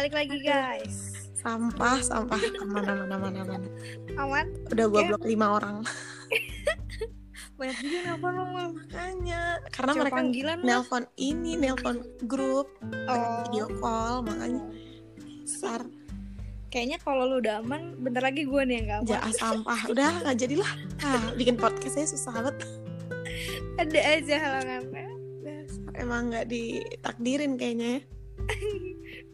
balik 0.00 0.16
lagi 0.16 0.38
guys. 0.40 1.12
Sampah, 1.36 2.00
sampah. 2.00 2.40
Aman, 2.64 2.84
aman, 2.88 3.08
aman, 3.12 3.32
aman. 3.36 3.62
Aman? 4.16 4.46
Udah 4.72 4.86
gua 4.88 5.00
blok 5.12 5.28
lima 5.28 5.60
orang. 5.60 5.84
Banyak 7.60 7.78
juga 7.84 7.98
nelfon 8.08 8.32
lo. 8.32 8.44
Makanya, 8.48 9.60
karena 9.68 9.92
Coba 9.92 10.00
mereka 10.00 10.16
panggilan 10.16 10.56
lah. 10.56 10.64
nelpon 10.64 11.04
ini, 11.20 11.52
nelpon 11.60 11.96
grup, 12.24 12.72
Oh. 12.80 13.44
video 13.44 13.68
call, 13.76 14.24
makanya 14.24 14.64
sar 15.44 15.84
Kayaknya 16.72 16.96
kalau 17.04 17.28
lu 17.28 17.36
udah 17.44 17.60
aman, 17.60 18.00
bentar 18.00 18.24
lagi 18.24 18.48
gue 18.48 18.62
nih 18.64 18.74
yang 18.80 18.86
gak 18.88 19.00
aman. 19.04 19.10
jahat 19.12 19.34
sampah. 19.36 19.80
Udah 19.84 20.10
nggak 20.24 20.36
jadilah. 20.38 20.72
Ah, 21.04 21.28
bikin 21.36 21.60
podcast 21.60 21.92
saya 21.92 22.08
susah 22.08 22.32
banget. 22.40 22.56
Ada 23.76 24.00
aja 24.16 24.36
halangannya. 24.48 25.06
Emang 25.92 26.32
nggak 26.32 26.48
ditakdirin 26.48 27.60
kayaknya 27.60 28.00
ya. 28.00 28.00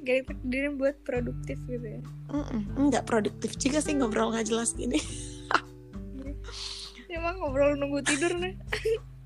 Gak 0.07 0.23
ditakdirin 0.23 0.79
buat 0.79 0.97
produktif 1.03 1.59
gitu 1.67 1.83
ya. 1.83 2.03
Mm-mm, 2.31 2.95
nggak 2.95 3.11
produktif 3.11 3.59
juga 3.59 3.83
sih 3.83 3.99
ngobrol 3.99 4.31
nggak 4.31 4.47
jelas 4.47 4.71
gini. 4.79 5.03
Emang 7.11 7.43
ngobrol 7.43 7.75
nunggu 7.75 8.07
tidur 8.07 8.39
nih. 8.39 8.55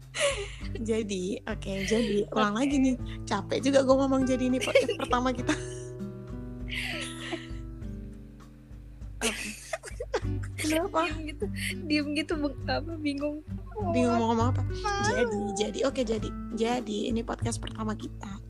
jadi, 0.88 1.42
oke, 1.44 1.72
jadi 1.84 2.24
ulang 2.32 2.56
lagi 2.56 2.80
nih. 2.80 2.96
Capek 3.28 3.60
juga 3.60 3.84
gue 3.84 3.96
ngomong 3.98 4.22
jadi 4.24 4.48
ini 4.48 4.56
podcast 4.56 4.96
pertama 5.04 5.28
kita. 5.36 5.54
Apa? 9.20 9.32
Kenapa? 10.60 11.08
Diem 11.08 11.18
gitu, 11.32 11.44
diem 11.88 12.06
gitu, 12.16 12.32
apa 12.68 12.92
bingung. 13.00 13.44
Bingung 13.92 14.16
mau 14.16 14.32
ngomong 14.32 14.48
apa? 14.52 14.62
Jadi, 15.08 15.36
jadi, 15.56 15.78
oke 15.88 16.02
jadi, 16.04 16.28
jadi 16.56 16.98
ini 17.12 17.24
podcast 17.24 17.58
pertama 17.58 17.96
kita. 17.96 18.40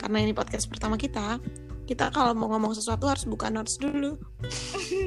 Karena 0.00 0.24
ini 0.24 0.32
podcast 0.32 0.66
pertama 0.72 0.96
kita, 0.96 1.36
kita 1.90 2.14
kalau 2.14 2.38
mau 2.38 2.46
ngomong 2.54 2.70
sesuatu 2.70 3.10
harus 3.10 3.26
buka 3.26 3.50
notes 3.50 3.74
dulu. 3.74 4.14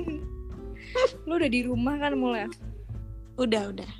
Lu 1.27 1.39
udah 1.39 1.47
di 1.47 1.63
rumah 1.63 1.95
kan 1.95 2.11
mulai? 2.19 2.51
Udah, 3.39 3.71
udah. 3.71 3.91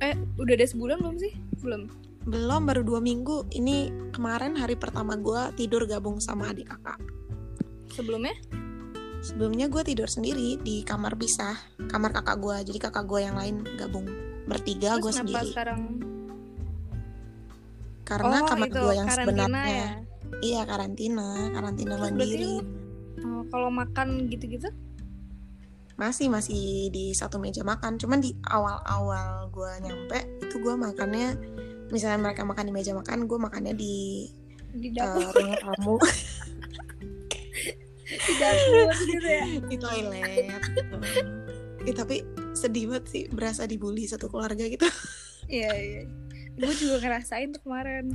Eh, 0.00 0.16
udah 0.40 0.54
ada 0.56 0.64
sebulan 0.64 1.04
belum 1.04 1.20
sih? 1.20 1.36
Belum. 1.60 1.84
Belum, 2.24 2.64
baru 2.64 2.80
dua 2.80 3.04
minggu. 3.04 3.44
Ini 3.52 4.08
kemarin 4.16 4.56
hari 4.56 4.72
pertama 4.80 5.20
gue 5.20 5.52
tidur 5.60 5.84
gabung 5.84 6.16
sama 6.16 6.48
adik 6.48 6.72
kakak. 6.72 6.96
Sebelumnya? 7.92 8.32
Sebelumnya 9.20 9.68
gue 9.68 9.84
tidur 9.84 10.08
sendiri 10.08 10.56
di 10.64 10.80
kamar 10.80 11.12
pisah, 11.20 11.60
kamar 11.92 12.16
kakak 12.16 12.40
gue. 12.40 12.56
Jadi 12.72 12.78
kakak 12.80 13.04
gue 13.04 13.20
yang 13.20 13.36
lain 13.36 13.68
gabung 13.76 14.08
bertiga, 14.48 14.96
gue 14.96 15.12
sendiri. 15.12 15.52
sekarang? 15.52 15.80
Karena 18.08 18.36
oh, 18.42 18.48
kamar 18.48 18.68
gue 18.72 18.94
yang 18.96 19.08
sebenarnya, 19.12 19.64
ya? 19.68 19.90
Iya 20.38 20.62
karantina, 20.62 21.50
karantina 21.50 21.98
Terus 21.98 22.04
mandiri. 22.06 22.54
Oh, 23.26 23.42
kalau 23.50 23.68
makan 23.68 24.30
gitu-gitu? 24.30 24.70
Masih 26.00 26.32
masih 26.32 26.88
di 26.88 27.12
satu 27.12 27.36
meja 27.36 27.60
makan. 27.60 28.00
Cuman 28.00 28.24
di 28.24 28.32
awal-awal 28.48 29.52
gue 29.52 29.72
nyampe 29.84 30.18
itu 30.40 30.56
gue 30.62 30.74
makannya, 30.78 31.36
misalnya 31.92 32.30
mereka 32.30 32.46
makan 32.46 32.70
di 32.70 32.72
meja 32.72 32.96
makan, 32.96 33.28
gue 33.28 33.38
makannya 33.38 33.74
di 33.76 34.30
Di 34.70 34.86
eh, 34.86 34.90
dapur, 34.94 35.34
ruang 35.34 35.58
tamu, 35.58 35.96
di 38.30 38.34
dapur 38.38 38.88
gitu 39.02 39.28
ya? 39.28 39.44
di 39.66 39.76
toilet. 39.76 40.46
Eh, 41.84 41.94
tapi 41.96 42.22
sedih 42.54 42.92
banget 42.92 43.04
sih 43.10 43.22
berasa 43.28 43.66
dibully 43.66 44.06
satu 44.06 44.30
keluarga 44.30 44.64
gitu. 44.70 44.86
Iya, 45.50 45.72
iya. 45.74 46.02
Gue 46.60 46.74
juga 46.76 46.96
ngerasain 47.00 47.48
tuh 47.50 47.62
kemarin. 47.64 48.12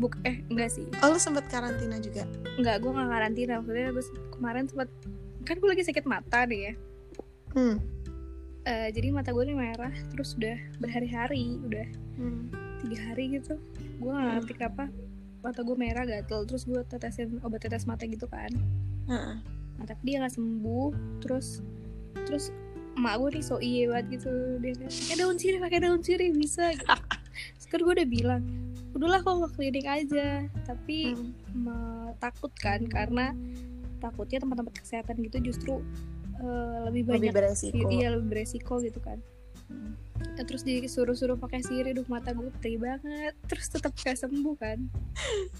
Buk 0.00 0.16
eh 0.24 0.40
enggak 0.48 0.72
sih. 0.72 0.88
Oh 1.04 1.12
lu 1.12 1.20
sempet 1.20 1.44
karantina 1.52 2.00
juga? 2.00 2.24
Enggak, 2.56 2.80
gue 2.80 2.90
gak 2.90 3.08
karantina. 3.08 3.52
Maksudnya 3.60 3.92
gue 3.92 4.04
kemarin 4.32 4.64
sempat 4.66 4.88
kan 5.44 5.56
gue 5.60 5.68
lagi 5.68 5.84
sakit 5.84 6.04
mata 6.08 6.48
nih 6.48 6.60
ya. 6.64 6.72
Hmm. 7.52 7.76
Eh, 8.64 8.88
jadi 8.90 9.12
mata 9.12 9.30
gue 9.30 9.44
nih 9.44 9.52
merah 9.52 9.92
terus 10.08 10.32
udah 10.34 10.56
berhari-hari, 10.80 11.60
udah 11.60 11.86
Hmm. 12.16 12.48
tiga 12.80 13.12
hari 13.12 13.36
gitu. 13.36 13.60
Gue 14.00 14.10
gak 14.10 14.40
ngerti 14.40 14.52
kenapa 14.56 14.84
mata 15.44 15.60
gue 15.60 15.76
merah 15.76 16.08
gatel 16.08 16.48
terus 16.48 16.64
gue 16.64 16.80
tetesin 16.88 17.36
obat 17.44 17.60
tetes 17.60 17.84
mata 17.84 18.08
gitu 18.08 18.24
kan. 18.24 18.48
Heeh. 19.04 19.36
Nah, 19.74 19.84
tapi 19.84 20.00
dia 20.06 20.24
nggak 20.24 20.32
sembuh 20.32 21.20
terus 21.20 21.60
terus 22.24 22.48
emak 22.94 23.18
gue 23.18 23.28
nih 23.36 23.44
so 23.44 23.58
iye 23.58 23.84
banget 23.84 24.06
gitu 24.16 24.30
dia 24.62 24.72
kayak 24.72 24.92
pakai 24.94 25.16
daun 25.18 25.36
sirih 25.36 25.58
pakai 25.60 25.78
daun 25.82 26.00
sirih 26.00 26.30
bisa 26.32 26.72
gitu. 26.72 26.86
Kan 27.74 27.80
gue 27.80 27.92
udah 27.92 28.08
bilang 28.08 28.42
udahlah 28.92 29.20
kok 29.20 29.34
ke 29.34 29.58
klinik 29.58 29.84
aja 29.84 30.28
tapi 30.62 31.18
Hmm. 31.50 32.14
takut 32.16 32.54
kan 32.54 32.78
karena 32.86 33.34
takutnya 33.98 34.38
tempat-tempat 34.38 34.74
kesehatan 34.76 35.18
gitu 35.20 35.42
justru 35.44 35.82
eh, 36.36 36.78
lebih 36.86 37.02
Lebih 37.04 37.10
banyak 37.10 37.34
beresiko. 37.34 37.86
iya 37.88 38.08
lebih 38.08 38.28
beresiko 38.30 38.78
gitu 38.78 38.98
kan 39.00 39.18
Ya, 40.34 40.42
terus 40.42 40.62
disuruh-suruh 40.62 41.36
pakai 41.36 41.60
sirih 41.60 41.90
duh 41.92 42.06
mata 42.06 42.30
gue 42.30 42.46
perih 42.54 42.76
banget 42.76 43.34
terus 43.50 43.66
tetap 43.66 43.94
gak 43.94 44.14
sembuh 44.14 44.54
kan 44.54 44.78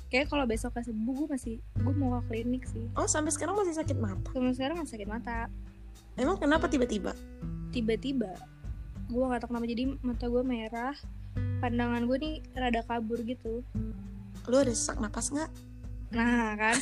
kayak 0.09 0.27
kalau 0.27 0.45
besok 0.45 0.73
gak 0.73 0.85
sembuh 0.85 1.15
gue 1.17 1.29
masih 1.29 1.55
gue 1.59 1.95
mau 1.95 2.19
ke 2.19 2.33
klinik 2.33 2.63
sih 2.65 2.87
Oh 2.95 3.05
sampai 3.05 3.31
sekarang 3.31 3.55
masih 3.55 3.73
sakit 3.73 3.97
mata. 3.97 4.31
Sampai 4.31 4.53
sekarang 4.53 4.77
masih 4.77 4.95
sakit 4.95 5.09
mata 5.09 5.51
Emang 6.15 6.37
kenapa 6.37 6.67
tiba-tiba? 6.67 7.11
tiba-tiba 7.71 8.31
gue 9.05 9.25
gak 9.25 9.41
tau 9.41 9.49
kenapa 9.49 9.67
jadi 9.67 9.85
mata 10.01 10.27
gue 10.27 10.43
merah 10.43 10.95
pandangan 11.59 12.05
gue 12.05 12.17
nih 12.17 12.35
rada 12.53 12.81
kabur 12.83 13.19
gitu 13.21 13.65
Lu 14.45 14.57
ada 14.57 14.71
sesak 14.71 14.99
napas 14.99 15.29
nggak? 15.29 15.51
nah 16.11 16.55
kan 16.55 16.77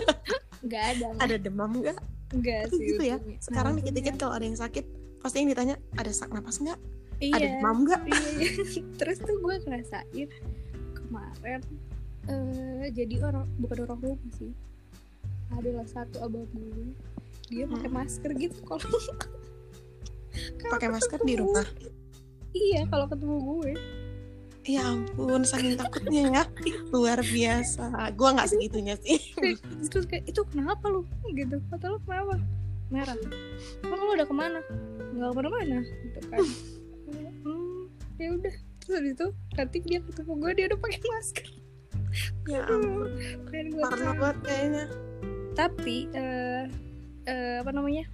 nggak 0.64 0.84
ada 0.90 1.06
Ada 1.20 1.36
demam 1.36 1.72
nggak? 1.74 1.98
nggak 2.32 2.62
sih 2.70 2.80
gitu 2.88 3.02
ya. 3.04 3.20
Sekarang 3.38 3.74
Nah, 3.74 3.82
dikit-dikit 3.82 4.14
kalau 4.16 4.32
ada 4.32 4.42
yang 4.42 4.56
sakit 4.56 4.84
pasti 5.18 5.38
yang 5.38 5.50
ditanya 5.50 5.76
ada 5.92 6.08
sesak 6.08 6.30
napas 6.30 6.56
nggak? 6.56 6.78
iya 7.18 7.34
Ada 7.34 7.46
demam 7.52 7.76
nggak? 7.82 8.00
iya, 8.06 8.28
iya. 8.38 8.50
terus 8.98 9.18
tuh 9.18 9.36
gue 9.36 9.54
ngerasain 9.60 10.28
kemarin 10.94 11.60
eh 12.24 12.86
jadi 12.88 13.14
orang 13.20 13.44
bukan 13.58 13.78
orang 13.82 13.98
rumah 14.00 14.30
sih 14.32 14.54
adalah 15.50 15.84
satu 15.84 16.22
abang 16.22 16.46
gue 16.48 16.94
dia 17.46 17.66
pakai 17.66 17.86
Hmm. 17.86 17.98
masker 17.98 18.30
gitu 18.32 18.56
kalau 18.62 18.80
Pakai 20.64 20.88
masker 20.94 21.20
di 21.20 21.34
rumah. 21.36 21.66
Iya 22.52 22.80
kalau 22.88 23.06
ketemu 23.08 23.36
gue. 23.40 23.72
Ya 24.62 24.86
ampun, 24.86 25.42
saking 25.42 25.74
takutnya 25.74 26.22
ya. 26.30 26.44
Luar 26.94 27.18
biasa. 27.18 28.14
Gua 28.14 28.38
nggak 28.38 28.46
segitunya 28.54 28.94
sih. 29.02 29.18
terus 29.90 30.06
kayak 30.06 30.30
itu 30.30 30.38
kenapa 30.54 30.86
lu? 30.86 31.02
Gitu. 31.34 31.58
Kata 31.66 31.90
lu 31.90 31.98
kenapa? 32.06 32.38
Merah. 32.86 33.18
Emang 33.82 33.98
lu 34.06 34.14
udah 34.14 34.28
ke 34.28 34.34
mana? 34.36 34.60
Nggak 35.18 35.28
ke 35.28 35.34
mana-mana. 35.34 35.78
Gitu 35.82 36.20
kan. 36.30 36.46
Hmm 37.42 37.72
ya 38.22 38.28
udah. 38.38 38.54
Terus 38.82 38.92
habis 38.98 39.12
itu 39.14 39.26
nanti 39.58 39.78
dia 39.86 39.98
ketemu 40.02 40.32
gue 40.38 40.50
dia 40.54 40.64
udah 40.70 40.80
pakai 40.80 41.00
masker. 41.06 41.46
Ya 42.46 42.60
ampun, 42.72 43.10
gue 43.50 43.82
parno 43.82 44.12
banget 44.20 44.38
kayaknya. 44.46 44.84
tapi 45.52 46.08
eh 46.16 46.64
eh, 47.28 47.60
apa 47.60 47.70
namanya 47.76 48.08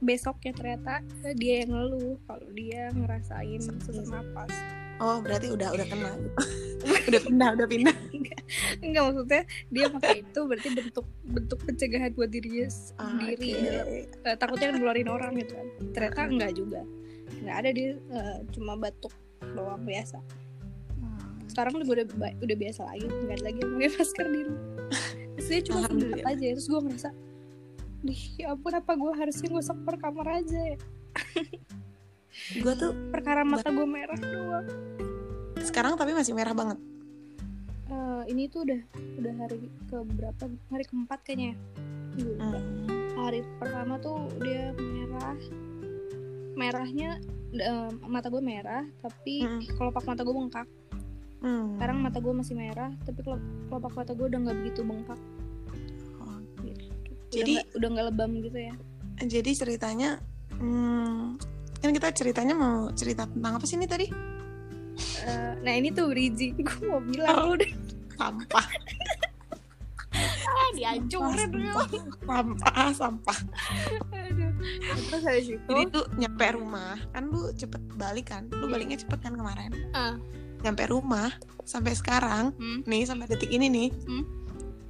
besoknya 0.00 0.52
ternyata 0.56 1.04
dia 1.36 1.64
yang 1.64 1.76
ngeluh 1.76 2.16
kalau 2.24 2.48
dia 2.56 2.88
ngerasain 2.96 3.60
sesak 3.60 4.08
napas 4.08 4.52
Oh, 5.00 5.16
berarti 5.24 5.48
udah 5.48 5.72
udah 5.72 5.86
kena. 5.88 6.12
Udah 7.08 7.20
pindah, 7.20 7.48
udah 7.56 7.66
pindah. 7.68 7.96
enggak 8.84 9.02
maksudnya 9.04 9.42
dia 9.68 9.86
pakai 9.92 10.24
itu 10.24 10.40
berarti 10.48 10.68
bentuk 10.72 11.06
bentuk 11.28 11.58
pencegahan 11.62 12.10
buat 12.16 12.32
dirinya 12.32 12.66
sendiri 12.72 13.48
Oke. 13.52 13.62
dalam 13.62 13.86
eh, 14.24 14.36
takutnya 14.36 14.68
ngeluarin 14.76 15.08
orang 15.08 15.32
gitu 15.36 15.52
kan. 15.56 15.66
Ternyata 15.92 16.20
enggak 16.28 16.52
juga. 16.56 16.80
Enggak 17.36 17.56
ada 17.60 17.70
dia 17.72 17.88
eh, 17.96 18.38
cuma 18.52 18.72
batuk 18.80 19.12
doang 19.56 19.84
biasa. 19.84 20.20
Sekarang 21.52 21.80
udah 21.80 21.88
udah, 22.00 22.06
udah 22.40 22.56
biasa 22.56 22.80
lagi 22.88 23.04
nggak 23.04 23.36
ada 23.40 23.44
lagi 23.44 23.60
pakai 23.60 23.90
masker 23.96 24.26
di 24.28 24.40
rumah. 24.46 24.64
Terus 25.36 25.48
dia 25.48 25.60
cuma 25.68 25.78
aja 26.28 26.44
terus 26.52 26.66
gue 26.68 26.80
ngerasa 26.80 27.10
Dih, 28.00 28.22
ya 28.36 28.46
ampun 28.50 28.72
apa 28.72 28.92
gue 28.92 29.12
harusnya 29.12 29.48
gosok 29.50 29.78
per 29.82 29.96
kamar 29.96 30.26
aja 30.38 30.60
ya 30.66 30.78
Gue 32.56 32.74
tuh 32.74 32.92
perkara 33.10 33.42
mata 33.42 33.68
gue 33.68 33.84
merah 33.84 34.16
doang 34.16 34.66
sekarang 35.60 35.92
tapi 35.92 36.10
masih 36.10 36.32
merah 36.32 36.50
banget. 36.50 36.80
Eh, 37.86 38.22
ini 38.28 38.48
tuh 38.48 38.64
udah 38.64 38.80
udah 39.18 39.34
hari 39.36 39.58
ke 39.84 39.96
berapa 40.08 40.42
hari 40.66 40.84
keempat 40.84 41.20
kayaknya 41.20 41.52
ya 42.16 42.24
lupa. 42.24 42.56
Hmm. 42.56 42.88
hari 43.14 43.40
pertama 43.56 43.94
tuh 43.96 44.16
dia 44.40 44.72
merah 44.72 45.36
merahnya 46.54 47.20
eh, 47.52 47.90
mata 48.04 48.28
gue 48.28 48.40
merah 48.40 48.86
tapi 48.98 49.42
Mm. 49.42 49.76
kelopak 49.76 50.04
mata 50.04 50.22
gue 50.22 50.32
bengkak 50.32 50.68
Hmm. 51.40 51.72
sekarang 51.74 51.98
mata 51.98 52.18
gue 52.18 52.34
masih 52.34 52.52
merah 52.52 52.92
tapi 53.00 53.20
kelop- 53.20 53.40
kelopak 53.66 53.92
mata 53.94 54.12
gue 54.12 54.26
udah 54.26 54.38
nggak 54.40 54.56
begitu 54.60 54.80
bengkak 54.80 55.20
Jadi- 57.30 57.62
udah 57.72 57.88
nggak 57.88 58.06
lebam 58.08 58.30
gitu 58.40 58.58
ya 58.60 58.74
Jadi 59.20 59.50
ceritanya, 59.52 60.16
hmm, 60.56 61.36
kan 61.76 61.90
kita 61.90 62.08
ceritanya 62.10 62.52
mau 62.52 62.88
cerita 62.90 63.24
tentang 63.24 63.52
apa 63.54 63.64
sih 63.64 63.76
ini 63.76 63.84
tadi? 63.84 64.06
Eh, 65.20 65.52
nah 65.60 65.72
ini 65.72 65.88
tuh 65.90 66.08
bridging 66.08 66.56
gue 66.60 66.80
mau 66.82 66.98
bilang 66.98 67.36
lu 67.46 67.54
deh 67.54 67.72
Sampah. 68.14 68.66
dihancurin 70.70 71.50
dulu 71.50 71.82
sampah 72.22 72.88
sampah 72.92 73.38
Aduh. 74.12 74.50
terus 75.08 75.22
habis 75.24 75.46
itu 75.48 75.62
jadi 75.64 75.82
tuh 75.88 76.04
nyampe 76.14 76.46
rumah 76.52 76.94
kan 77.10 77.26
lu 77.26 77.50
cepet 77.52 77.80
balik 77.94 78.26
kan 78.28 78.46
lu 78.50 78.64
Iya. 78.64 78.70
baliknya 78.70 78.96
cepet 78.98 79.18
kan 79.20 79.32
kemarin 79.34 79.70
Ah. 79.92 80.14
nyampe 80.60 80.86
rumah 80.86 81.32
sampai 81.64 81.92
sekarang 81.92 82.54
Hmm. 82.54 82.82
nih 82.84 83.02
sampai 83.02 83.26
detik 83.26 83.48
ini 83.48 83.66
nih 83.66 83.88
Hmm. 84.04 84.24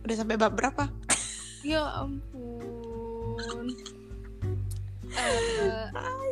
udah 0.02 0.16
sampai 0.16 0.36
bab 0.36 0.52
berapa 0.52 0.88
ya 1.62 1.82
ampun. 1.98 3.66
Eh, 5.10 5.86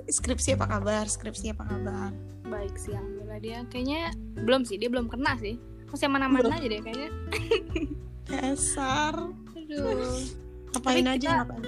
skripsi 0.08 0.54
apa 0.54 0.66
kabar? 0.68 1.04
Skripsi 1.04 1.50
apa 1.50 1.66
kabar? 1.66 2.10
Baik 2.46 2.74
sih 2.74 2.94
alhamdulillah. 2.94 3.38
Dia 3.38 3.58
kayaknya 3.66 4.14
belum 4.38 4.62
sih 4.62 4.76
dia 4.76 4.88
belum 4.88 5.06
kena 5.06 5.36
sih. 5.36 5.58
Masih 5.88 6.06
aman-aman 6.06 6.40
Belum. 6.40 6.52
aja 6.52 6.66
deh 6.66 6.80
kayaknya. 6.80 7.10
Dasar 8.26 9.14
aduh. 9.52 10.20
Ngapain 10.70 11.00
Tapi 11.00 11.10
aja? 11.10 11.16
kita- 11.18 11.36
ngapain? 11.42 11.64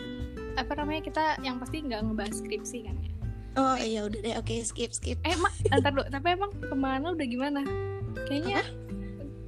apa 0.51 0.73
namanya 0.77 1.01
kita 1.01 1.25
yang 1.41 1.57
pasti 1.57 1.81
nggak 1.81 2.01
ngebahas 2.05 2.35
skripsi 2.37 2.79
kan 2.85 2.95
ya? 2.97 3.11
Oh 3.57 3.77
iya 3.77 4.01
udah 4.05 4.21
deh. 4.21 4.35
Oke 4.37 4.61
skip 4.63 4.93
skip. 4.93 5.19
Eh 5.23 5.35
mak 5.35 5.53
ntar 5.73 5.91
dulu. 5.91 6.05
Tapi 6.07 6.27
emang 6.31 6.51
perkembangan 6.53 7.01
lu 7.03 7.11
udah 7.15 7.29
gimana? 7.29 7.61
Kayaknya 8.29 8.61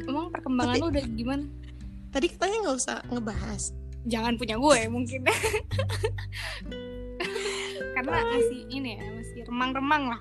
emang 0.02 0.30
perkembangan 0.30 0.74
Tapi- 0.74 0.82
lu 0.82 0.88
udah 0.90 1.04
gimana? 1.10 1.44
Tadi 2.12 2.26
katanya 2.28 2.56
nggak 2.62 2.76
usah 2.76 2.96
ngebahas 3.08 3.62
jangan 4.04 4.34
punya 4.34 4.56
gue 4.56 4.78
mungkin 4.88 5.20
karena 7.94 8.18
masih 8.26 8.60
ini 8.68 8.96
ya 8.96 9.04
masih 9.12 9.40
remang-remang 9.46 10.02
lah 10.10 10.20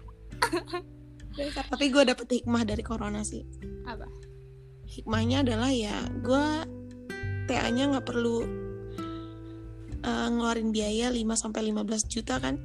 tapi 1.66 1.88
gue 1.88 2.04
dapet 2.04 2.28
hikmah 2.36 2.62
dari 2.62 2.82
corona 2.82 3.24
sih 3.24 3.42
apa 3.84 4.06
hikmahnya 4.86 5.42
adalah 5.42 5.72
ya 5.72 5.96
gue 6.20 6.46
TA-nya 7.48 7.90
nggak 7.90 8.06
perlu 8.06 8.44
eh, 10.02 10.28
ngeluarin 10.30 10.70
biaya 10.70 11.10
5 11.10 11.18
sampai 11.34 11.62
15 11.68 12.06
juta 12.08 12.38
kan 12.38 12.56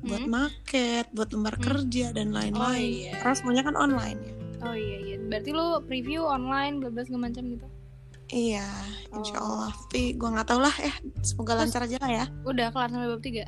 buat 0.00 0.20
Hmm? 0.20 0.30
market, 0.30 1.04
buat 1.10 1.32
lembar 1.32 1.56
Hmm. 1.56 1.64
kerja 1.64 2.12
dan 2.12 2.28
Oh, 2.28 2.36
lain-lain. 2.36 3.08
iya. 3.08 3.12
Karena 3.16 3.34
semuanya 3.34 3.62
kan 3.64 3.74
online 3.74 4.18
ya. 4.20 4.32
oh 4.62 4.72
iya 4.72 4.96
iya 5.02 5.16
berarti 5.18 5.50
lu 5.50 5.66
preview 5.82 6.22
online 6.22 6.76
bla 6.76 6.88
bla 6.88 7.02
segala 7.02 7.28
macam 7.28 7.42
gitu 7.48 7.66
Iya, 8.34 8.66
insya 9.12 9.38
Oh. 9.38 9.46
Allah. 9.62 9.70
Tapi 9.78 10.02
gue 10.12 10.26
nggak 10.28 10.48
tahu 10.48 10.58
lah, 10.58 10.74
eh 10.82 10.90
semoga 11.22 11.54
Terus- 11.54 11.70
lancar 11.70 11.82
aja 11.86 11.96
lah 12.02 12.10
ya. 12.12 12.24
udah 12.42 12.66
kelar 12.68 12.90
sampai 12.90 13.08
bab 13.08 13.22
tiga 13.22 13.46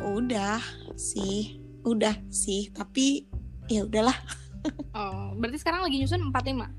Udah 0.00 0.64
sih, 0.96 1.60
udah 1.82 2.16
sih. 2.26 2.72
Tapi 2.72 3.28
ya 3.68 3.84
udahlah, 3.84 4.16
oh 4.96 5.36
berarti 5.36 5.60
sekarang 5.60 5.84
lagi 5.84 6.00
nyusun 6.00 6.24
empat 6.26 6.44
lima 6.46 6.72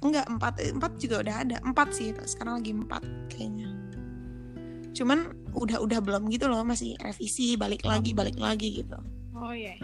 enggak 0.00 0.28
empat 0.28 0.60
empat 0.60 0.92
juga 0.96 1.20
udah 1.20 1.36
ada 1.38 1.56
empat 1.60 1.88
sih. 1.92 2.12
Sekarang 2.24 2.60
lagi 2.60 2.72
empat 2.72 3.04
kayaknya. 3.28 3.68
Cuman 4.92 5.18
udah 5.52 5.80
udah 5.80 6.00
belum 6.00 6.28
gitu 6.28 6.44
loh, 6.44 6.60
masih 6.60 6.96
revisi 6.98 7.56
balik 7.56 7.84
lagi 7.84 8.12
balik 8.12 8.36
lagi 8.36 8.80
gitu. 8.80 8.96
oh 9.34 9.52
iya 9.52 9.76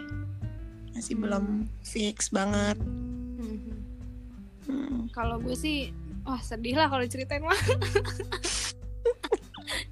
Masih 0.91 1.13
Hmm. 1.13 1.23
belum 1.23 1.45
fix 1.81 2.29
banget. 2.29 2.77
Kalau 5.11 5.37
gue 5.37 5.53
sih 5.53 5.91
wah 6.21 6.39
sedih 6.39 6.75
lah 6.75 6.87
kalau 6.87 7.01
diceritain 7.01 7.41
mah 7.41 7.55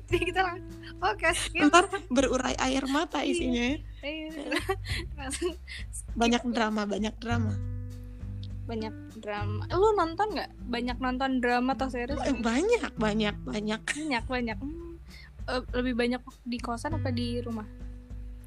jadi 0.05 0.23
kita 0.23 0.41
lang 0.41 0.57
oke 0.99 1.27
skip 1.31 1.63
Ntar 1.65 1.85
berurai 2.07 2.55
air 2.59 2.83
mata 2.85 3.21
isinya 3.21 3.63
ya. 3.67 3.77
Iya. 3.99 4.29
Banyak 6.15 6.43
drama, 6.47 6.83
banyak 6.83 7.15
drama. 7.17 7.53
banyak 8.63 8.93
drama 9.17 9.65
lu 9.67 9.91
nonton 9.91 10.29
nggak 10.29 10.53
banyak 10.63 10.93
nonton 10.95 11.41
drama 11.41 11.73
atau 11.73 11.89
series 11.89 12.21
Eh, 12.21 12.37
banyak, 12.37 12.93
banyak, 12.93 13.33
banyak. 13.41 13.81
banyak 13.81 14.23
banyak 14.23 14.57
Hmm. 14.59 14.93
Eh, 15.49 15.61
lebih 15.73 15.97
banyak 15.97 16.21
di 16.43 16.61
kosan 16.61 16.93
apa 16.93 17.09
di 17.09 17.41
rumah 17.41 17.65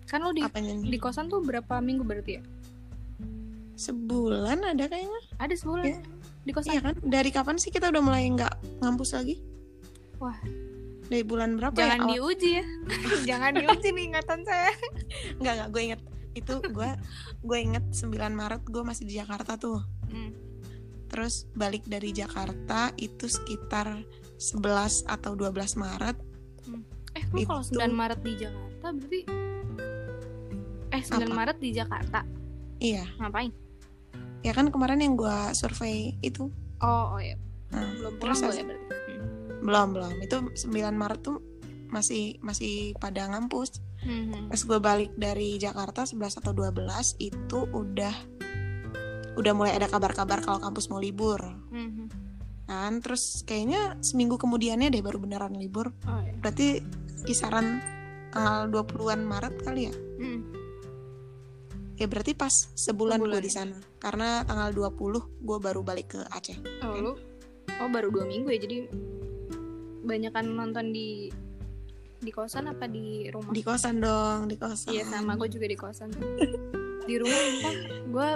kan 0.07 0.23
lu 0.23 0.31
di 0.31 0.39
Apanya 0.41 0.79
di 0.79 0.95
kosan 0.95 1.27
tuh 1.27 1.43
berapa 1.43 1.75
minggu 1.79 2.07
berarti 2.07 2.33
ya 2.33 2.43
Sebulan 3.75 4.63
ada 4.63 4.87
kayaknya. 4.87 5.21
ada 5.37 5.55
sebulan 5.57 5.85
Iya. 5.89 5.99
Di 6.43 6.51
kosan 6.51 6.73
Iya 6.73 6.81
kan? 6.83 6.95
Dari 7.01 7.31
kapan 7.31 7.57
sih 7.57 7.69
kita 7.69 7.89
udah 7.89 8.01
mulai 8.01 8.27
nggak 8.29 8.55
ngampus 8.81 9.13
lagi? 9.13 9.39
Wah. 10.19 10.39
Dari 11.05 11.23
bulan 11.23 11.55
berapa 11.55 11.75
jangan 11.75 12.09
ya? 12.09 12.15
Diuji 12.15 12.51
ya 12.55 12.65
jangan 13.29 13.53
diuji 13.55 13.89
nih 13.91 14.05
ingatan 14.09 14.41
saya 14.43 14.71
Nggak, 15.37 15.53
nggak. 15.55 15.69
Gue 15.69 15.83
inget. 15.85 16.01
Itu 16.33 16.53
gue 16.61 16.91
gue 17.41 17.59
inget 17.61 17.85
9 17.91 18.09
Maret 18.33 18.63
gue 18.65 18.83
masih 18.83 19.05
di 19.05 19.15
Jakarta 19.15 19.55
tuh. 19.55 19.85
Hmm. 20.07 20.33
Terus 21.07 21.45
balik 21.53 21.85
dari 21.85 22.11
Jakarta 22.11 22.89
itu 22.97 23.29
sekitar 23.29 24.01
11 24.37 24.65
atau 25.07 25.33
12 25.33 25.53
Maret. 25.77 26.17
eh 27.13 27.25
lu 27.29 27.45
kalau 27.45 27.61
Itu- 27.61 27.77
9 27.77 27.93
Maret 27.93 28.21
di 28.21 28.33
Jakarta 28.35 28.87
berarti 28.91 29.21
eh 30.89 31.03
9 31.03 31.13
Apa? 31.23 31.35
Maret 31.35 31.59
di 31.59 31.71
Jakarta 31.71 32.21
Iya. 32.79 33.05
ngapain 33.17 33.53
Ya 34.43 34.53
kan 34.53 34.69
kemarin 34.69 34.99
yang 34.99 35.15
gue 35.15 35.31
survei 35.53 36.19
itu. 36.21 36.51
oh 36.79 37.05
oh 37.11 37.21
ya 37.21 37.39
Nah, 37.71 37.89
belum 37.95 38.15
terus 38.19 38.37
pulang 38.37 38.51
as- 38.51 38.59
ya 38.59 38.65
berarti 38.65 39.13
belum 39.61 39.87
belum. 39.93 40.13
Itu 40.21 40.37
9 40.69 40.69
Maret 40.93 41.21
tuh 41.23 41.39
masih 41.89 42.23
masih 42.41 42.75
pada 42.97 43.29
ngampus. 43.29 43.79
Hmm. 43.99 44.51
pas 44.51 44.59
gue 44.59 44.79
balik 44.79 45.15
dari 45.15 45.55
Jakarta 45.57 46.03
11 46.03 46.19
atau 46.37 46.51
12 46.51 46.75
itu 47.19 47.71
udah 47.71 48.11
udah 49.33 49.53
mulai 49.55 49.73
ada 49.73 49.87
kabar-kabar 49.87 50.43
kalau 50.43 50.59
kampus 50.59 50.91
mau 50.91 50.99
libur 50.99 51.39
Hmm. 51.71 52.11
kan 52.65 52.99
terus 52.99 53.43
kayaknya 53.43 53.95
seminggu 54.01 54.37
kemudiannya 54.37 54.89
deh 54.89 55.01
baru 55.01 55.17
beneran 55.19 55.55
libur 55.55 55.95
oh 56.03 56.19
ya 56.19 56.35
berarti 56.35 56.83
kisaran 57.23 57.79
tanggal 58.29 58.67
20-an 58.75 59.23
Maret 59.23 59.55
kali 59.63 59.87
ya 59.87 59.95
Hmm. 60.19 60.41
Ya 62.03 62.11
berarti 62.11 62.35
pas 62.35 62.51
sebulan, 62.75 63.23
Sebulan 63.23 63.39
gue 63.39 63.43
di 63.47 63.51
ya. 63.55 63.57
sana. 63.63 63.79
Karena 64.03 64.43
tanggal 64.43 64.75
20 64.75 65.47
gue 65.47 65.59
baru 65.63 65.81
balik 65.87 66.19
ke 66.19 66.21
Aceh. 66.35 66.59
Oh 66.83 66.99
lu? 66.99 67.13
Oh 67.79 67.89
baru 67.89 68.11
dua 68.11 68.27
minggu 68.27 68.51
ya? 68.51 68.59
Jadi 68.59 68.77
banyakan 70.03 70.45
nonton 70.59 70.91
di 70.91 71.31
di 72.19 72.31
kosan 72.35 72.67
apa 72.71 72.91
di 72.91 73.31
rumah? 73.31 73.55
Di 73.55 73.63
kosan 73.63 74.03
dong 74.03 74.51
di 74.51 74.59
kosan. 74.59 74.91
Iya 74.91 75.07
sama. 75.07 75.39
Gue 75.39 75.47
juga 75.47 75.67
di 75.71 75.79
kosan. 75.79 76.11
Di 77.03 77.19
rumah 77.19 77.35
entah. 77.35 77.75
Gue 78.07 78.29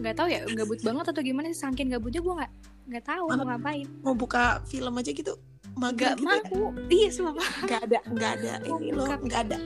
nggak 0.00 0.14
tahu 0.16 0.28
ya 0.32 0.40
gabut 0.56 0.80
banget 0.80 1.04
atau 1.04 1.20
gimana 1.20 1.52
sih? 1.52 1.60
Saking 1.60 1.92
gabutnya 1.92 2.24
gue 2.24 2.34
nggak 2.40 2.52
nggak 2.88 3.04
tahu 3.04 3.24
mau 3.28 3.44
ngapain. 3.44 3.84
Mau 4.00 4.16
buka 4.16 4.64
film 4.64 4.96
aja 4.96 5.12
gitu? 5.12 5.36
Nggak 5.76 5.76
mager 5.76 6.12
gitu 6.16 6.24
ya. 6.32 6.40
mau. 6.48 6.68
Iya 6.88 7.08
sumpah. 7.12 7.48
Nggak 7.68 7.80
ada 7.84 7.98
nggak 8.08 8.30
ada. 8.40 8.52
Ini 8.64 8.88
loh 8.96 9.04
nggak 9.04 9.40
ada. 9.48 9.58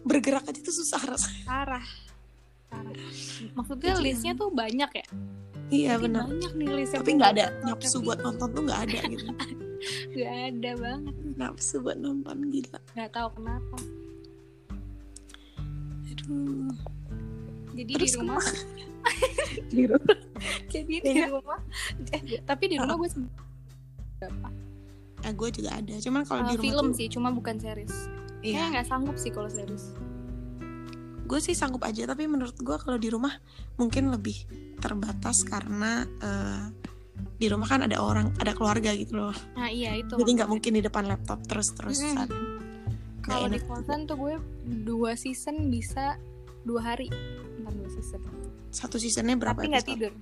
Bergerak 0.00 0.48
aja 0.48 0.60
tuh 0.64 0.72
susah 0.80 1.00
rasanya. 1.12 1.44
Parah 1.44 2.07
maksudnya 3.56 3.92
Jadi- 3.94 4.04
listnya 4.04 4.32
tuh 4.34 4.48
banyak 4.50 4.90
ya? 4.92 5.06
Iya 5.68 5.92
benar 5.96 6.24
banyak 6.24 6.52
nih 6.54 6.68
list 6.74 6.92
yang 6.92 7.04
tapi 7.04 7.12
nggak 7.14 7.32
ada. 7.36 7.46
nafsu 7.60 8.00
buat 8.00 8.18
nonton 8.18 8.48
tuh 8.50 8.62
nggak 8.64 8.80
ada 8.88 9.00
gitu. 9.06 9.26
Nggak 10.10 10.34
ada 10.50 10.70
banget. 10.74 11.14
Nafsu 11.36 11.76
buat 11.78 11.94
nonton 11.94 12.50
gila. 12.50 12.80
Nggak 12.92 13.10
tahu 13.14 13.28
kenapa. 13.36 13.76
Aduh. 16.08 16.72
Jadi 17.76 17.92
Terus 17.94 18.10
di 18.10 18.18
rumah 18.18 18.42
di 19.70 19.82
rumah. 19.86 20.16
Jadi 20.66 20.94
di 20.98 21.10
Iya. 21.14 21.26
rumah. 21.30 21.60
Eh, 22.10 22.42
tapi 22.42 22.64
di 22.66 22.76
rumah 22.76 22.96
gue 22.96 23.08
berapa? 24.18 24.48
Eh, 25.20 25.32
gue 25.32 25.48
juga 25.52 25.70
ada. 25.76 25.94
Cuman 25.94 26.22
kalau 26.24 26.42
di 26.42 26.48
Uh, 26.48 26.56
rumah 26.56 26.64
film 26.64 26.86
tuh, 26.88 26.96
sih 26.96 27.06
cuma 27.06 27.28
bukan 27.30 27.54
series. 27.56 27.94
Iya. 28.40 28.50
Kayaknya 28.50 28.66
nggak 28.72 28.86
sanggup 28.88 29.16
sih 29.16 29.30
kalau 29.30 29.46
series 29.46 29.94
gue 31.28 31.38
sih 31.44 31.52
sanggup 31.52 31.84
aja 31.84 32.08
tapi 32.08 32.24
menurut 32.24 32.56
gue 32.56 32.76
kalau 32.80 32.96
di 32.96 33.12
rumah 33.12 33.36
mungkin 33.76 34.08
lebih 34.08 34.48
terbatas 34.80 35.44
karena 35.44 36.08
eh, 36.24 36.64
di 37.38 37.46
rumah 37.46 37.68
kan 37.68 37.84
ada 37.84 38.00
orang 38.00 38.32
ada 38.40 38.56
keluarga 38.56 38.96
gitu 38.96 39.20
loh. 39.20 39.36
Nah 39.54 39.68
iya 39.68 39.94
itu 39.94 40.16
jadi 40.16 40.30
nggak 40.42 40.50
mungkin 40.50 40.72
di 40.80 40.82
depan 40.82 41.04
laptop 41.04 41.44
terus 41.44 41.76
terusan 41.76 42.26
kalau 43.28 43.46
di 43.52 43.60
kosan 43.60 44.08
tuh 44.08 44.16
gue 44.16 44.34
dua 44.88 45.12
season 45.12 45.68
bisa 45.68 46.16
dua 46.64 46.80
hari. 46.94 47.12
Entar 47.60 47.76
dua 47.76 47.90
season. 47.92 48.20
Satu 48.72 48.96
seasonnya 48.96 49.36
berapa 49.36 49.60
tapi 49.60 49.68
nggak 49.68 49.86
tidur. 49.86 50.12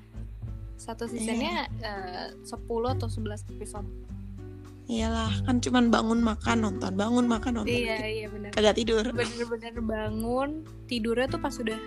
Satu 0.77 1.09
seasonnya 1.09 1.71
eh, 1.81 2.37
10 2.37 2.53
atau 2.69 3.09
11 3.09 3.57
episode 3.57 3.89
iyalah 4.87 5.35
kan 5.43 5.59
cuman 5.59 5.91
bangun 5.91 6.23
makan 6.23 6.57
nonton 6.63 6.93
bangun 6.95 7.27
makan 7.27 7.63
nonton. 7.63 7.75
Iya 7.75 7.99
iya 8.07 8.27
benar 8.31 8.51
kagak 8.55 8.79
tidur. 8.79 9.03
Bener-bener 9.11 9.75
bangun 9.83 10.63
tidurnya 10.87 11.27
tuh 11.27 11.41
pas 11.43 11.55
udah 11.59 11.81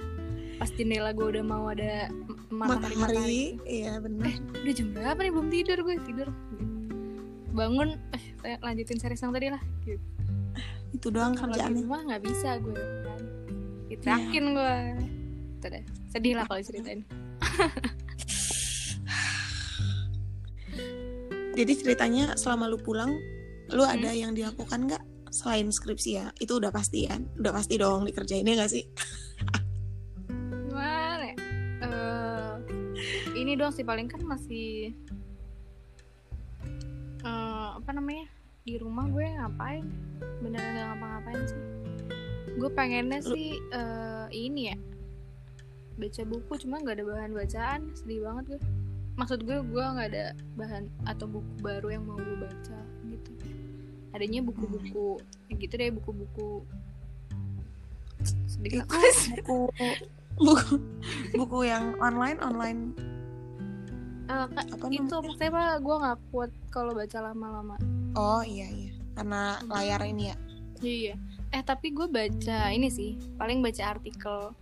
pas 0.60 0.68
jendela 0.76 1.16
gue 1.16 1.24
udah 1.40 1.44
mau 1.48 1.72
ada 1.72 2.12
matahari 2.52 2.52
matahari 2.52 2.96
matahari. 3.00 3.44
iya 3.64 3.96
benar 4.04 4.28
udah 4.52 4.74
jam 4.76 4.88
berapa 4.92 5.20
nih 5.24 5.32
belum 5.32 5.48
tidur 5.48 5.78
gue 5.88 5.96
tidur. 6.04 6.28
Gitu. 6.28 6.66
bangun 7.50 7.90
eh 8.46 8.60
lanjutin 8.62 9.00
series 9.00 9.24
yang 9.24 9.34
tadi 9.34 9.48
lah 9.50 9.62
gitu. 9.88 10.04
itu 10.94 11.08
doang 11.10 11.34
kalau 11.34 11.56
di 11.56 11.64
kerjaannya. 11.64 11.82
rumah 11.88 12.02
nggak 12.12 12.24
bisa 12.28 12.50
gue 12.60 12.76
kan. 13.08 13.22
Diterakin 13.90 14.46
gue 14.54 14.76
itu 15.60 15.66
deh 15.68 15.84
sedih 16.12 16.34
lah 16.40 16.46
kalau 16.48 16.60
ceritain 16.64 17.02
jadi 21.60 21.74
ceritanya 21.76 22.40
selama 22.40 22.72
lu 22.72 22.80
pulang 22.80 23.20
lu 23.76 23.84
ada 23.84 24.16
yang 24.16 24.32
dilakukan 24.32 24.88
nggak 24.88 25.04
selain 25.30 25.68
skripsi 25.68 26.10
ya? 26.16 26.32
Itu 26.40 26.64
udah 26.64 26.72
pasti 26.72 27.04
kan 27.04 27.28
udah 27.36 27.52
pasti 27.52 27.76
dong 27.76 28.08
dikerjainnya 28.08 28.56
nggak 28.56 28.72
sih? 28.72 28.88
Gimana 30.72 31.24
ya? 31.28 31.36
Eh, 31.84 32.54
ini 33.36 33.60
doang 33.60 33.76
sih 33.76 33.84
paling 33.84 34.08
kan 34.08 34.24
masih 34.24 34.96
eh, 37.28 37.70
apa 37.76 37.92
namanya? 37.92 38.32
Di 38.64 38.80
rumah 38.80 39.12
gue 39.12 39.28
ngapain? 39.28 39.84
Beneran 40.40 40.80
gak 40.80 40.88
ngapa-ngapain 40.96 41.42
sih. 41.44 41.62
Gue 42.56 42.70
pengennya 42.72 43.20
Lu- 43.20 43.36
sih 43.36 43.60
eh, 43.60 44.28
ini 44.32 44.72
ya 44.72 44.78
baca 46.00 46.24
buku 46.24 46.54
cuma 46.64 46.80
nggak 46.80 46.96
ada 46.96 47.06
bahan 47.12 47.32
bacaan 47.36 47.82
sedih 47.92 48.24
banget 48.24 48.56
gue 48.56 48.62
maksud 49.20 49.44
gue 49.44 49.60
gue 49.60 49.84
nggak 49.84 50.08
ada 50.16 50.32
bahan 50.56 50.88
atau 51.04 51.28
buku 51.28 51.52
baru 51.60 51.92
yang 51.92 52.08
mau 52.08 52.16
gue 52.16 52.38
baca 52.40 52.80
gitu. 53.12 53.32
Adanya 54.16 54.40
buku-buku 54.40 55.20
ya 55.52 55.54
gitu 55.60 55.74
deh 55.76 55.92
buku-buku. 55.92 56.64
Banget. 58.64 58.88
buku 59.44 59.60
buku 60.40 60.74
buku 61.36 61.58
yang 61.68 62.00
online 62.00 62.40
online. 62.40 62.96
Eh, 64.30 64.46
Kak, 64.56 64.66
apa 64.78 64.86
itu 64.94 65.04
namanya 65.04 65.26
maksudnya 65.26 65.52
pak 65.52 65.70
gue 65.84 65.96
nggak 66.00 66.18
kuat 66.32 66.52
kalau 66.72 66.92
baca 66.96 67.18
lama-lama. 67.20 67.76
Oh 68.16 68.40
iya 68.40 68.72
iya. 68.72 68.92
Karena 69.20 69.60
layar 69.68 70.02
ini 70.08 70.32
ya? 70.32 70.38
Iya. 70.80 71.16
Eh 71.52 71.64
tapi 71.66 71.92
gue 71.92 72.08
baca 72.08 72.72
ini 72.72 72.88
sih 72.88 73.20
paling 73.36 73.60
baca 73.60 74.00
artikel 74.00 74.56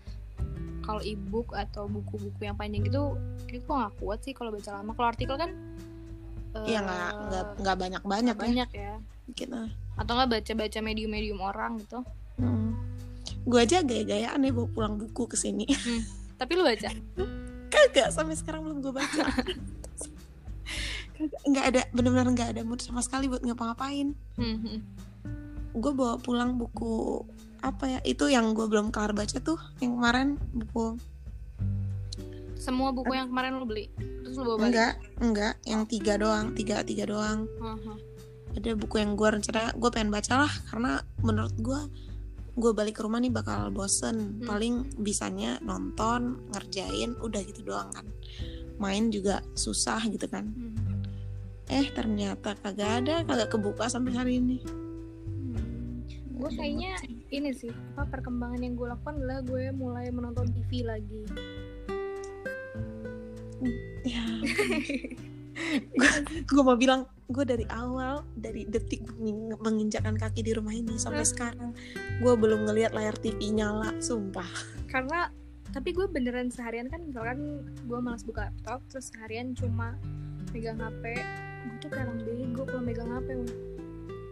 kalau 0.88 1.04
ebook 1.04 1.52
atau 1.52 1.92
buku-buku 1.92 2.48
yang 2.48 2.56
panjang 2.56 2.88
gitu 2.88 3.20
kayak 3.44 3.68
gue 3.68 3.76
nggak 3.76 3.94
kuat 4.00 4.20
sih 4.24 4.32
kalau 4.32 4.56
baca 4.56 4.80
lama. 4.80 4.96
Kalau 4.96 5.08
artikel 5.12 5.36
kan 5.36 5.52
iya 6.64 6.80
nggak 6.80 7.12
nggak 7.28 7.46
nggak 7.60 7.78
banyak 7.78 8.04
banyak 8.08 8.36
ya. 8.40 8.42
banyak 8.48 8.70
ya. 8.72 8.94
Gitu. 9.36 9.60
Atau 10.00 10.12
nggak 10.16 10.30
baca-baca 10.32 10.80
medium-medium 10.80 11.40
orang 11.44 11.84
gitu. 11.84 12.00
Hmm. 12.40 12.80
gue 13.48 13.64
aja 13.64 13.80
gaya-gayaan 13.80 14.44
nih 14.44 14.52
bawa 14.56 14.68
pulang 14.72 14.96
buku 14.96 15.28
ke 15.28 15.36
sini. 15.36 15.68
Tapi 16.40 16.52
lu 16.56 16.64
baca? 16.64 16.92
Kagak 17.68 18.12
sampai 18.16 18.36
sekarang 18.40 18.64
belum 18.64 18.80
gue 18.80 18.94
baca. 18.96 19.24
Nggak 21.48 21.66
ada 21.66 21.82
benar-benar 21.92 22.28
nggak 22.32 22.50
ada 22.56 22.62
mood 22.64 22.80
sama 22.80 23.04
sekali 23.04 23.28
buat 23.28 23.44
ngapa-ngapain. 23.44 24.16
Hmm, 24.40 24.58
hmm. 24.64 24.80
gue 25.78 25.92
bawa 25.94 26.18
pulang 26.18 26.58
buku 26.58 27.24
apa 27.62 27.86
ya? 27.88 28.00
Itu 28.06 28.30
yang 28.30 28.54
gue 28.54 28.66
belum 28.70 28.94
kelar 28.94 29.14
baca 29.14 29.38
tuh 29.42 29.58
yang 29.82 29.98
kemarin 29.98 30.38
buku. 30.54 30.98
Semua 32.58 32.90
buku 32.92 33.14
yang 33.14 33.30
kemarin 33.30 33.62
lu 33.62 33.66
beli? 33.70 33.88
Terus 33.98 34.36
lu 34.36 34.44
bawa 34.44 34.58
balik? 34.58 34.68
Enggak 34.68 34.94
enggak. 35.22 35.54
Yang 35.64 35.82
tiga 35.94 36.14
doang 36.20 36.46
tiga 36.58 36.76
tiga 36.84 37.06
doang. 37.08 37.48
Hmm. 37.62 37.98
ada 38.58 38.74
buku 38.74 38.98
yang 38.98 39.14
gue 39.14 39.30
rencana 39.30 39.70
gue 39.78 39.90
pengen 39.94 40.10
baca 40.10 40.34
lah 40.42 40.54
karena 40.74 40.98
menurut 41.22 41.54
gue 41.62 41.78
gue 42.58 42.72
balik 42.74 42.98
ke 42.98 43.06
rumah 43.06 43.22
nih 43.22 43.30
bakal 43.30 43.70
bosen. 43.70 44.42
Hmm. 44.42 44.50
paling 44.50 44.76
bisanya 44.98 45.62
nonton 45.62 46.42
ngerjain 46.52 47.14
udah 47.22 47.42
gitu 47.46 47.62
doang 47.62 47.94
kan. 47.94 48.10
Main 48.82 49.14
juga 49.14 49.46
susah 49.54 50.02
gitu 50.10 50.26
kan. 50.26 50.50
Hmm. 50.50 51.06
eh 51.70 51.88
ternyata 51.94 52.58
kagak 52.58 53.06
ada 53.06 53.22
kagak 53.24 53.54
kebuka 53.54 53.86
sampai 53.88 54.12
hari 54.18 54.34
ini. 54.42 54.58
Hmm. 54.66 56.02
gue 56.36 56.50
kayaknya 56.58 56.98
ini 57.32 57.52
sih 57.52 57.72
apa 57.96 58.08
perkembangan 58.08 58.60
yang 58.64 58.74
gue 58.80 58.88
lakukan 58.88 59.20
adalah 59.20 59.40
gue 59.44 59.72
mulai 59.76 60.08
menonton 60.12 60.48
TV 60.52 60.88
lagi. 60.88 61.24
Ya. 64.08 64.24
Gue 66.46 66.62
mau 66.62 66.78
bilang 66.78 67.10
gue 67.28 67.42
dari 67.42 67.66
awal 67.74 68.22
dari 68.38 68.70
detik 68.70 69.02
meng- 69.18 69.58
menginjakkan 69.58 70.14
kaki 70.16 70.46
di 70.46 70.54
rumah 70.54 70.72
ini 70.72 70.96
sampai 71.02 71.26
sekarang 71.26 71.74
gue 72.22 72.34
belum 72.38 72.70
ngelihat 72.70 72.94
layar 72.94 73.18
TV 73.18 73.52
nyala 73.52 73.90
sumpah. 73.98 74.46
Karena 74.86 75.34
tapi 75.74 75.92
gue 75.92 76.08
beneran 76.08 76.48
seharian 76.54 76.88
kan 76.88 77.04
misalkan 77.04 77.66
gue 77.84 78.00
malas 78.00 78.24
buka 78.24 78.48
laptop 78.48 78.80
terus 78.88 79.12
seharian 79.12 79.52
cuma 79.58 80.00
megang 80.56 80.80
HP 80.80 81.04
gue 81.68 81.78
tuh 81.84 81.90
kayak 81.92 82.08
orang 82.08 82.22
bego 82.24 82.64
kalau 82.64 82.82
megang 82.82 83.10
HP 83.12 83.28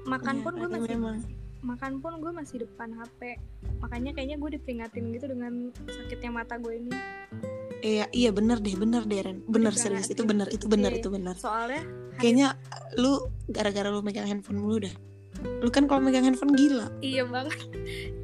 makan 0.07 0.35
Ya, 0.39 0.43
pun 0.45 0.53
gue 0.55 0.69
masih 0.71 0.91
memang 0.95 1.17
makan 1.65 1.97
pun 1.97 2.21
gue 2.21 2.31
masih 2.31 2.61
depan 2.61 2.93
HP 2.93 3.41
makanya 3.77 4.13
kayaknya 4.13 4.37
gue 4.37 4.49
diperingatin 4.53 5.05
gitu 5.11 5.25
dengan 5.27 5.53
sakitnya 5.85 6.31
mata 6.31 6.55
gue 6.55 6.73
ini. 6.77 6.93
Iya 7.81 8.05
iya 8.09 8.29
bener 8.29 8.57
deh 8.57 8.73
bener 8.73 9.03
deh 9.03 9.19
Ren. 9.19 9.41
Bener 9.45 9.73
serius. 9.73 10.07
Itu 10.07 10.23
bener 10.23 10.47
itu 10.47 10.65
bener 10.65 10.89
Iya. 10.89 10.99
itu 10.99 11.09
bener. 11.09 11.35
Soalnya 11.35 11.81
hari- 11.81 12.17
kayaknya 12.19 12.47
lu 12.95 13.17
gara-gara 13.45 13.89
lu 13.89 13.99
megang 13.99 14.25
handphone 14.25 14.61
lu 14.61 14.77
dah. 14.79 14.93
Lu 15.59 15.69
kan 15.69 15.85
kalau 15.85 16.01
megang 16.01 16.23
handphone 16.23 16.53
gila. 16.53 16.89
Iya 16.99 17.25
banget. 17.25 17.57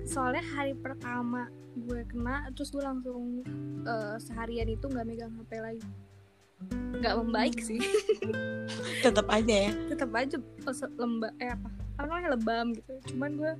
Soalnya 0.04 0.42
hari 0.48 0.74
pertama 0.74 1.46
gue 1.72 2.04
kena 2.06 2.50
terus 2.52 2.70
gue 2.70 2.82
langsung 2.82 3.42
eh, 3.82 4.16
seharian 4.18 4.68
itu 4.68 4.86
nggak 4.86 5.06
megang 5.06 5.32
HP 5.34 5.52
lagi 5.58 5.82
nggak 6.70 7.16
membaik 7.18 7.58
sih. 7.58 7.82
Tetap 9.06 9.26
aja 9.28 9.56
ya. 9.68 9.72
Tetap 9.90 10.12
aja 10.12 10.38
lemba 10.96 11.34
eh 11.38 11.50
apa 11.50 11.68
apa 11.94 12.08
namanya 12.08 12.30
lebam 12.32 12.72
gitu. 12.72 12.94
Cuman 13.10 13.32
gue 13.36 13.54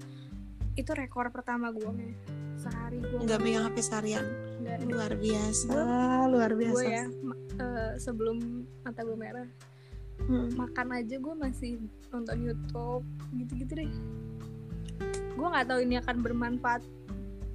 itu 0.74 0.92
rekor 0.92 1.28
pertama 1.30 1.70
gue 1.70 1.90
nih 1.92 2.14
sehari 2.56 3.00
gue 3.00 3.20
nggak 3.20 3.40
megang 3.40 3.66
HP 3.66 3.78
seharian. 3.82 4.26
Luar 4.86 5.14
biasa. 5.14 5.68
Gua- 5.68 6.30
luar 6.30 6.52
gue 6.52 6.62
biasa. 6.64 6.84
ya 6.86 7.04
ma- 7.20 7.40
eh, 7.56 7.94
sebelum 7.98 8.38
mata 8.82 9.02
gue 9.02 9.16
merah 9.16 9.50
Hmm. 10.22 10.54
makan 10.54 10.94
aja 10.94 11.18
gue 11.18 11.34
masih 11.34 11.82
nonton 12.08 12.38
YouTube 12.40 13.02
gitu-gitu 13.34 13.74
deh. 13.76 13.90
Gue 15.32 15.48
nggak 15.50 15.66
tahu 15.66 15.82
ini 15.82 15.98
akan 15.98 16.22
bermanfaat 16.22 16.86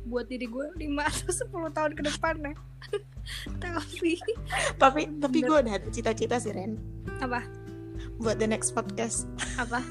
buat 0.06 0.30
diri 0.30 0.46
gue 0.46 0.66
5 0.78 0.86
atau 1.10 1.30
10 1.66 1.76
tahun 1.76 1.92
ke 1.98 2.02
depan 2.06 2.34
ya 2.38 2.54
tapi 3.62 4.22
tapi 4.78 5.00
tapi 5.18 5.38
gue 5.42 5.56
udah 5.66 5.74
ada 5.82 5.88
cita-cita 5.90 6.38
sih 6.38 6.54
Ren. 6.54 6.78
Apa? 7.18 7.42
Buat 8.22 8.38
the 8.38 8.46
next 8.46 8.70
podcast. 8.72 9.26
Apa? 9.58 9.82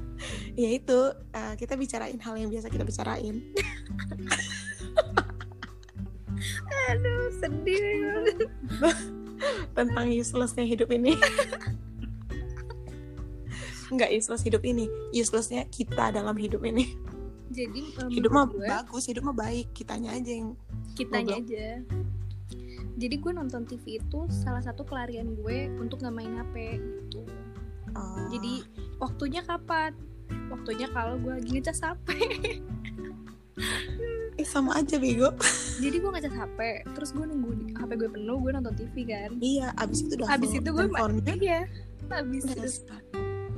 Yaitu 0.62 1.12
uh, 1.12 1.54
kita 1.54 1.76
bicarain 1.76 2.18
hal 2.18 2.34
yang 2.40 2.50
biasa 2.50 2.72
kita 2.72 2.84
bicarain. 2.88 3.44
Aduh 6.88 7.28
sedih. 7.36 8.24
Tentang 9.76 10.08
uselessnya 10.08 10.64
hidup 10.64 10.88
ini. 10.90 11.14
Nggak 13.88 14.10
useless 14.16 14.44
hidup 14.44 14.64
ini 14.68 14.88
uselessnya 15.16 15.64
kita 15.68 16.12
dalam 16.12 16.36
hidup 16.36 16.60
ini 16.64 17.07
jadi 17.48 17.80
em, 17.98 18.08
hidup 18.10 18.30
mah 18.30 18.46
gue, 18.46 18.62
bagus 18.62 19.04
hidup 19.06 19.24
mah 19.24 19.36
baik. 19.38 19.72
Kitanya 19.72 20.12
aja 20.12 20.30
yang 20.30 20.52
kitanya 20.94 21.34
aja. 21.36 21.66
Jadi 22.94 23.14
gue 23.14 23.32
nonton 23.32 23.62
TV 23.62 23.98
itu 23.98 24.20
salah 24.28 24.58
satu 24.58 24.82
pelarian 24.82 25.32
gue 25.34 25.70
untuk 25.76 25.98
nggak 25.98 26.12
main 26.12 26.34
HP 26.34 26.54
gitu. 26.76 27.22
Oh, 27.92 28.26
jadi 28.28 28.66
waktunya 28.98 29.40
kapan? 29.40 29.94
Waktunya 30.48 30.88
kalau 30.88 31.16
gue 31.16 31.32
lagi 31.32 31.50
ngecas 31.50 31.80
HP 31.80 32.06
eh 34.34 34.46
sama 34.46 34.78
aja 34.78 34.96
bego. 34.96 35.34
Jadi 35.78 35.98
gue 35.98 36.10
ngecas 36.10 36.30
HP 36.32 36.58
terus 36.88 37.10
gue 37.10 37.22
nunggu 37.22 37.50
di- 37.56 37.72
HP 37.72 37.90
gue 37.96 38.08
penuh 38.08 38.38
gue 38.38 38.52
nonton 38.52 38.70
TV 38.72 39.02
kan. 39.04 39.30
Iya 39.36 39.74
abis 39.74 39.98
itu 40.00 40.14
udah 40.14 40.28
abis 40.30 40.50
itu 40.52 40.68
gue 40.68 40.86
ma- 40.86 40.98
handphonenya. 41.00 41.34
iya 41.34 41.60
abis 42.08 42.42
itu. 42.46 42.68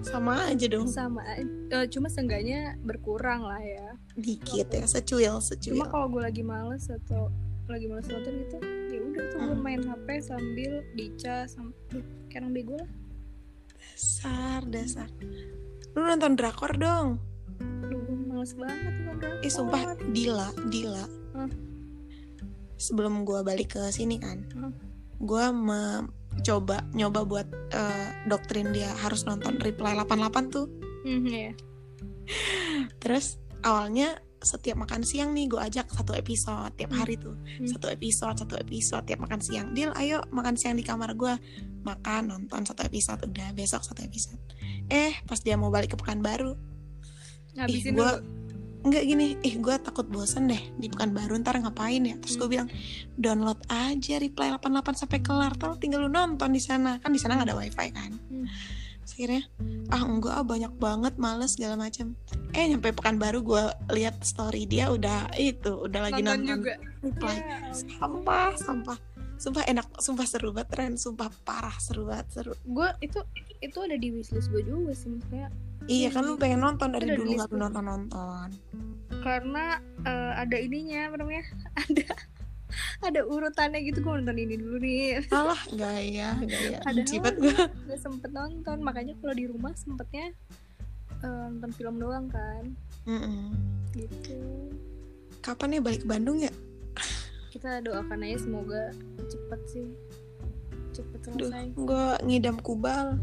Sama 0.03 0.33
aja 0.47 0.67
dong 0.67 0.87
sama 0.87 1.21
eh, 1.31 1.45
cuma 1.89 2.07
seenggaknya 2.07 2.75
berkurang 2.81 3.43
lah 3.43 3.59
ya 3.59 3.95
dikit 4.15 4.69
ya 4.69 4.85
secuil 4.85 5.39
secuil 5.39 5.77
cuma 5.77 5.87
kalau 5.87 6.09
gue 6.09 6.23
lagi 6.23 6.41
males 6.41 6.89
atau 6.89 7.29
lagi 7.67 7.87
males 7.87 8.05
nonton 8.05 8.33
gitu 8.41 8.57
ya 8.89 9.01
udah 9.01 9.25
tuh 9.27 9.39
gue 9.39 9.49
Hmm. 9.51 9.63
main 9.63 9.81
HP 9.81 10.07
sambil 10.21 10.73
dicas 10.93 11.53
sam 11.53 11.71
Duh, 11.87 12.01
kayak 12.27 12.43
orang 12.43 12.53
bego 12.53 12.75
lah 12.75 12.91
dasar 13.77 14.61
dasar 14.67 15.09
lu 15.91 16.01
nonton 16.01 16.35
drakor 16.35 16.73
dong 16.73 17.21
Duh, 17.61 18.01
gue 18.01 18.17
males 18.25 18.53
banget 18.53 18.95
nonton 19.01 19.17
drakor. 19.21 19.43
eh 19.43 19.53
sumpah 19.53 19.83
Dila 20.09 20.49
Dila 20.67 21.05
Hmm. 21.31 21.47
sebelum 22.75 23.23
gua 23.23 23.41
balik 23.41 23.77
ke 23.77 23.83
sini 23.89 24.17
kan 24.17 24.43
Hmm. 24.51 24.73
gua 25.21 25.55
mencoba 26.31 26.87
nyoba 26.91 27.21
buat 27.23 27.49
eh, 27.71 28.09
doktrin 28.25 28.71
dia 28.71 28.91
harus 28.97 29.23
nonton 29.23 29.57
Reply 29.57 29.95
88 29.95 30.17
tuh 30.49 30.67
Hmm, 31.01 31.25
iya. 31.25 31.53
terus 32.99 33.37
awalnya 33.61 34.15
setiap 34.41 34.77
makan 34.79 35.01
siang 35.01 35.33
nih 35.33 35.47
gue 35.47 35.61
ajak 35.61 35.89
satu 35.89 36.13
episode 36.13 36.73
tiap 36.75 36.89
Hmm. 36.89 36.99
hari 36.99 37.17
tuh 37.17 37.37
Hmm. 37.37 37.69
satu 37.69 37.89
episode 37.89 38.37
satu 38.39 38.57
episode 38.57 39.05
tiap 39.05 39.21
makan 39.21 39.37
siang 39.39 39.73
Dil 39.73 39.93
ayo 39.95 40.25
makan 40.31 40.57
siang 40.57 40.75
di 40.75 40.83
kamar 40.83 41.13
gue 41.13 41.35
makan 41.83 42.23
nonton 42.27 42.65
satu 42.65 42.81
episode 42.83 43.21
udah 43.23 43.53
besok 43.53 43.81
satu 43.81 44.01
episode 44.01 44.41
eh 44.89 45.13
pas 45.25 45.37
dia 45.39 45.57
mau 45.57 45.69
balik 45.69 45.93
ke 45.93 45.99
Pekanbaru 45.99 46.57
ngabisin 47.55 47.93
gue 47.93 48.13
dulu 48.81 48.89
enggak 48.89 49.05
gini 49.05 49.37
ih 49.45 49.55
gue 49.61 49.77
takut 49.85 50.09
bosen 50.09 50.49
deh 50.49 50.61
di 50.81 50.89
Pekanbaru 50.89 51.37
ntar 51.45 51.61
ngapain 51.61 52.01
ya? 52.01 52.17
Terus 52.17 52.41
gue 52.41 52.49
Hmm. 52.49 52.55
bilang 52.57 52.69
download 53.21 53.61
aja 53.69 54.17
reply 54.17 54.49
88 54.57 54.97
sampai 54.97 55.21
kelar 55.21 55.53
Tahu 55.53 55.77
tinggal 55.77 56.09
lu 56.09 56.11
nonton 56.11 56.49
di 56.49 56.61
sana. 56.65 56.97
Kan 57.05 57.13
di 57.13 57.21
sana 57.21 57.37
nggak 57.37 57.49
ada 57.53 57.57
wifi 57.61 57.89
kan? 57.93 58.17
Hmm. 58.33 58.49
Terus 59.05 59.13
akhirnya 59.17 59.43
ah 59.93 60.03
enggak 60.07 60.35
ah, 60.41 60.45
banyak 60.47 60.73
banget 60.81 61.15
males 61.21 61.61
segala 61.61 61.77
macam 61.77 62.17
eh 62.57 62.65
nyampe 62.65 62.89
pekanbaru 62.97 63.45
gue 63.45 63.65
lihat 63.93 64.17
story 64.25 64.65
dia 64.65 64.89
udah 64.89 65.29
itu 65.37 65.85
udah 65.85 66.01
lagi 66.09 66.25
nonton 66.25 66.47
nonton, 66.49 66.57
juga? 66.65 66.75
reply 67.05 67.37
Ya, 67.37 67.59
sampah 67.75 68.51
sampah. 68.57 68.99
Sumpah 69.41 69.65
enak 69.65 69.89
sumpah 70.05 70.27
seru 70.29 70.53
banget 70.53 70.69
tren 70.69 70.93
sumpah 71.01 71.33
parah 71.49 71.73
seru 71.81 72.05
banget 72.05 72.29
seru. 72.29 72.53
Gue 72.65 72.93
itu 73.01 73.21
itu 73.61 73.77
ada 73.81 73.97
di 73.97 74.09
wishlist 74.13 74.53
gue 74.53 74.61
juga 74.65 74.93
sih 74.93 75.09
maksudnya 75.09 75.49
iya 75.89 76.09
kan 76.13 76.27
lu 76.27 76.37
pengen 76.37 76.61
nonton 76.61 76.93
dari 76.93 77.09
Udah 77.09 77.17
dulu 77.17 77.31
nggak 77.37 77.49
list 77.51 77.61
nonton 77.61 77.85
nonton 77.87 78.49
karena 79.21 79.79
eh, 80.05 80.33
ada 80.41 80.57
ininya 80.57 81.13
apa 81.13 81.17
namanya? 81.21 81.45
Ada 81.89 82.09
ada 83.03 83.27
urutannya 83.27 83.83
gitu 83.83 83.99
gue 83.99 84.15
nonton 84.23 84.39
ini 84.39 84.55
dulu 84.55 84.79
nih. 84.79 85.27
Alah 85.35 85.59
gaya 85.75 86.39
gaya 86.51 86.79
Padahal 86.87 87.03
cipat 87.03 87.35
gue 87.43 87.57
gak 87.67 87.99
sempet 87.99 88.31
nonton 88.31 88.79
makanya 88.87 89.19
kalau 89.19 89.35
di 89.35 89.51
rumah 89.51 89.75
sempetnya 89.75 90.31
eh, 91.27 91.45
nonton 91.51 91.75
film 91.75 91.99
doang 91.99 92.31
kan. 92.31 92.65
Gitu. 93.91 94.39
Kapan 95.43 95.77
ya 95.77 95.81
balik 95.83 96.07
ke 96.07 96.09
Bandung 96.09 96.39
ya? 96.39 96.53
Kita 97.51 97.83
doakan 97.83 98.23
aja 98.23 98.39
semoga 98.39 98.95
cepet 99.19 99.61
sih. 99.67 99.89
Cepet 100.95 101.21
Duh, 101.35 101.51
selesai. 101.51 101.75
gue 101.75 102.07
ngidam 102.23 102.63
kubal 102.63 103.19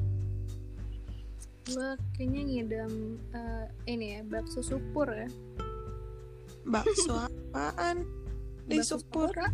gue 1.68 1.90
kayaknya 2.16 2.42
ngidam 2.48 2.92
eh, 3.36 3.66
ini 3.92 4.06
ya 4.18 4.22
bakso 4.24 4.64
supur 4.64 5.12
ya. 5.12 5.28
Bakso 6.64 7.28
apaan? 7.28 8.08
Di 8.68 8.80
Bakso 8.84 9.00
supur 9.00 9.32
Sapura. 9.32 9.48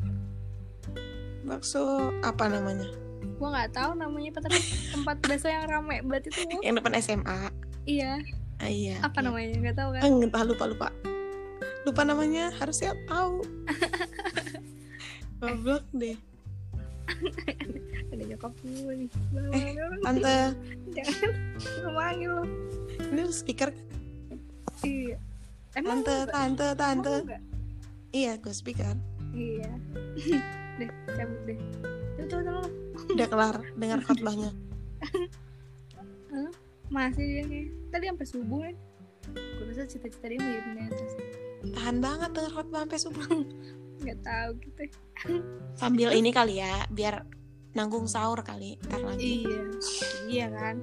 bakso 1.43 1.83
apa 2.25 2.49
namanya? 2.49 2.89
Gue 3.37 3.49
nggak 3.49 3.73
tahu 3.73 3.91
namanya 3.97 4.41
tapi 4.41 4.57
tempat 4.93 5.17
bakso 5.21 5.49
yang 5.49 5.65
rame 5.69 6.01
banget 6.05 6.33
itu 6.33 6.39
loh. 6.49 6.61
yang 6.65 6.75
depan 6.77 6.93
SMA 7.01 7.39
iya. 7.85 8.21
Ah, 8.61 8.69
iya 8.71 8.97
apa 9.01 9.21
iya. 9.21 9.25
namanya? 9.29 9.53
Nggak 9.59 9.77
tahu 9.77 9.89
kan? 9.97 10.01
Ah, 10.01 10.09
entah 10.09 10.43
lupa 10.45 10.63
lupa. 10.69 10.87
Lupa 11.83 12.01
namanya 12.07 12.49
harusnya 12.57 12.95
tahu. 13.05 13.43
Goblok 15.43 15.83
deh 15.91 16.32
ada 18.13 18.23
nyokap 18.23 18.53
gue 18.63 18.93
nih. 19.05 19.09
Eh, 19.51 19.73
tante. 20.03 20.37
Jangan. 20.95 21.31
Manggil 21.93 22.31
lo 22.31 22.43
ini 22.99 23.21
speaker 23.29 23.69
iya. 24.85 25.17
Emang 25.73 26.05
tante 26.05 26.29
tante 26.29 26.67
tante. 26.77 27.15
enggak? 27.25 27.41
iya 28.13 28.37
gue 28.37 28.53
speaker. 28.53 28.93
Iya. 29.33 29.71
Deh 30.79 30.89
cabut 31.17 31.39
deh. 31.49 31.59
Tuh 32.29 32.39
tuh 32.41 32.65
udah 33.13 33.27
kelar 33.27 33.57
dengar 33.77 33.99
khotbahnya. 34.05 34.51
Masih 36.93 37.25
dia 37.25 37.43
nih. 37.49 37.65
Tadi 37.89 38.05
sampai 38.09 38.27
subuh 38.29 38.59
kan 38.69 38.75
gue 39.33 39.65
rasa 39.71 39.87
cita-cita 39.87 40.27
dia 40.27 40.35
jadi 40.35 40.83
terus 40.91 41.15
tahan 41.73 42.03
banget 42.03 42.29
dengar 42.35 42.51
khotbah 42.53 42.79
sampai 42.85 42.99
subuh. 43.01 43.27
Nggak 44.03 44.19
tahu 44.21 44.49
gitu 44.61 44.83
sambil 45.73 46.13
ini 46.13 46.29
kali 46.29 46.59
ya 46.61 46.85
biar 46.89 47.25
nanggung 47.73 48.05
sahur 48.05 48.41
kali 48.45 48.77
ntar 48.85 49.01
lagi 49.01 49.43
iya 49.43 49.61
iya 50.29 50.47
kan 50.53 50.75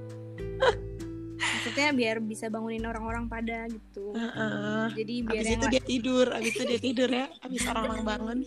maksudnya 1.61 1.93
biar 1.93 2.17
bisa 2.25 2.47
bangunin 2.49 2.85
orang-orang 2.85 3.29
pada 3.29 3.69
gitu 3.69 4.13
Heeh. 4.17 4.85
jadi 4.97 5.15
biar 5.25 5.45
Abis 5.45 5.57
itu 5.57 5.67
dia 5.69 5.83
tidur, 5.85 6.27
abis 6.33 6.53
itu 6.57 6.65
dia 6.65 6.81
tidur 6.81 7.09
ya, 7.09 7.27
abis 7.45 7.63
orang-orang 7.69 8.03
bangun. 8.05 8.39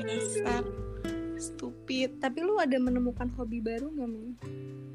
Dasar 0.00 0.64
stupid. 1.38 2.18
tapi 2.18 2.38
lu 2.42 2.56
ada 2.58 2.76
menemukan 2.80 3.28
hobi 3.36 3.60
baru 3.62 3.92
nggak 3.92 4.08
Ming? 4.08 4.34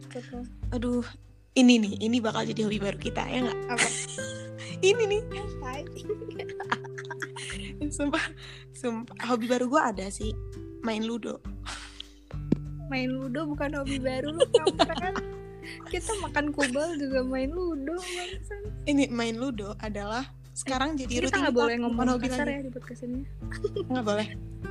Apa? 0.09 0.39
Aduh, 0.75 1.05
ini 1.53 1.79
nih, 1.79 1.93
ini 2.01 2.17
bakal 2.19 2.45
jadi 2.49 2.65
hobi 2.67 2.79
baru 2.81 2.97
kita 2.97 3.23
ya 3.25 3.39
nggak? 3.45 3.59
apa 3.71 3.87
Ini 4.89 5.03
nih. 5.07 5.21
sumpah, 7.89 8.25
sumpah. 8.71 9.15
Hobi 9.25 9.45
baru 9.45 9.65
gue 9.67 9.81
ada 9.81 10.07
sih, 10.07 10.31
main 10.81 11.01
ludo. 11.01 11.41
main 12.85 13.09
ludo 13.09 13.49
bukan 13.49 13.73
hobi 13.73 13.97
baru 13.97 14.29
lu 14.29 14.43
kampret 14.53 15.17
kita 15.89 16.11
makan 16.21 16.51
kubal 16.51 16.93
juga 16.93 17.23
main 17.23 17.49
ludo 17.49 17.95
bangsan. 17.97 18.61
Ini 18.85 19.09
main 19.09 19.33
ludo 19.33 19.73
adalah 19.79 20.21
sekarang 20.53 20.93
jadi 20.93 21.09
kita 21.09 21.25
rutin 21.25 21.39
nggak 21.41 21.55
boleh 21.55 21.75
ngomong 21.81 22.05
hobi 22.13 22.27
kasar 22.29 22.45
lagi. 22.45 22.53
ya 22.53 22.61
di 22.61 22.69
podcast 22.69 23.01
ini 23.01 23.21
Nggak 23.89 24.05
boleh. 24.05 24.27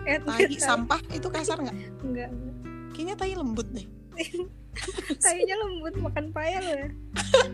eh 0.06 0.18
Tai 0.20 0.38
nggak 0.38 0.62
sampah 0.62 1.00
itu 1.10 1.26
kasar 1.26 1.56
nggak? 1.58 1.76
enggak 2.00 2.30
Kayaknya 2.92 3.14
tai 3.16 3.32
lembut 3.34 3.66
deh, 3.72 3.86
kayaknya 5.24 5.56
lembut 5.58 5.94
makan 5.98 6.26
paya 6.30 6.58
lo 6.60 6.72
ya 6.76 6.88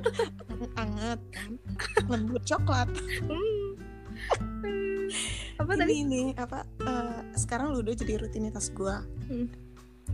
anget 0.83 1.21
kan, 1.33 1.51
lembut 2.11 2.43
coklat. 2.45 2.91
Hmm. 3.25 3.69
Apa 5.57 5.73
tadi 5.75 5.93
Ini 5.93 6.01
ini 6.01 6.23
apa? 6.33 6.63
eh, 6.79 7.21
sekarang 7.35 7.71
ludo 7.71 7.91
jadi 7.91 8.19
rutinitas 8.19 8.71
gue. 8.71 8.97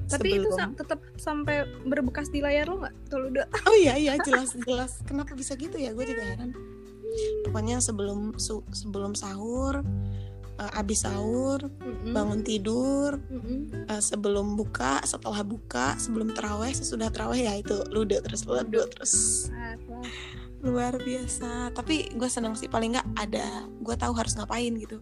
tapi 0.04 0.26
itu 0.32 0.44
Sebelum- 0.44 0.58
sa- 0.58 0.74
tetap 0.74 1.00
sampai 1.16 1.56
berbekas 1.82 2.26
di 2.28 2.38
layar 2.38 2.66
lo 2.66 2.78
nggak 2.78 2.94
tuh 3.06 3.18
ludo 3.20 3.40
Oh 3.64 3.76
iya 3.76 3.94
iya 3.94 4.18
jelas 4.18 4.52
jelas. 4.58 4.98
Kenapa 5.02 5.32
bisa 5.32 5.54
gitu 5.54 5.74
ya? 5.74 5.90
Gue 5.90 6.04
juga 6.04 6.22
heran. 6.24 6.50
Pokoknya 7.42 7.78
sebelum 7.78 8.34
su- 8.36 8.66
sebelum 8.68 9.14
sahur, 9.14 9.86
eh, 10.56 10.72
abis 10.74 11.02
sahur, 11.02 11.62
Mm-mm. 11.78 12.10
bangun 12.10 12.42
tidur, 12.42 13.22
Mm-mm. 13.24 13.86
eh, 13.86 14.02
sebelum 14.02 14.54
buka, 14.54 14.98
setelah 15.04 15.40
buka, 15.40 15.94
sebelum 15.96 16.32
teraweh, 16.32 16.70
sesudah 16.70 17.08
teraweh 17.08 17.40
ya 17.40 17.54
itu 17.54 17.78
ludo 17.88 18.18
terus 18.18 18.42
ludo 18.44 18.82
terus. 18.88 19.46
Luar 20.64 20.96
biasa. 20.96 21.70
Tapi 21.76 22.16
gue 22.16 22.28
seneng 22.32 22.56
sih 22.56 22.66
paling 22.66 22.96
nggak 22.96 23.08
ada. 23.20 23.68
Gue 23.84 23.94
tahu 23.94 24.16
harus 24.16 24.32
ngapain 24.34 24.72
gitu. 24.80 24.98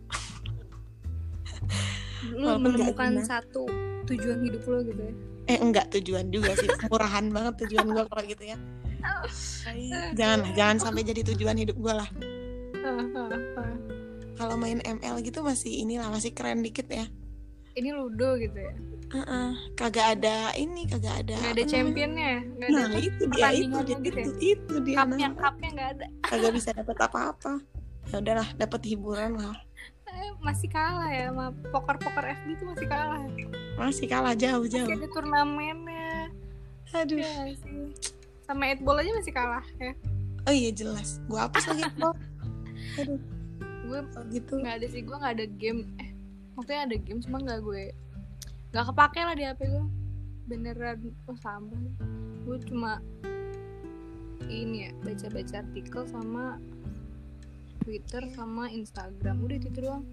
lu 2.22 2.46
Walaupun 2.46 2.78
menemukan 2.78 3.12
satu 3.26 3.66
tujuan 4.06 4.46
hidup 4.46 4.62
lo 4.70 4.78
gitu 4.86 5.02
ya 5.02 5.14
Eh 5.50 5.58
enggak 5.58 5.90
tujuan 5.90 6.30
juga 6.30 6.54
sih. 6.54 6.70
Murahan 6.86 7.30
banget 7.34 7.66
tujuan 7.66 7.86
gue 7.90 8.04
kalau 8.06 8.22
gitu 8.26 8.44
ya. 8.46 8.56
Jangan 10.14 10.54
jangan 10.54 10.76
sampai 10.78 11.02
jadi 11.02 11.26
tujuan 11.34 11.58
hidup 11.58 11.74
gue 11.78 11.94
lah. 11.94 12.06
Ah, 12.82 13.02
ah, 13.02 13.30
ah. 13.58 13.76
Kalau 14.38 14.54
main 14.54 14.78
ML 14.82 15.18
gitu 15.22 15.42
masih 15.42 15.82
inilah 15.82 16.10
masih 16.10 16.30
keren 16.30 16.62
dikit 16.62 16.86
ya. 16.90 17.06
ini 17.72 17.88
ludo 17.88 18.36
gitu 18.36 18.52
ya 18.52 18.91
Heeh, 19.12 19.48
kagak 19.76 20.16
ada 20.16 20.56
ini, 20.56 20.88
kagak 20.88 21.28
ada. 21.28 21.36
nggak 21.36 21.54
ada 21.60 21.64
championnya 21.68 22.26
ya? 22.26 22.40
nggak 22.48 22.68
ada 22.68 22.80
Nah, 22.80 22.88
itu 22.96 23.22
dia, 23.28 23.48
itu 23.52 23.68
dia, 23.68 23.96
gitu 24.00 24.16
ya? 24.16 24.24
itu, 24.24 24.30
itu 24.40 24.74
dia. 24.80 24.96
cupnya 24.96 25.26
nah. 25.28 25.36
cupnya 25.36 25.68
nggak 25.76 25.90
ada 25.96 26.06
Kagak 26.24 26.52
bisa 26.56 26.68
dapat 26.72 26.96
apa-apa. 26.96 27.52
Ya 28.08 28.16
udahlah, 28.18 28.48
dapat 28.56 28.80
hiburan 28.88 29.36
lah. 29.36 29.56
Eh, 30.12 30.32
masih 30.44 30.68
kalah 30.68 31.08
ya 31.08 31.32
sama 31.32 31.52
poker 31.72 31.96
poker 31.96 32.24
FB 32.24 32.46
itu 32.52 32.64
masih 32.68 32.86
kalah 32.88 33.20
ya? 33.24 33.32
Masih 33.80 34.06
kalah 34.08 34.32
masih 34.36 34.40
jauh-jauh. 34.44 34.88
ada 34.92 35.08
turnamennya 35.08 36.28
Aduh. 36.92 37.16
ya 37.16 37.32
sama 38.44 38.68
Eightball 38.68 39.00
aja 39.00 39.10
masih 39.16 39.32
kalah 39.32 39.64
ya 39.80 39.96
Oh 40.44 40.52
iya 40.52 40.68
jelas. 40.68 41.16
Gua 41.30 41.48
hapus 41.48 41.64
lagi 41.64 41.88
bro. 41.96 42.12
Aduh, 43.00 43.16
gue 43.88 43.98
oh 44.04 44.24
gitu. 44.28 44.52
nggak 44.60 44.74
ada 44.82 44.86
sih 44.92 45.00
gue 45.00 45.16
nggak 45.16 45.34
ada 45.40 45.46
game 45.56 45.80
eh 45.96 46.10
maksudnya 46.52 46.80
ada 46.84 46.96
game 47.00 47.20
cuma 47.24 47.36
nggak 47.40 47.60
gue 47.64 47.82
nggak 48.72 48.84
kepake 48.88 49.20
lah 49.20 49.34
di 49.34 49.44
HP 49.44 49.60
gue 49.68 49.84
beneran 50.44 50.98
oh 51.28 51.36
sampah 51.36 51.76
gue 52.42 52.56
cuma 52.66 52.98
ini 54.48 54.88
ya 54.88 54.90
baca 55.00 55.26
baca 55.28 55.54
artikel 55.60 56.02
sama 56.04 56.44
Twitter 57.80 58.22
sama 58.30 58.66
Instagram 58.68 59.36
udah 59.38 59.56
itu 59.56 59.70
doang 59.72 60.04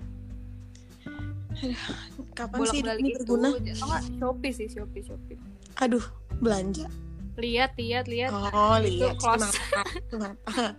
Kapan 2.36 2.58
bolak 2.62 2.72
sih 2.72 2.80
ini 2.84 3.10
itu 3.10 3.24
berguna? 3.26 3.48
aja. 3.52 3.74
oh 3.82 4.00
Shopee 4.16 4.54
sih 4.54 4.68
Shopee 4.68 5.02
Shopee 5.02 5.40
Aduh, 5.80 6.04
belanja. 6.40 6.88
lihat 7.36 7.76
lihat 7.76 8.06
lihat 8.06 8.32
Oh, 8.52 8.76
itu 8.78 9.00
lihat 9.00 9.16
cuci 9.16 9.20
close. 9.20 9.48
Cuci 9.48 10.16
mata. 10.20 10.76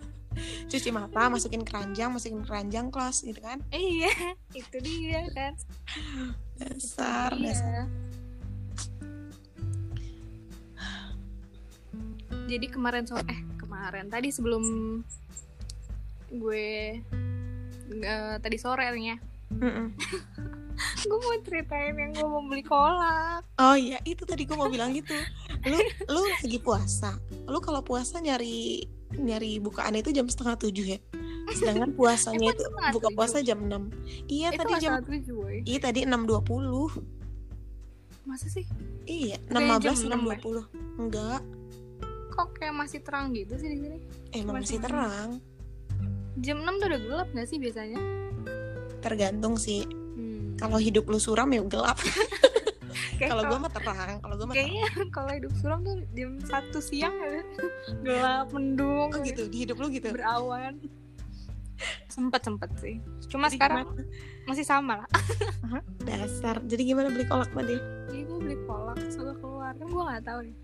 Cuci 0.66 0.90
mata, 0.90 1.26
masukin 1.26 1.62
keranjang, 1.62 2.10
masukin 2.10 2.40
keranjang 2.40 2.86
close 2.88 3.22
gitu 3.22 3.40
kan. 3.40 3.58
Iya 3.68 4.10
itu 4.52 4.76
dia 4.78 5.26
kan 5.30 5.54
Dasar, 6.56 7.34
Iya. 7.34 7.50
dasar. 7.50 7.84
jadi 12.46 12.66
kemarin 12.66 13.06
so 13.06 13.14
eh 13.30 13.40
kemarin 13.56 14.10
tadi 14.10 14.34
sebelum 14.34 14.62
gue 16.30 16.98
eh, 17.94 18.34
tadi 18.42 18.56
sore 18.58 18.90
nih 18.90 19.14
ya 19.14 19.16
Mm-mm. 19.54 19.86
gue 21.06 21.18
mau 21.20 21.34
ceritain 21.42 21.94
yang 21.94 22.10
gue 22.10 22.26
mau 22.26 22.42
beli 22.42 22.62
kolak 22.62 23.46
Oh 23.54 23.78
iya, 23.78 24.02
itu 24.02 24.24
tadi 24.24 24.46
gue 24.46 24.56
mau 24.56 24.66
bilang 24.66 24.90
gitu. 24.90 25.12
Lu 25.62 25.76
lu 26.08 26.20
lagi 26.32 26.56
puasa. 26.58 27.12
Lu 27.44 27.60
kalau 27.60 27.84
puasa 27.84 28.16
nyari 28.18 28.88
nyari 29.18 29.58
bukaan 29.58 29.98
itu 29.98 30.14
jam 30.14 30.26
setengah 30.30 30.56
tujuh 30.60 30.86
ya. 30.96 30.98
Sedangkan 31.50 31.90
puasanya 31.98 32.54
itu 32.54 32.64
buka 32.94 33.10
puasa 33.10 33.42
jam 33.42 33.66
6 33.66 34.30
Iya 34.30 34.54
itu 34.54 34.60
tadi 34.62 34.72
jam. 34.78 35.02
Iya 35.66 35.78
tadi 35.82 36.00
6.20 36.06 37.18
masa 38.28 38.46
sih? 38.46 38.62
Iya 39.10 39.42
Bukannya 39.50 39.82
jam 39.82 39.94
16 39.98 40.06
enam 40.06 40.20
ya? 40.30 40.38
6.20 40.38 41.02
Enggak. 41.02 41.40
Kok 42.30 42.48
kayak 42.54 42.74
masih 42.78 43.00
terang 43.02 43.34
gitu 43.34 43.58
sih 43.58 43.66
di 43.66 43.78
sini? 43.82 43.98
Emang 44.30 44.62
Masih 44.62 44.78
masih 44.78 44.86
terang. 44.86 45.28
Jam 46.38 46.62
6 46.62 46.78
tuh 46.78 46.86
udah 46.86 47.00
gelap 47.02 47.28
gak 47.34 47.48
sih 47.50 47.58
biasanya? 47.58 47.98
Tergantung 49.02 49.58
sih. 49.58 49.82
Hmm. 50.20 50.52
kalau 50.60 50.76
hidup 50.76 51.08
lu 51.08 51.16
suram 51.16 51.48
ya 51.48 51.64
gelap 51.64 51.96
Kayak 53.20 53.36
kalau 53.36 53.44
gue 53.44 53.58
mah 53.60 53.72
terang 53.76 53.98
kalau 54.24 54.34
gue 54.40 54.46
mah 54.48 54.54
kayaknya 54.56 54.84
kalau 55.16 55.30
hidup 55.36 55.52
suram 55.60 55.84
tuh 55.84 56.00
jam 56.16 56.40
satu 56.40 56.80
siang 56.80 57.12
ya. 57.20 57.44
Gelap 58.08 58.48
mendung 58.56 59.12
oh 59.12 59.20
gitu? 59.20 59.44
Di 59.52 59.68
hidup 59.68 59.76
lu 59.76 59.92
gitu? 59.92 60.08
berawan. 60.08 60.80
Sempet 62.08 62.40
sempet 62.40 62.72
sih. 62.80 62.96
Cuma 63.28 63.52
Jadi 63.52 63.60
sekarang 63.60 63.84
gimana? 63.92 64.48
masih 64.48 64.64
sama 64.64 65.04
lah. 65.04 65.08
Dasar. 66.08 66.64
Jadi 66.64 66.82
gimana 66.88 67.12
beli 67.12 67.28
kolak 67.28 67.52
tadi 67.52 67.76
jadi 68.08 68.24
gue 68.24 68.38
beli 68.40 68.56
kolak 68.64 68.96
gue 69.04 69.34
keluar. 69.36 69.76
Kan 69.76 69.86
gue 69.92 70.02
nggak 70.08 70.24
tahu 70.24 70.40
nih. 70.48 70.56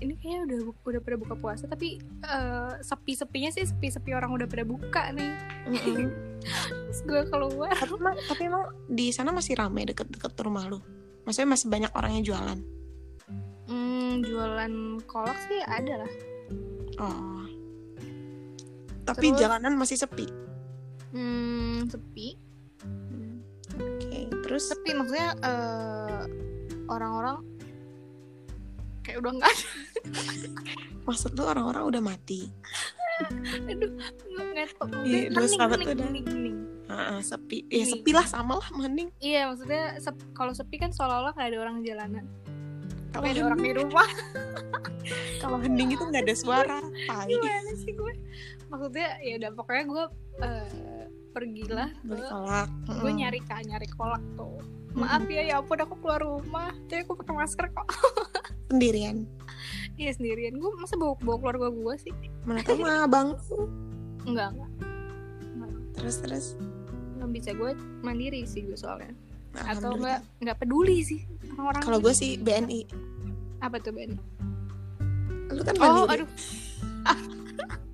Ini 0.00 0.12
kayaknya 0.16 0.40
udah 0.48 0.58
udah 0.90 1.00
pada 1.04 1.16
buka 1.20 1.34
puasa 1.38 1.64
tapi 1.70 2.02
eh, 2.26 2.72
sepi-sepinya 2.82 3.54
sih 3.54 3.70
sepi-sepi 3.70 4.10
orang 4.18 4.34
udah 4.34 4.50
pada 4.50 4.66
buka 4.66 5.14
nih. 5.14 5.30
Terus 6.90 7.00
gue 7.06 7.22
keluar. 7.30 7.70
Tapi 7.70 7.94
emang 7.94 8.16
tapi 8.26 8.42
emang 8.50 8.64
di 8.90 9.14
sana 9.14 9.30
masih 9.30 9.54
ramai 9.54 9.86
deket-deket 9.86 10.34
rumah 10.42 10.66
lu 10.66 10.82
maksudnya 11.24 11.48
masih 11.54 11.66
banyak 11.68 11.92
orang 11.92 12.12
yang 12.18 12.24
jualan? 12.24 12.58
Hmm, 13.70 14.12
jualan 14.26 14.72
kolak 15.06 15.38
sih 15.46 15.60
ada 15.62 16.04
lah. 16.04 16.12
Oh. 16.98 17.44
Tapi 19.06 19.26
Terus? 19.32 19.40
jalanan 19.40 19.74
masih 19.78 19.96
sepi? 19.98 20.26
Hmm, 21.10 21.86
sepi. 21.90 22.38
Oke 23.80 24.20
terus? 24.50 24.66
Sepi 24.66 24.90
maksudnya 24.98 25.30
eh, 25.46 26.22
orang-orang 26.90 27.38
kayak 29.06 29.22
udah 29.22 29.32
nggak 29.38 29.50
ada. 29.50 29.66
Maksud 31.06 31.38
lu 31.38 31.42
orang-orang 31.46 31.82
udah 31.86 32.02
mati? 32.02 32.50
Aduh 33.70 33.90
nggak 33.94 34.68
tahu 34.74 35.06
Iya, 35.06 35.30
Mungkin 35.30 35.94
dua 35.94 36.08
hening, 36.10 36.26
tuh. 36.90 36.98
Ah, 36.98 37.22
sepi. 37.22 37.58
Ya 37.70 37.86
Nih. 37.86 37.90
sepi 37.94 38.10
lah 38.10 38.26
sama 38.26 38.58
lah 38.58 38.68
mending. 38.74 39.08
Iya 39.18 39.46
maksudnya 39.46 39.96
sep- 39.98 40.30
kalau 40.34 40.50
sepi 40.50 40.76
kan 40.76 40.90
seolah-olah 40.90 41.32
kayak 41.32 41.54
ada 41.54 41.58
orang 41.62 41.86
jalanan. 41.86 42.26
Kalau 43.10 43.26
ada 43.26 43.42
orang 43.42 43.60
di 43.60 43.72
rumah. 43.74 44.08
kalau 45.42 45.56
hening 45.58 45.94
itu 45.94 46.04
nggak 46.04 46.22
ada 46.26 46.36
suara 46.36 46.78
tai. 47.06 47.30
Gimana 47.30 47.72
sih 47.74 47.90
gue? 47.90 48.12
Maksudnya 48.70 49.08
ya 49.22 49.34
udah 49.42 49.50
pokoknya 49.56 49.84
gue 49.86 50.04
eh, 50.42 51.04
pergilah 51.30 51.90
beli 52.02 52.22
ke 52.22 52.30
kolak 52.30 52.68
gue 52.86 53.12
nyari 53.14 53.40
kan 53.46 53.62
nyari 53.62 53.88
kolak 53.90 54.22
tuh. 54.34 54.58
Maaf 54.94 55.22
ya 55.30 55.42
ya 55.46 55.62
ampun 55.62 55.78
aku 55.78 55.94
keluar 55.98 56.22
rumah. 56.22 56.70
Tapi 56.86 57.02
aku 57.02 57.14
pakai 57.18 57.34
masker 57.34 57.66
kok. 57.70 57.86
Sendirian? 58.70 59.26
Iya 59.98 60.14
sendirian. 60.14 60.54
Gue 60.54 60.70
masa 60.78 60.94
bawa 60.94 61.18
bawa 61.18 61.36
keluarga 61.42 61.68
gue 61.74 61.94
sih? 61.98 62.14
Mana 62.46 62.62
tahu 62.62 62.78
mah 62.78 63.04
abang 63.04 63.34
enggak 64.22 64.52
Enggak. 64.52 64.70
terus 65.96 66.16
terus 66.22 66.46
nggak 67.20 67.32
bisa. 67.32 67.50
Gue 67.52 67.70
mandiri 68.00 68.42
sih 68.42 68.64
gue 68.64 68.74
soalnya. 68.74 69.12
Atau 69.52 69.94
enggak 69.94 70.22
nggak 70.38 70.56
peduli 70.58 71.02
sih 71.02 71.20
orang-orang 71.52 71.82
kalau 71.82 71.98
gue 71.98 72.14
sih 72.14 72.38
BNI 72.38 72.86
apa 73.58 73.76
tuh 73.76 73.90
Ben 73.90 74.14
lu 75.48 75.60
kan 75.60 75.74
oh 75.76 76.06
mandiri. 76.06 76.22
aduh. 76.22 76.28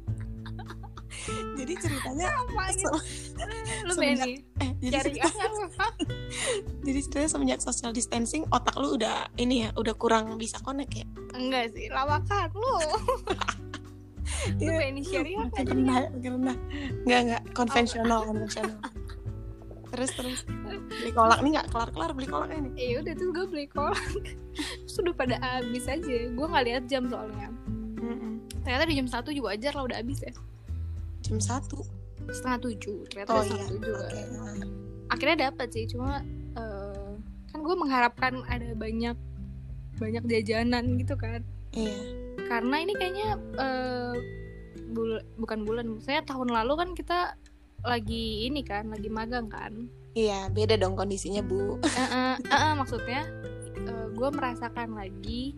Jadi 1.56 1.72
ceritanya 1.76 2.28
apa 2.30 2.62
se- 2.70 2.86
lu 3.82 3.92
Benny 3.96 4.38
eh 4.62 4.70
jadi 4.78 4.92
cari 4.94 5.10
ceritanya, 5.16 5.46
apa? 5.66 5.86
Jadi 6.86 6.98
ceritanya 7.02 7.28
semenjak 7.28 7.60
social 7.60 7.90
distancing 7.90 8.44
otak 8.48 8.76
lu 8.76 8.94
udah 8.94 9.26
ini 9.34 9.66
ya 9.66 9.74
udah 9.74 9.94
kurang 9.96 10.36
bisa 10.36 10.60
connect 10.60 10.92
ya? 10.94 11.06
Enggak 11.34 11.72
sih 11.72 11.88
lawakan 11.88 12.48
lu. 12.52 12.74
Lu 14.58 14.68
Iya. 14.68 14.78
Benny 14.78 15.02
syariah 15.02 15.38
makin 15.40 15.54
aja 15.56 15.70
rendah 15.72 16.02
makin 16.12 16.30
rendah. 16.36 16.56
Nggak 17.02 17.20
nggak 17.24 17.42
konvensional 17.52 18.20
konvensional 18.22 18.76
terus 19.90 20.10
terus. 20.14 20.40
Beli 21.00 21.12
kolak 21.14 21.38
nih 21.42 21.50
nggak? 21.58 21.66
Kelar 21.70 21.90
kelar 21.92 22.10
beli 22.12 22.28
kolak 22.28 22.50
ini. 22.52 22.70
Eh 22.78 22.98
udah 22.98 23.14
tuh 23.14 23.28
gue 23.32 23.46
beli 23.46 23.66
kolak. 23.70 24.00
Sudah 24.92 25.12
pada 25.12 25.36
habis 25.42 25.84
aja. 25.86 26.16
Gue 26.32 26.46
nggak 26.46 26.64
lihat 26.66 26.82
jam 26.88 27.06
soalnya. 27.06 27.52
Mm-mm. 27.96 28.38
ternyata 28.62 28.84
di 28.86 28.94
jam 28.98 29.08
satu 29.08 29.34
juga 29.34 29.56
ajar 29.56 29.72
lah 29.74 29.84
udah 29.88 29.98
habis 29.98 30.20
ya. 30.22 30.34
Jam 31.26 31.38
satu? 31.38 31.82
Setengah 32.30 32.58
tujuh. 32.62 32.98
Ternyata 33.10 33.30
oh 33.34 33.42
iya 33.42 33.46
setengah 33.46 33.68
tujuh 33.72 33.92
oke 33.94 34.10
kan. 34.10 34.26
nah. 34.36 34.68
akhirnya 35.06 35.36
dapat 35.50 35.68
sih 35.70 35.84
cuma 35.86 36.22
eh, 36.58 37.10
kan 37.50 37.58
gue 37.62 37.74
mengharapkan 37.78 38.42
ada 38.50 38.74
banyak 38.74 39.16
banyak 39.96 40.24
jajanan 40.28 40.98
gitu 41.00 41.14
kan. 41.14 41.40
Iya. 41.72 41.98
Karena 42.46 42.76
ini 42.82 42.92
kayaknya 42.94 43.28
eh, 43.58 44.14
bul 44.92 45.18
bukan 45.40 45.66
bulan 45.66 45.86
maksudnya 45.90 46.22
tahun 46.24 46.48
lalu 46.52 46.72
kan 46.78 46.88
kita 46.94 47.18
lagi 47.82 48.46
ini 48.46 48.60
kan 48.62 48.88
lagi 48.88 49.08
magang 49.08 49.50
kan. 49.50 49.90
Iya 50.12 50.48
beda 50.48 50.76
dong 50.76 50.96
kondisinya 50.96 51.44
bu. 51.44 51.76
Eh, 51.84 51.98
eh, 52.00 52.34
eh, 52.40 52.54
eh, 52.54 52.72
maksudnya 52.72 53.22
gue 54.16 54.28
merasakan 54.32 54.96
lagi 54.96 55.52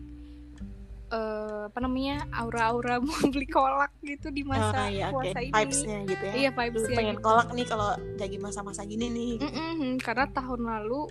eh, 1.09 1.61
apa 1.71 1.79
namanya 1.79 2.27
aura-aura 2.35 2.99
mau 3.05 3.23
beli 3.25 3.47
kolak 3.47 3.95
gitu 4.03 4.29
di 4.29 4.43
masa 4.43 4.85
Ah, 4.85 4.87
iya, 4.91 5.07
puasa 5.09 5.39
ini. 5.39 5.53
Vibesnya 5.55 5.99
gitu 6.05 6.23
ya. 6.27 6.33
Iya 6.35 6.49
vibesnya 6.51 6.95
pengen 6.99 7.17
gitu. 7.17 7.25
kolak 7.25 7.47
nih 7.55 7.65
kalau 7.65 7.89
lagi 8.19 8.37
masa-masa 8.37 8.83
gini 8.83 9.07
nih. 9.09 9.31
Mm-mm, 9.39 9.97
karena 10.03 10.27
tahun 10.29 10.61
lalu 10.67 11.07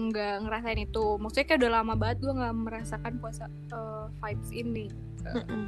nggak 0.00 0.34
ngerasain 0.48 0.80
itu. 0.80 1.04
Maksudnya 1.20 1.46
kayak 1.46 1.60
udah 1.60 1.72
lama 1.76 1.94
banget 1.94 2.16
gue 2.24 2.32
nggak 2.32 2.56
merasakan 2.56 3.12
puasa 3.20 3.44
eh, 3.46 4.04
vibes 4.16 4.50
ini 4.50 4.86
Mm-mm. 5.28 5.66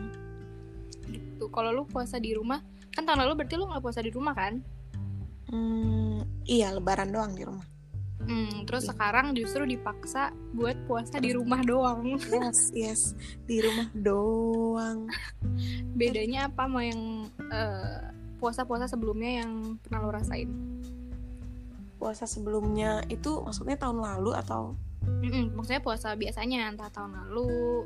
gitu. 1.13 1.45
Kalau 1.53 1.71
lu 1.71 1.85
puasa 1.85 2.17
di 2.17 2.33
rumah 2.33 2.65
kan 2.93 3.03
tahun 3.03 3.25
lalu 3.25 3.33
berarti 3.41 3.55
lu 3.57 3.67
nggak 3.67 3.83
puasa 3.83 4.01
di 4.01 4.11
rumah 4.11 4.33
kan? 4.33 4.61
Hmm, 5.49 6.25
iya 6.45 6.73
lebaran 6.73 7.13
doang 7.13 7.33
di 7.33 7.45
rumah. 7.45 7.65
Hmm, 8.23 8.63
terus 8.65 8.87
Iya. 8.87 8.95
sekarang 8.95 9.35
justru 9.35 9.67
dipaksa 9.67 10.31
buat 10.55 10.79
puasa 10.87 11.19
di 11.19 11.35
rumah 11.35 11.59
doang. 11.61 12.07
Yes 12.23 12.71
yes 12.71 13.03
di 13.45 13.59
rumah 13.59 13.91
doang. 13.93 15.11
Bedanya 15.99 16.47
apa 16.47 16.71
sama 16.71 16.87
yang 16.87 17.27
eh, 17.51 17.99
puasa-puasa 18.39 18.87
sebelumnya 18.87 19.43
yang 19.43 19.75
pernah 19.83 19.99
lo 20.03 20.11
rasain? 20.15 20.49
Puasa 21.99 22.27
sebelumnya 22.27 23.03
itu 23.07 23.43
maksudnya 23.43 23.75
tahun 23.75 23.99
lalu 23.99 24.35
atau 24.35 24.75
Mm-mm, 25.03 25.59
maksudnya 25.59 25.83
puasa 25.83 26.15
biasanya 26.15 26.71
entah 26.71 26.87
tahun 26.89 27.15
lalu 27.27 27.83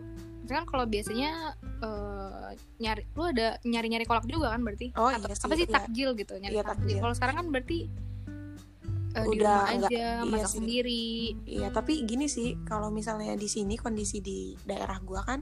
Kan 0.49 0.65
kalau 0.65 0.85
biasanya 0.85 1.31
eh, 1.79 2.49
nyari 2.79 3.03
lu 3.11 3.23
ada 3.25 3.59
nyari-nyari 3.63 4.05
kolak 4.05 4.25
juga 4.25 4.49
kan 4.49 4.61
berarti 4.61 4.95
Oh, 4.95 5.09
Atau- 5.09 5.27
iya 5.27 5.35
sih, 5.35 5.45
apa 5.45 5.55
sih 5.55 5.65
iya. 5.65 5.75
takjil 5.75 6.09
gitu 6.15 6.33
nyari 6.37 6.53
Iya, 6.53 6.63
takjil, 6.63 6.83
takjil. 6.87 6.99
kalau 7.01 7.15
sekarang 7.15 7.37
kan 7.37 7.47
berarti 7.49 7.79
di 9.17 9.33
Udah 9.33 9.33
rumah 9.33 9.73
enggak- 9.73 9.91
aja 9.91 9.97
iya 9.97 10.13
masak 10.23 10.45
sih. 10.47 10.57
sendiri 10.57 11.05
Iya, 11.47 11.69
tapi 11.71 11.93
gini 12.03 12.27
sih, 12.27 12.53
kalau 12.63 12.89
misalnya 12.91 13.33
di 13.33 13.47
sini 13.47 13.75
kondisi 13.75 14.21
di 14.21 14.39
daerah 14.63 15.01
gua 15.01 15.25
kan, 15.25 15.41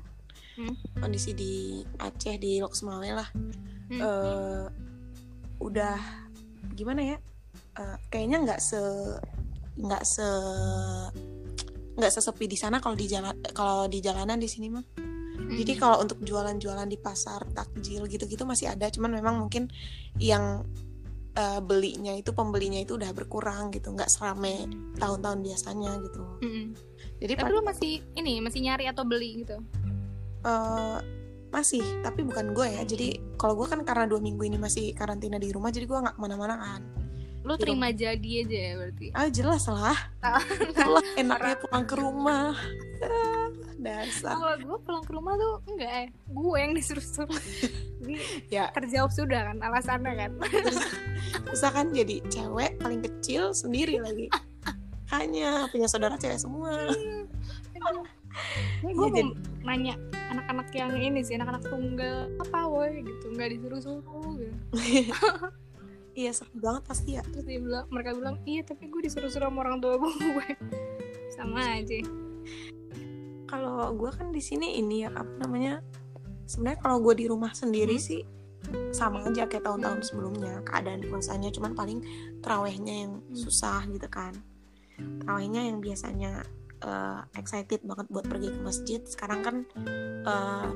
Hmm. 0.55 0.79
kondisi 0.97 1.35
di 1.35 1.53
Aceh 1.99 2.39
di 2.39 2.63
Loksmawe 2.63 3.11
lah, 3.13 3.27
Hmm. 3.91 3.99
eh, 3.99 4.65
udah 5.59 5.99
gimana 6.71 7.03
ya? 7.05 7.17
Eh, 7.75 7.97
kayaknya 8.09 8.47
nggak 8.47 8.61
se 8.61 8.79
nggak 9.77 10.05
se 10.05 10.29
nggak 11.95 12.11
sesepi 12.11 12.51
di 12.51 12.59
sana 12.59 12.83
kalau 12.83 12.99
di 12.99 13.07
jalan 13.07 13.35
kalau 13.55 13.87
di 13.87 14.03
jalanan 14.03 14.39
di 14.39 14.51
sini 14.51 14.69
mah. 14.71 14.85
Mm. 15.35 15.59
Jadi 15.61 15.73
kalau 15.79 16.03
untuk 16.03 16.19
jualan-jualan 16.23 16.89
di 16.89 16.99
pasar 16.99 17.43
takjil 17.55 18.07
gitu-gitu 18.07 18.43
masih 18.47 18.71
ada, 18.71 18.91
cuman 18.91 19.19
memang 19.19 19.35
mungkin 19.39 19.71
yang 20.19 20.63
eh, 21.35 21.61
belinya 21.63 22.15
itu 22.15 22.31
pembelinya 22.31 22.79
itu 22.79 22.95
udah 22.95 23.11
berkurang 23.15 23.75
gitu, 23.75 23.91
nggak 23.95 24.11
serame 24.11 24.67
tahun-tahun 24.99 25.43
biasanya 25.43 25.91
gitu. 26.07 26.23
Mm-mm. 26.43 26.67
Jadi 27.19 27.33
tapi 27.39 27.51
lu 27.51 27.63
masih 27.63 28.03
ini 28.19 28.43
masih 28.43 28.61
nyari 28.63 28.91
atau 28.91 29.07
beli 29.07 29.47
gitu 29.47 29.59
eh, 30.45 30.99
masih, 31.55 31.83
tapi 32.03 32.27
bukan 32.27 32.51
gue 32.51 32.67
ya. 32.67 32.83
Jadi 32.83 33.39
kalau 33.39 33.55
gue 33.55 33.71
kan 33.71 33.87
karena 33.87 34.11
dua 34.11 34.19
minggu 34.19 34.43
ini 34.43 34.59
masih 34.59 34.91
karantina 34.91 35.39
di 35.39 35.55
rumah, 35.55 35.71
jadi 35.71 35.87
gue 35.87 35.99
nggak 35.99 36.19
ke 36.19 36.21
mana-mana 36.21 36.59
kan. 36.59 36.83
Lu 37.45 37.55
Di 37.55 37.61
terima 37.61 37.89
jadi 37.89 38.31
aja 38.41 38.57
ya 38.59 38.73
berarti 38.75 39.07
Ah 39.13 39.29
jelas 39.29 39.65
lah, 39.67 39.99
Ah. 40.19 40.41
lah 40.81 41.05
enaknya 41.15 41.55
pulang 41.63 41.85
ke 41.85 41.95
rumah. 41.95 42.57
Ah, 42.99 43.47
Dasar. 43.85 44.33
kalau 44.35 44.57
gue 44.57 44.79
pulang 44.81 45.05
ke 45.05 45.13
rumah 45.13 45.35
tuh 45.35 45.55
enggak 45.67 45.93
eh 45.95 46.09
gue 46.09 46.57
yang 46.57 46.73
disuruh-suruh 46.73 47.37
jadi 48.01 48.17
Ya. 48.55 48.65
terjawab 48.71 49.11
sudah 49.11 49.45
kan 49.47 49.61
alasannya 49.61 50.13
kan 50.15 50.33
Bisa 51.45 51.69
kan 51.69 51.91
jadi 51.91 52.25
cewek 52.25 52.77
paling 52.79 53.01
kecil 53.03 53.53
sendiri 53.53 54.01
lagi. 54.01 54.33
Hanya 55.07 55.69
punya 55.69 55.85
saudara 55.85 56.17
cewek 56.17 56.41
semua. 56.41 56.73
gue 56.89 57.29
Iya, 58.83 58.95
mau 58.95 59.09
jadi- 59.11 59.37
nanya 59.63 59.95
anak-anak 60.27 60.69
yang 60.73 60.93
ini 60.93 61.21
sih 61.21 61.35
anak-anak 61.35 61.65
tunggal 61.65 62.27
apa 62.39 62.59
woi 62.65 63.01
gitu 63.01 63.31
nggak 63.31 63.53
disuruh-suruh 63.53 64.01
gitu. 64.35 64.57
Iya 66.15 66.31
sepi 66.31 66.57
banget 66.63 66.83
pasti 66.87 67.11
ya. 67.19 67.23
terus 67.27 67.43
dia 67.43 67.59
bilang 67.59 67.91
mereka 67.91 68.15
bilang 68.15 68.39
iya 68.47 68.63
tapi 68.63 68.87
gue 68.87 69.03
disuruh-suruh 69.03 69.51
sama 69.51 69.59
orang 69.63 69.83
tua 69.83 69.99
gue 69.99 70.47
sama 71.37 71.59
aja 71.75 71.99
Kalau 73.45 73.93
gue 73.93 74.11
kan 74.11 74.31
di 74.31 74.39
sini 74.39 74.79
ini 74.79 75.03
ya 75.03 75.11
apa 75.11 75.35
namanya 75.39 75.83
sebenarnya 76.45 76.81
kalau 76.81 76.99
gue 77.01 77.15
di 77.17 77.27
rumah 77.27 77.51
sendiri 77.53 77.97
Hmm? 77.97 78.07
sih 78.07 78.23
sama 78.91 79.27
aja 79.29 79.45
kayak 79.45 79.63
tahun-tahun 79.63 80.01
Hmm. 80.01 80.07
sebelumnya 80.07 80.55
keadaan 80.65 81.05
puasanya 81.05 81.53
cuman 81.53 81.77
paling 81.77 82.01
terawehnya 82.41 82.95
yang 83.07 83.13
Hmm. 83.21 83.37
susah 83.37 83.85
gitu 83.87 84.09
kan 84.09 84.33
terawehnya 85.21 85.67
yang 85.67 85.79
biasanya 85.79 86.43
eh, 86.81 87.21
excited 87.35 87.81
banget 87.83 88.07
buat 88.09 88.25
pergi 88.25 88.49
ke 88.51 88.61
masjid 88.61 89.01
sekarang 89.05 89.41
kan 89.43 89.57
eh, 90.25 90.69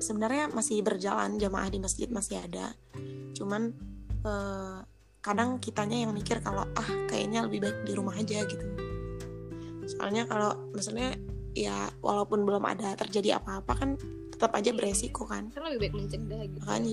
sebenarnya 0.00 0.48
masih 0.50 0.80
berjalan 0.80 1.36
jamaah 1.36 1.68
di 1.68 1.78
masjid 1.78 2.08
masih 2.08 2.40
ada 2.40 2.72
cuman 3.36 3.72
eh, 4.24 4.78
kadang 5.20 5.60
kitanya 5.60 6.08
yang 6.08 6.12
mikir 6.16 6.40
kalau 6.40 6.64
ah 6.76 6.88
kayaknya 7.08 7.44
lebih 7.44 7.60
baik 7.64 7.78
di 7.84 7.92
rumah 7.92 8.16
aja 8.16 8.40
gitu. 8.48 8.66
Soalnya 9.84 10.24
kalau 10.24 10.56
misalnya 10.72 11.18
ya 11.52 11.90
walaupun 12.00 12.46
belum 12.46 12.62
ada 12.62 12.94
terjadi 12.94 13.42
apa-apa 13.42 13.72
kan 13.74 13.90
tetap 14.32 14.54
aja 14.56 14.72
beresiko 14.72 15.28
kan. 15.28 15.52
Kan 15.52 15.66
lebih 15.68 15.90
baik 15.90 15.94
mencegah 15.98 16.40
gitu. 16.46 16.60
Makanya 16.64 16.92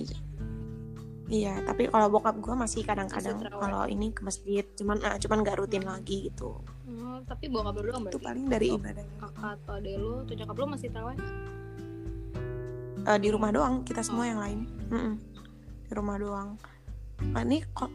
iya 1.28 1.60
tapi 1.68 1.92
kalau 1.92 2.08
bokap 2.08 2.40
gue 2.40 2.56
masih 2.56 2.88
kadang-kadang 2.88 3.44
kalau 3.52 3.84
ini 3.84 4.16
ke 4.16 4.24
masjid 4.24 4.64
cuman 4.80 4.96
ah, 5.04 5.20
cuman 5.20 5.44
nggak 5.44 5.60
rutin 5.60 5.84
lagi 5.84 6.32
gitu. 6.32 6.60
Hmm, 6.88 7.24
tapi 7.28 7.52
bokap 7.52 7.76
lu 7.80 7.92
doang 7.92 8.08
itu 8.08 8.20
paling 8.20 8.48
dari 8.48 8.76
ibadahnya 8.76 9.16
kakak 9.20 9.60
atau 9.60 9.76
adek 9.76 9.96
lu 10.00 10.24
atau 10.24 10.34
nyokap 10.40 10.56
lu 10.56 10.66
masih 10.72 10.88
terawih 10.92 11.20
Eh, 13.08 13.20
di 13.24 13.32
rumah 13.32 13.56
doang 13.56 13.88
kita 13.88 14.04
semua 14.04 14.28
yang 14.28 14.40
lain. 14.44 14.60
Mm-mm. 14.92 15.16
di 15.88 15.96
rumah 15.96 16.20
doang 16.20 16.60
ini 17.22 17.66
ko- 17.74 17.94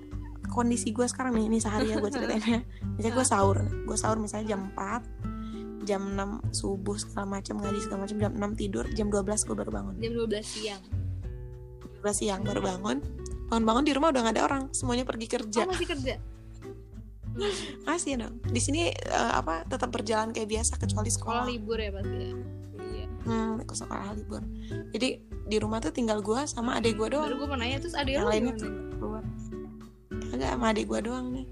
kondisi 0.49 0.93
gue 0.93 1.07
sekarang 1.09 1.33
nih 1.35 1.47
ini 1.49 1.59
sehari 1.59 1.91
ya 1.91 1.97
gue 1.97 2.11
ceritainnya 2.15 2.61
misalnya 2.95 3.15
gue 3.17 3.27
sahur 3.27 3.59
gue 3.63 3.97
sahur 3.97 4.19
misalnya 4.21 4.57
jam 4.57 4.69
4 4.75 5.83
jam 5.83 6.03
6 6.15 6.55
subuh 6.55 6.95
segala 6.95 7.39
macam 7.39 7.59
ngaji 7.59 7.81
segala 7.83 8.07
macam 8.07 8.17
jam 8.21 8.33
6 8.39 8.61
tidur 8.61 8.85
jam 8.95 9.11
12 9.11 9.27
gue 9.51 9.57
baru 9.59 9.71
bangun. 9.75 9.95
Jam 9.99 10.13
12 10.15 10.39
siang. 10.47 10.83
12 12.07 12.15
siang 12.15 12.41
baru 12.47 12.63
bangun. 12.63 12.99
Bangun-bangun 13.51 13.85
di 13.85 13.93
rumah 13.93 14.15
udah 14.15 14.21
gak 14.23 14.35
ada 14.39 14.43
orang 14.47 14.63
semuanya 14.71 15.03
pergi 15.03 15.27
kerja. 15.27 15.67
Oh 15.67 15.75
masih 15.75 15.89
kerja? 15.91 16.15
Masih 17.89 18.21
dong. 18.21 18.45
Di 18.45 18.61
sini 18.61 18.93
eh, 18.93 19.33
apa 19.33 19.65
tetap 19.65 19.89
berjalan 19.89 20.31
kayak 20.31 20.53
biasa 20.53 20.77
kecuali 20.77 21.09
sekolah 21.09 21.49
sekolah. 21.49 21.51
libur 21.51 21.79
ya 21.81 21.91
pasti 21.91 22.17
ya? 22.21 22.33
Iya. 22.77 23.07
Hmm, 23.25 23.57
ke 23.65 23.73
sekolah 23.73 24.13
libur. 24.13 24.43
Jadi 24.93 25.09
di 25.49 25.57
rumah 25.57 25.81
tuh 25.81 25.91
tinggal 25.91 26.21
gue 26.21 26.45
sama 26.45 26.77
adik 26.77 27.01
gue 27.01 27.09
baru 27.09 27.33
doang. 27.33 27.41
gue 27.41 27.49
mau 27.49 27.57
nanya 27.57 27.81
terus 27.81 27.97
adek 27.97 28.21
Yang 28.21 28.29
lainnya 28.29 28.53
gimana? 28.55 28.92
Keluar 29.03 29.27
agak 30.31 30.49
sama 30.55 30.71
adik 30.71 30.87
gue 30.87 31.01
doang 31.03 31.27
nih. 31.35 31.47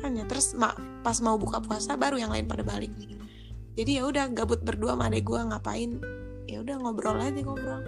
Hanya 0.00 0.24
terus 0.24 0.56
ma- 0.56 0.74
pas 1.04 1.20
mau 1.20 1.36
buka 1.36 1.60
puasa 1.60 1.94
baru 1.94 2.16
yang 2.16 2.32
lain 2.32 2.48
pada 2.48 2.64
balik. 2.64 2.90
Jadi 3.76 4.00
ya 4.00 4.08
udah 4.08 4.32
gabut 4.32 4.64
berdua 4.64 4.96
sama 4.96 5.12
adik 5.12 5.28
gue 5.28 5.36
ngapain? 5.38 6.00
Ya 6.48 6.64
udah 6.64 6.80
ngobrol 6.80 7.20
aja 7.20 7.36
ngobrol. 7.44 7.84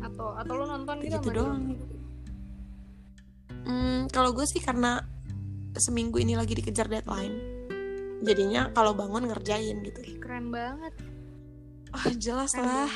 Atau 0.00 0.32
atau 0.38 0.52
lu 0.54 0.64
nonton 0.64 1.02
gitu 1.02 1.18
gitu 1.18 1.28
doang. 1.34 1.74
Hmm, 3.66 4.06
kalau 4.08 4.30
gue 4.32 4.46
sih 4.48 4.62
karena 4.62 5.02
seminggu 5.76 6.22
ini 6.22 6.38
lagi 6.38 6.54
dikejar 6.56 6.88
deadline. 6.88 7.34
Jadinya 8.24 8.72
kalau 8.72 8.94
bangun 8.96 9.28
ngerjain 9.28 9.82
gitu. 9.84 10.00
Keren 10.22 10.48
banget. 10.54 10.94
Ah 11.92 12.06
jelas 12.16 12.54
Keren 12.54 12.64
lah. 12.64 12.92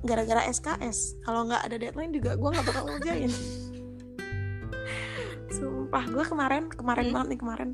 gara-gara 0.00 0.48
SKS 0.48 1.20
kalau 1.28 1.44
nggak 1.44 1.60
ada 1.60 1.76
deadline 1.76 2.08
juga 2.08 2.32
gue 2.32 2.48
nggak 2.48 2.66
bakal 2.66 2.88
ngerjain 2.88 3.28
sumpah 5.90 6.06
gue 6.06 6.22
kemarin 6.24 6.64
kemarin 6.70 7.04
Hmm. 7.04 7.14
banget 7.18 7.28
nih 7.28 7.40
kemarin. 7.42 7.70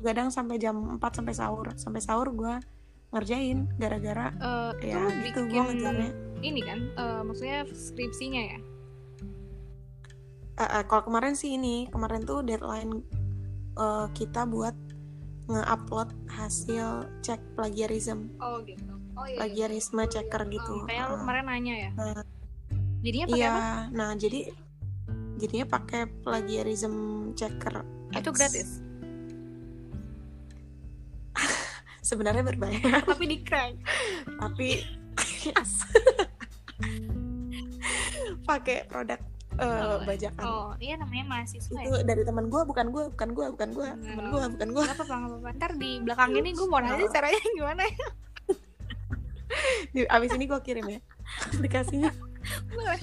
Kadang 0.00 0.28
sampai 0.32 0.56
jam 0.56 0.96
4 0.96 1.12
sampai 1.12 1.34
sahur. 1.36 1.68
Sampai 1.76 2.00
sahur 2.00 2.32
gue 2.32 2.56
ngerjain 3.12 3.68
gara-gara 3.76 4.32
Eh, 4.32 4.88
ya 4.88 5.02
itu 5.20 5.28
gitu 5.28 5.40
gue 5.44 5.60
ngejarnya. 5.68 6.10
ini 6.40 6.60
kan 6.64 6.78
eh, 6.88 7.20
maksudnya 7.20 7.68
skripsinya 7.68 8.40
ya? 8.48 8.58
Eh, 10.56 10.64
eh, 10.64 10.84
kalau 10.88 11.04
kemarin 11.04 11.36
sih 11.36 11.52
ini 11.52 11.84
kemarin 11.86 12.24
tuh 12.24 12.40
deadline 12.40 13.04
eh, 13.76 14.06
kita 14.14 14.48
buat 14.48 14.72
nge-upload 15.46 16.08
hasil 16.30 16.88
cek 17.20 17.44
plagiarism. 17.52 18.32
Oh 18.40 18.56
gitu. 18.64 18.88
Oh 19.12 19.28
iya, 19.28 19.36
iya. 19.36 19.38
plagiarisme 19.38 20.00
checker 20.06 20.48
gitu. 20.48 20.72
Oh, 20.74 20.88
kayak 20.88 21.12
lu 21.12 21.14
Eh, 21.14 21.20
kemarin 21.20 21.44
nanya 21.44 21.74
ya? 21.76 21.90
Nah. 21.92 22.24
jadinya 23.00 23.26
pakai 23.28 23.36
iya. 23.38 23.50
apa? 23.50 23.64
Nah 23.90 24.10
jadi 24.14 24.40
jadinya 25.40 25.66
pakai 25.66 26.04
plagiarism 26.20 26.92
checker. 27.32 27.80
Itu 28.12 28.28
X. 28.28 28.36
gratis? 28.36 28.68
Sebenarnya 32.02 32.44
berbayar. 32.44 33.02
Tapi 33.02 33.24
di 33.24 33.38
crack. 33.40 33.74
Tapi 34.36 34.68
pakai 38.44 38.84
produk 38.84 39.16
Oh, 39.60 40.00
bajakan. 40.08 40.40
Oh 40.40 40.72
iya 40.80 40.96
namanya 40.96 41.24
mahasiswa 41.28 41.76
itu 41.76 41.92
ya? 41.92 42.00
dari 42.00 42.24
teman 42.24 42.48
gue 42.48 42.62
bukan 42.64 42.88
gue 42.88 43.12
bukan 43.12 43.28
gue 43.30 43.46
bukan 43.52 43.68
gue 43.70 43.84
Nah. 43.84 44.08
teman 44.08 44.26
gue 44.32 44.40
bukan 44.56 44.68
gue 44.72 44.82
Gak 44.82 44.96
apa-apa, 44.96 45.12
gak 45.12 45.28
apa-apa. 45.28 45.48
Ntar 45.52 45.72
di 45.76 45.90
belakang 46.00 46.30
ini 46.32 46.50
gue 46.50 46.64
mau 46.64 46.80
nanya 46.80 47.06
caranya 47.10 47.40
gimana 47.50 47.82
ya. 47.84 48.06
Di- 49.92 50.08
abis 50.08 50.30
ini 50.32 50.44
gue 50.46 50.60
kirim 50.62 50.86
ya. 50.88 51.00
Aplikasinya 51.52 52.08
Boleh. 52.72 53.00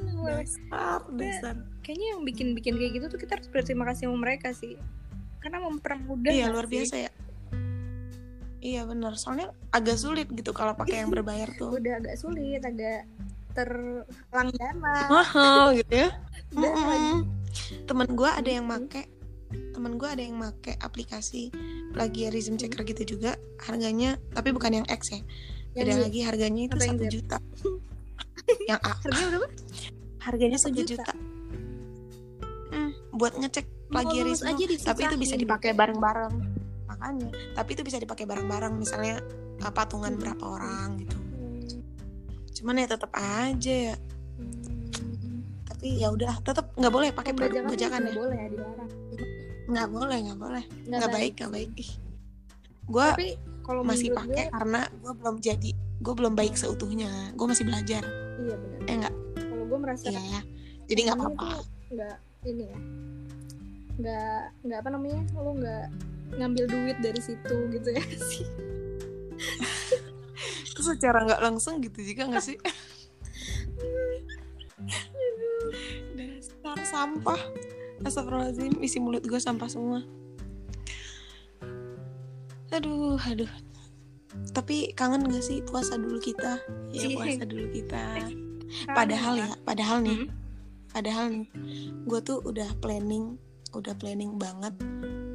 Dasar 0.00 1.00
dasar 1.14 1.56
Kayaknya 1.80 2.06
yang 2.16 2.20
bikin-bikin 2.22 2.74
kayak 2.76 2.92
gitu 3.00 3.06
tuh 3.10 3.18
kita 3.18 3.32
harus 3.40 3.48
berterima 3.48 3.84
kasih 3.88 4.08
sama 4.08 4.16
mereka 4.20 4.52
sih. 4.52 4.76
Karena 5.40 5.64
mempermudah 5.64 6.30
iya 6.30 6.52
luar 6.52 6.68
sih? 6.68 6.72
biasa 6.76 6.94
ya. 7.08 7.10
Iya 8.60 8.84
benar 8.84 9.16
soalnya 9.16 9.56
agak 9.72 9.96
sulit 9.96 10.28
gitu 10.28 10.52
kalau 10.52 10.76
pakai 10.76 11.00
yang 11.02 11.10
berbayar 11.10 11.48
tuh. 11.56 11.72
Udah 11.80 11.96
agak 11.98 12.20
sulit, 12.20 12.60
agak 12.60 13.08
terhalang 13.56 14.50
dana. 14.54 14.96
mahal 15.08 15.74
gitu 15.74 16.06
ya. 16.06 16.08
Lagi- 16.60 17.26
temen 17.88 18.08
gue 18.12 18.30
ada 18.30 18.50
yang 18.50 18.68
make. 18.68 19.08
Temen 19.50 19.96
gue 19.96 20.06
ada 20.06 20.22
yang 20.22 20.36
make 20.38 20.76
aplikasi 20.84 21.50
plagiarism 21.96 22.60
checker 22.60 22.84
gitu 22.84 23.16
juga. 23.16 23.40
Harganya 23.64 24.20
tapi 24.36 24.52
bukan 24.52 24.84
yang 24.84 24.86
X 24.92 25.10
ya. 25.16 25.20
Beda 25.72 26.02
lagi 26.02 26.20
harganya 26.26 26.66
itu 26.66 26.76
satu 26.76 27.06
juta 27.06 27.38
yang 28.70 28.80
A. 28.82 28.92
Harganya 29.00 29.28
berapa? 29.36 29.48
harganya 30.20 30.58
satu 30.60 30.76
juta. 30.76 31.00
juta. 31.00 31.14
Hmm, 32.70 32.92
buat 33.16 33.34
ngecek 33.34 33.66
plagiarisme 33.90 34.46
aja 34.46 34.64
tapi 34.92 35.00
itu 35.08 35.16
bisa 35.16 35.34
dipakai 35.34 35.72
bareng-bareng. 35.74 36.34
Makanya 36.86 37.28
tapi 37.56 37.70
itu 37.74 37.82
bisa 37.82 37.98
dipakai 37.98 38.28
bareng-bareng. 38.28 38.76
Misalnya 38.76 39.18
uh, 39.64 39.72
patungan 39.72 40.14
Hmm. 40.14 40.20
berapa 40.20 40.44
orang 40.44 40.88
gitu. 41.02 41.16
Cuman 42.60 42.84
ya 42.84 42.86
tetap 42.86 43.10
aja 43.16 43.74
ya. 43.92 43.96
Hmm. 44.36 45.40
tapi 45.64 45.96
ya 45.96 46.12
udah 46.12 46.44
tetap 46.44 46.76
nggak 46.76 46.92
boleh 46.92 47.08
pakai 47.16 47.32
produk 47.32 47.64
bajakan 47.64 48.12
ya. 48.12 48.12
boleh 48.12 48.36
ya 48.36 48.48
dilarang. 48.52 48.90
nggak 49.70 49.88
boleh 49.88 50.18
nggak 50.28 50.38
boleh. 50.38 50.64
Nggak 50.84 51.10
baik. 51.10 51.32
nggak 51.40 51.52
baik. 51.56 51.70
Ih. 51.80 51.90
Gue 52.90 53.06
Tapi 53.16 53.28
kalau 53.64 53.82
masih 53.86 54.12
pakai 54.12 54.50
gue, 54.50 54.52
karena 54.52 54.80
gue 55.00 55.12
belum 55.16 55.36
jadi 55.40 55.70
gue 56.00 56.14
belum 56.14 56.34
baik 56.36 56.54
seutuhnya. 56.60 57.32
Gue 57.32 57.46
masih 57.48 57.64
belajar 57.64 58.04
iya 58.40 58.54
benar. 58.56 58.80
eh 58.88 58.94
nggak. 59.04 59.14
Kalau 59.36 59.64
gue 59.68 59.78
merasa 59.78 60.04
iya 60.08 60.20
ya 60.20 60.40
jadi 60.90 61.00
nggak 61.06 61.18
apa-apa. 61.22 61.46
tuh 61.46 61.62
nggak 61.94 62.16
ini 62.50 62.64
ya. 62.66 62.78
Nggak 64.00 64.40
nggak 64.66 64.78
apa 64.82 64.88
namanya? 64.90 65.20
Lo 65.38 65.52
nggak 65.54 65.86
ngambil 66.34 66.64
duit 66.66 66.98
dari 66.98 67.20
situ 67.22 67.56
gitu 67.70 67.88
ya 67.94 68.04
sih? 68.18 68.46
Itu 70.74 70.80
secara 70.82 71.22
nggak 71.22 71.42
langsung 71.46 71.78
gitu 71.78 72.02
juga 72.02 72.26
nggak 72.26 72.42
sih? 72.42 72.58
Dasar 76.18 76.78
sampah. 76.82 77.40
Astagfirullahaladzim 78.02 78.80
isi 78.82 78.98
mulut 78.98 79.22
gue 79.22 79.38
sampah 79.38 79.70
semua. 79.70 80.02
Aduh 82.74 83.18
aduh 83.18 83.50
tapi 84.50 84.94
kangen 84.94 85.26
gak 85.26 85.42
sih 85.42 85.58
puasa 85.62 85.98
dulu 85.98 86.18
kita? 86.18 86.58
Ya 86.94 87.06
puasa 87.14 87.42
dulu 87.46 87.66
kita. 87.70 88.02
Padahal 88.94 89.34
ya 89.38 89.50
padahal 89.66 89.98
nih 90.06 90.18
Hmm. 90.24 90.28
padahal 90.90 91.26
nih 91.30 91.46
gue 92.06 92.20
tuh 92.22 92.38
udah 92.42 92.70
planning 92.78 93.34
udah 93.74 93.94
planning 93.98 94.38
banget 94.38 94.74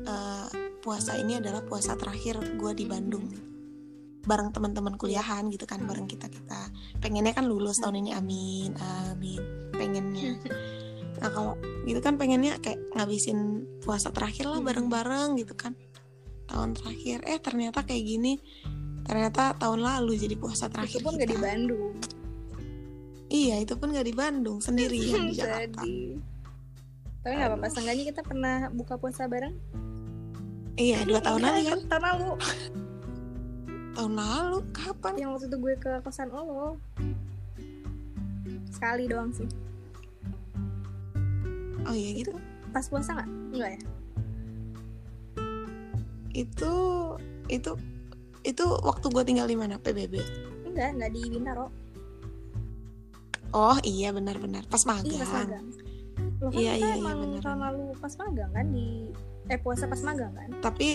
eh, 0.07 0.47
puasa 0.79 1.15
ini 1.19 1.39
adalah 1.39 1.63
puasa 1.63 1.95
terakhir 1.99 2.39
gue 2.55 2.71
di 2.71 2.85
Bandung. 2.87 3.27
Bareng 4.25 4.49
teman-teman 4.49 4.95
kuliahan 4.97 5.51
gitu 5.51 5.67
kan 5.67 5.83
bareng 5.83 6.07
kita 6.07 6.31
kita. 6.31 6.71
Pengennya 7.03 7.35
kan 7.35 7.45
lulus 7.45 7.77
tahun 7.83 8.07
ini 8.07 8.11
amin 8.15 8.71
amin 8.79 9.41
pengennya. 9.75 10.39
Nah 11.19 11.29
kalau 11.31 11.53
gitu 11.83 11.99
kan 11.99 12.15
pengennya 12.15 12.55
kayak 12.63 12.79
ngabisin 12.95 13.63
puasa 13.83 14.11
terakhir 14.15 14.47
lah 14.47 14.63
Hmm. 14.63 14.67
bareng-bareng 14.67 15.35
gitu 15.39 15.53
kan. 15.53 15.75
Tahun 16.47 16.71
terakhir 16.77 17.19
eh 17.25 17.39
ternyata 17.41 17.83
kayak 17.83 18.03
gini 18.05 18.33
ternyata 19.05 19.53
tahun 19.61 19.85
lalu 19.85 20.17
jadi 20.17 20.35
puasa 20.35 20.65
terakhir 20.67 20.99
itu 20.99 21.05
pun 21.05 21.13
nggak 21.15 21.29
di 21.29 21.37
kita. 21.37 21.45
Bandung. 21.45 21.93
Iya 23.25 23.55
itu 23.61 23.73
pun 23.77 23.87
nggak 23.93 24.07
di 24.09 24.15
Bandung 24.17 24.57
sendirian 24.61 25.29
di 25.29 25.33
Jakarta. 25.41 25.81
Tapi 27.21 27.33
nggak 27.33 27.49
apa-apa 27.53 27.67
seenggaknya 27.69 28.05
kita 28.09 28.21
pernah 28.25 28.69
buka 28.73 28.97
puasa 28.97 29.29
bareng. 29.29 29.53
Iya 30.75 31.07
dua 31.07 31.23
tahun 31.23 31.41
lalu 31.45 31.59
kan 31.69 31.79
tahun 31.87 32.03
lalu. 32.03 32.29
Tahun 33.95 34.13
lalu? 34.13 34.57
Kapan? 34.75 35.13
Yang 35.15 35.29
waktu 35.31 35.45
itu 35.47 35.57
gue 35.63 35.73
ke 35.79 35.91
kosan 36.03 36.27
lo 36.27 36.75
sekali 38.75 39.07
doang 39.07 39.31
sih. 39.31 39.47
Oh 41.87 41.95
iya 41.95 42.11
gitu. 42.11 42.35
Pas 42.75 42.83
puasa 42.91 43.15
nggak? 43.15 43.29
Enggak 43.55 43.69
ya? 43.71 43.81
Itu 46.35 46.73
itu 47.47 47.71
itu 48.45 48.65
waktu 48.85 49.05
gue 49.09 49.23
tinggal 49.25 49.47
di 49.49 49.57
mana 49.57 49.75
PBB 49.75 50.21
enggak 50.69 50.89
enggak 50.93 51.11
di 51.11 51.21
Bintaro. 51.31 51.67
Oh 53.55 53.77
iya 53.81 54.11
benar-benar 54.11 54.67
pas 54.67 54.83
magang 54.83 55.07
iya 55.07 55.23
pas 55.23 55.33
magang. 55.41 55.65
Loh, 56.35 56.51
kan 56.51 56.59
Iya, 56.59 56.71
kita 56.75 56.83
iya, 56.83 56.93
iya, 56.95 56.95
emang 56.99 57.17
benar, 57.23 57.41
tahun 57.43 57.59
lalu 57.63 57.83
pas 57.95 58.13
magang 58.19 58.51
kan 58.51 58.65
di 58.69 58.87
eh 59.47 59.59
puasa 59.59 59.83
pas 59.87 60.01
magang 60.03 60.33
kan? 60.35 60.49
Tapi 60.59 60.89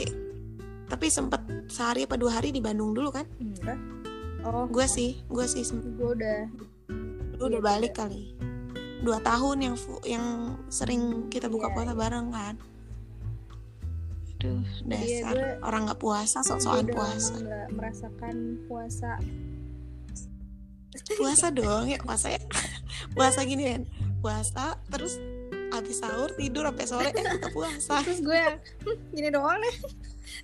tapi 0.84 1.06
sempet 1.08 1.40
sehari 1.70 2.04
apa 2.04 2.20
dua 2.20 2.36
hari 2.36 2.52
di 2.52 2.60
Bandung 2.60 2.92
dulu 2.92 3.08
kan? 3.08 3.24
Enggak. 3.40 3.78
Oh. 4.44 4.68
Gue 4.68 4.84
sih 4.84 5.20
gue 5.28 5.46
sih 5.48 5.64
gue 5.64 6.10
udah. 6.12 6.38
lu 7.40 7.48
udah 7.48 7.60
Iya, 7.60 7.64
balik 7.64 7.92
kali. 7.96 8.36
Dua 9.00 9.16
tahun 9.24 9.64
yang 9.64 9.76
yang 10.04 10.26
sering 10.68 11.32
kita 11.32 11.48
buka 11.48 11.72
Iya, 11.72 11.74
puasa 11.74 11.92
iya. 11.96 12.00
bareng 12.04 12.28
kan 12.28 12.54
Aduh, 14.40 14.64
Iya, 14.88 15.20
dasar 15.20 15.36
gue- 15.36 15.58
orang 15.60 15.82
nggak 15.84 16.00
puasa 16.00 16.38
gue 16.38 16.48
sok-sokan 16.48 16.86
puasa. 16.88 17.34
merasakan 17.70 18.36
puasa. 18.64 19.10
Puasa 21.12 21.46
dong 21.50 21.84
ya 21.86 22.00
puasa 22.00 22.26
ya. 22.30 22.40
Puasa 23.14 23.40
gini 23.42 23.64
kan 23.66 23.82
puasa 24.20 24.64
terus 24.86 25.16
habis 25.70 25.96
sahur 25.98 26.32
tidur 26.34 26.64
sampai 26.64 26.84
sore 26.84 27.10
eh 27.10 27.24
puasa. 27.50 28.00
Terus 28.04 28.20
gue 28.20 28.40
"Hmm, 28.80 28.96
gini 29.10 29.28
doang 29.28 29.56
deh. 29.56 29.76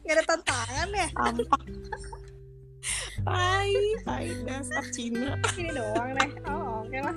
Nggak 0.02 0.14
ada 0.14 0.24
tantangan 0.26 0.88
ya. 0.90 1.08
Tampak. 1.10 1.62
Tai 3.18 3.72
tai 4.04 4.28
dasar 4.44 4.84
Cina. 4.88 5.34
Gini 5.50 5.72
doang 5.72 6.10
deh. 6.12 6.30
Oh 6.46 6.84
oke 6.84 6.98
lah. 7.00 7.16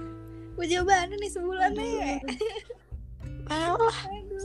Gue 0.55 0.65
jawabannya 0.65 1.15
nih 1.17 1.29
sebulan 1.29 1.69
deh 1.71 1.91
alah 3.47 3.75
Aduh. 3.75 3.93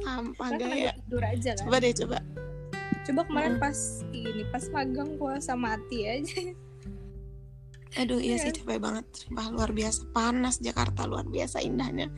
Sampah 0.04 0.48
Kan 0.48 0.60
gaya. 0.60 0.92
tidur 0.94 1.22
aja 1.22 1.50
kan. 1.52 1.64
Coba 1.64 1.76
deh 1.78 1.92
coba. 1.94 2.18
Coba 3.02 3.20
kemarin 3.24 3.54
Mm. 3.54 3.60
pas 3.60 3.78
ini 4.10 4.42
pas 4.46 4.64
magang 4.70 5.10
puasa 5.14 5.52
mati 5.54 5.98
aja. 6.04 6.40
Aduh 7.94 8.18
iya 8.18 8.36
sih 8.36 8.50
Iya. 8.50 8.58
capek 8.58 8.78
banget. 8.78 9.04
Sumpah, 9.14 9.46
luar 9.48 9.70
biasa. 9.70 10.00
Panas 10.10 10.58
Jakarta 10.58 11.04
luar 11.04 11.24
biasa 11.24 11.60
indahnya. 11.60 12.10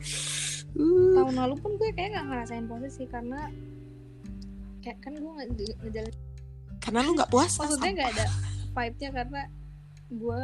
Uh, 0.73 1.13
tahun 1.15 1.35
lalu 1.37 1.55
pun 1.55 1.71
gue 1.75 1.89
kayak 1.91 2.13
gak 2.13 2.25
ngerasain 2.27 2.65
puasa 2.65 2.87
sih 2.87 3.05
karena 3.05 3.49
kayak 4.79 4.97
kan 4.99 5.13
gue 5.13 5.31
nge- 5.33 5.49
ngejalan 5.81 6.13
karena 6.77 6.99
lu 7.01 7.11
nggak 7.13 7.27
puasa 7.27 7.65
maksudnya 7.65 7.91
nggak 7.93 8.11
ada 8.13 8.25
vibe-nya 8.71 9.09
karena 9.11 9.41
gue 10.07 10.43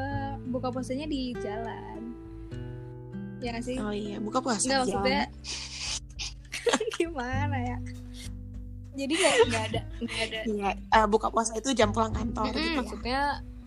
buka 0.50 0.68
puasanya 0.70 1.06
di 1.06 1.22
jalan. 1.38 2.02
Ya 3.40 3.54
nggak 3.54 3.64
sih? 3.64 3.78
Oh 3.78 3.92
iya 3.92 4.18
buka 4.18 4.40
puasa 4.40 4.66
nggak 4.66 4.82
maksudnya. 4.84 5.24
gimana 6.98 7.58
ya? 7.58 7.78
Jadi 8.94 9.14
nggak 9.14 9.36
nggak 9.44 9.64
ada 9.68 9.82
nggak 10.00 10.24
ada. 10.24 10.40
Iya, 10.46 10.70
eh, 10.78 11.06
buka 11.06 11.28
puasa 11.28 11.54
itu 11.54 11.74
jam 11.74 11.90
pulang 11.90 12.12
kantor 12.12 12.46
Mm-mm, 12.46 12.54
gitu 12.54 12.70
ya. 12.70 12.78
maksudnya 12.78 13.22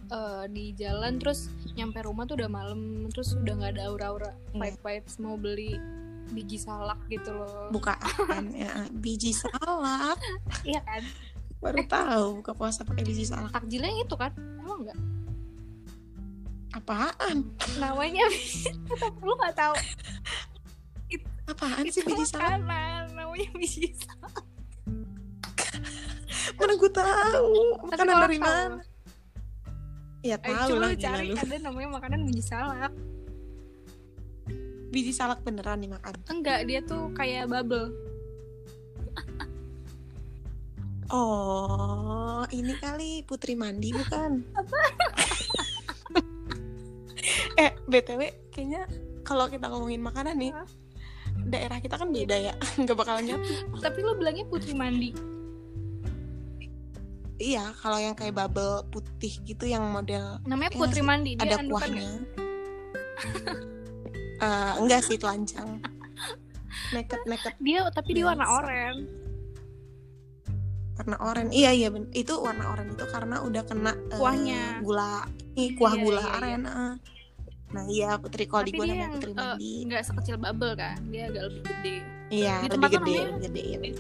eh, 0.06 0.44
di 0.48 0.64
jalan 0.72 1.18
terus 1.18 1.50
nyampe 1.74 1.98
rumah 2.00 2.24
tuh 2.24 2.38
udah 2.38 2.46
malam 2.46 2.80
terus 3.10 3.34
udah 3.34 3.52
nggak 3.54 3.72
ada 3.74 3.82
aura-aura 3.86 4.30
Iya. 4.52 4.70
vibe 4.70 4.78
vibes 4.80 5.14
mau 5.18 5.34
beli 5.34 5.74
biji 6.26 6.58
salak 6.58 6.98
gitu 7.06 7.30
loh. 7.30 7.70
Bukaan 7.70 8.50
ya. 8.56 8.86
Biji 8.92 9.30
salak. 9.30 10.18
Iya 10.62 10.82
kan? 10.82 11.02
Baru 11.56 11.82
tahu 11.82 12.26
buka 12.38 12.52
puasa 12.52 12.82
pakai 12.82 13.02
biji 13.02 13.24
salak. 13.24 13.50
Takjilnya 13.50 13.90
itu 13.96 14.14
kan? 14.14 14.30
Emang 14.56 14.82
nggak? 14.82 14.98
Apaan? 16.72 17.46
Namanya 17.76 18.26
lu 19.24 19.32
nggak 19.34 19.54
tahu 19.54 19.74
apaan 21.46 21.84
sih 21.88 22.02
biji 22.02 22.26
salak 22.26 22.62
makanan 22.62 23.14
namanya 23.14 23.48
biji 23.54 23.94
salak 23.94 24.44
mana 26.58 26.72
gue 26.78 26.90
tahu. 26.92 27.54
Makanan 27.90 28.14
dari 28.22 28.38
tahu, 28.38 28.46
mana? 28.46 28.82
Ya 30.24 30.36
ayo 30.40 30.46
tahu 30.46 30.68
coba 30.74 30.82
lah 30.82 30.92
cari 30.98 31.26
lu. 31.30 31.34
ada 31.38 31.56
namanya 31.62 31.88
makanan 32.00 32.20
biji 32.26 32.42
salak. 32.42 32.92
Biji 34.90 35.12
salak 35.14 35.42
beneran 35.42 35.82
dimakan? 35.82 36.14
Enggak 36.30 36.66
dia 36.66 36.80
tuh 36.82 37.10
kayak 37.14 37.50
bubble. 37.50 37.94
Oh 41.06 42.42
ini 42.50 42.74
kali 42.82 43.22
putri 43.22 43.54
mandi 43.54 43.94
bukan? 43.94 44.32
Eh 47.56 47.72
btw 47.88 48.52
kayaknya 48.52 48.84
kalau 49.24 49.48
kita 49.48 49.66
ngomongin 49.72 50.04
makanan 50.04 50.36
nih? 50.36 50.52
Daerah 51.44 51.78
kita 51.78 51.96
kan 51.96 52.08
beda 52.08 52.36
ya. 52.38 52.54
Nggak 52.80 52.96
bakal 52.96 53.20
nyatu. 53.20 53.44
Tapi 53.76 53.98
lu 54.00 54.16
bilangnya 54.16 54.48
putri 54.48 54.72
mandi. 54.72 55.10
Iya 57.36 57.68
kalau 57.76 58.00
yang 58.00 58.16
kayak 58.16 58.32
bubble 58.32 58.88
putih 58.88 59.28
gitu 59.44 59.68
yang 59.68 59.84
model 59.92 60.40
namanya 60.48 60.72
Iya 60.72 60.80
putri 60.80 61.00
sih, 61.00 61.04
mandi 61.04 61.30
dia 61.36 61.44
ada 61.44 61.56
andukan 61.60 61.68
kuahnya. 61.84 62.08
Nggak? 62.08 63.58
Eh, 64.36 64.72
enggak 64.80 65.00
sih 65.04 65.16
telanjang. 65.20 65.68
Neket 66.96 67.20
neket 67.28 67.54
dia 67.60 67.84
tapi 67.92 68.16
dia 68.16 68.24
warna 68.32 68.46
oranye. 68.48 69.04
Warna 70.96 71.16
oranye 71.20 71.52
iya 71.52 71.70
iya 71.76 71.88
itu 72.16 72.32
warna 72.40 72.72
oranye 72.72 72.96
itu 72.96 73.04
karena 73.04 73.36
udah 73.44 73.62
kena 73.68 73.92
eh, 73.92 74.16
Kuahnya. 74.16 74.80
gula. 74.80 75.28
Ini 75.56 75.76
kuah 75.76 75.92
Iya, 75.92 76.00
gula 76.04 76.20
iya, 76.20 76.28
iya. 76.28 76.36
aren 76.40 76.62
eh. 76.64 76.92
Nah 77.66 77.82
iya 77.90 78.14
putri 78.14 78.46
kalau 78.46 78.62
di 78.62 78.70
tapi 78.70 78.78
gua 78.78 78.86
namanya 78.86 79.08
putri 79.10 79.30
eh, 79.30 79.34
mandi 79.34 79.70
nggak 79.90 80.02
sekecil 80.06 80.36
bubble 80.38 80.72
kan? 80.78 80.96
Dia 81.10 81.22
agak 81.26 81.42
lebih 81.50 81.62
gede. 81.66 81.94
Iya 82.30 82.54
di 82.62 82.68
lebih 82.70 82.90
gede 82.94 83.14
namanya- 83.18 83.38
lebih 83.42 83.64
gede. 83.66 83.90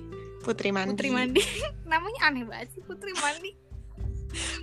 Putri 0.44 0.68
mandi. 0.72 0.96
Putri 0.96 1.08
mandi. 1.12 1.42
Namanya 1.92 2.20
aneh 2.24 2.44
banget 2.48 2.68
sih 2.72 2.80
putri 2.80 3.12
mandi. 3.12 3.52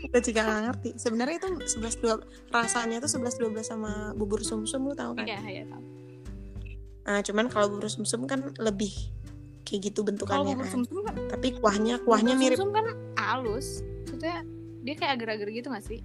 Kita 0.02 0.17
juga 0.26 0.39
nggak 0.41 0.62
ngerti. 0.65 0.89
Sebenarnya 0.98 1.36
itu 1.38 1.50
11 1.78 2.02
dua 2.02 2.13
rasanya 2.50 2.98
tuh 2.98 3.12
11 3.13 3.38
12 3.54 3.62
sama 3.62 3.91
bubur 4.17 4.41
sumsum 4.41 4.89
lu 4.89 4.98
tahu 4.98 5.13
kan? 5.13 5.30
Iya 5.30 5.39
iya 5.46 5.63
tahu. 5.70 5.84
Nah, 7.08 7.22
cuman 7.22 7.46
kalau 7.48 7.67
bubur 7.70 7.93
sumsum 7.93 8.26
kan 8.26 8.58
lebih 8.58 8.89
kayak 9.70 9.91
gitu 9.93 10.02
kalau 10.02 10.08
bentukannya 10.10 10.58
bubur 10.58 10.65
kan. 10.65 10.74
sumsum 10.82 10.98
kan 11.06 11.15
tapi 11.30 11.48
kuahnya 11.62 12.02
kuahnya 12.02 12.34
bubur 12.34 12.41
mirip. 12.41 12.58
sumsum 12.58 12.72
kan 12.74 12.86
halus. 13.22 13.67
Maksudnya 14.02 14.38
dia 14.82 14.93
kayak 14.98 15.12
agar-agar 15.20 15.48
gitu 15.52 15.67
gak 15.70 15.86
sih 15.86 16.00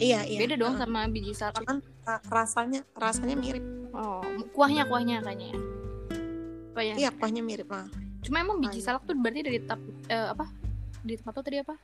iya 0.00 0.24
iya. 0.24 0.38
Beda 0.40 0.54
dong 0.56 0.74
Heeh. 0.76 0.82
sama 0.84 1.00
biji 1.08 1.32
salak. 1.36 1.64
Ra- 2.04 2.24
rasanya 2.28 2.80
rasanya 2.96 3.36
mirip. 3.36 3.64
Oh 3.94 4.24
kuahnya 4.52 4.88
kuahnya 4.88 5.22
kayaknya 5.22 5.46
ya. 5.52 5.58
Apa 6.74 6.80
ya? 6.82 6.94
Iya 7.06 7.10
kuahnya 7.14 7.42
mirip 7.44 7.70
ah 7.72 7.86
cuma 8.24 8.40
emang 8.40 8.56
biji 8.56 8.80
salak 8.80 9.04
tuh 9.04 9.12
berarti 9.12 9.44
dari 9.44 9.58
tap 9.62 9.80
eh, 10.08 10.28
apa? 10.32 10.48
Di 11.04 11.20
tempat 11.20 11.32
tuh 11.36 11.44
tadi 11.44 11.60
apa? 11.60 11.76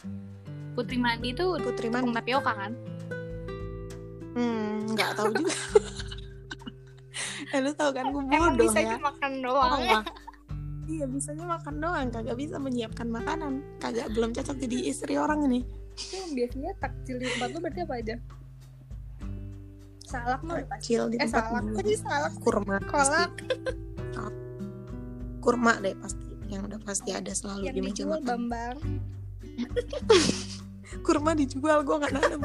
Putri 0.72 0.96
mandi 0.96 1.36
itu 1.36 1.44
putri 1.60 1.92
mandi. 1.92 2.16
tapioka 2.16 2.52
kan? 2.56 2.72
Hmm 4.32 4.88
nggak 4.96 5.10
tahu 5.16 5.28
juga. 5.36 5.54
Eh 7.50 7.58
lu 7.58 7.74
tahu 7.74 7.90
kan 7.90 8.04
gue 8.14 8.22
emang 8.30 8.54
bodoh 8.54 8.70
bisa 8.70 8.78
ya. 8.78 8.94
makan 9.00 9.32
doang. 9.42 9.70
Oh, 9.74 10.02
iya 10.86 11.04
bisanya 11.10 11.44
makan 11.50 11.74
doang. 11.82 12.06
Kagak 12.14 12.36
bisa 12.38 12.56
menyiapkan 12.62 13.10
makanan. 13.10 13.52
Kagak 13.82 14.06
belum 14.14 14.30
cocok 14.30 14.56
jadi 14.60 14.78
istri 14.86 15.18
orang 15.18 15.50
ini 15.50 15.66
Itu 16.00 16.16
biasanya 16.32 16.72
takjil 16.80 17.16
di 17.20 17.26
tempat 17.28 17.48
lu 17.52 17.58
berarti 17.60 17.80
apa 17.84 17.94
aja? 18.00 18.16
Salak 20.08 20.40
mah 20.42 20.64
kecil 20.78 21.12
di 21.12 21.20
eh 21.20 21.28
tempat 21.28 21.44
salak. 21.44 21.62
gua. 21.62 21.76
kok 21.76 21.82
jadi 21.86 21.98
salak? 22.00 22.32
Kurma 22.40 22.76
kolak 22.88 23.32
kurma 25.40 25.80
deh 25.80 25.96
pasti. 25.96 26.28
Yang 26.50 26.62
udah 26.66 26.80
pasti 26.82 27.10
ada 27.14 27.32
selalu 27.32 27.70
yang 27.70 27.76
di 27.78 27.82
meja 27.82 28.04
makan. 28.04 28.24
bambang. 28.26 28.76
Kurma 31.06 31.38
dijual 31.38 31.86
gue 31.86 31.96
nggak 31.96 32.14
nanam 32.18 32.42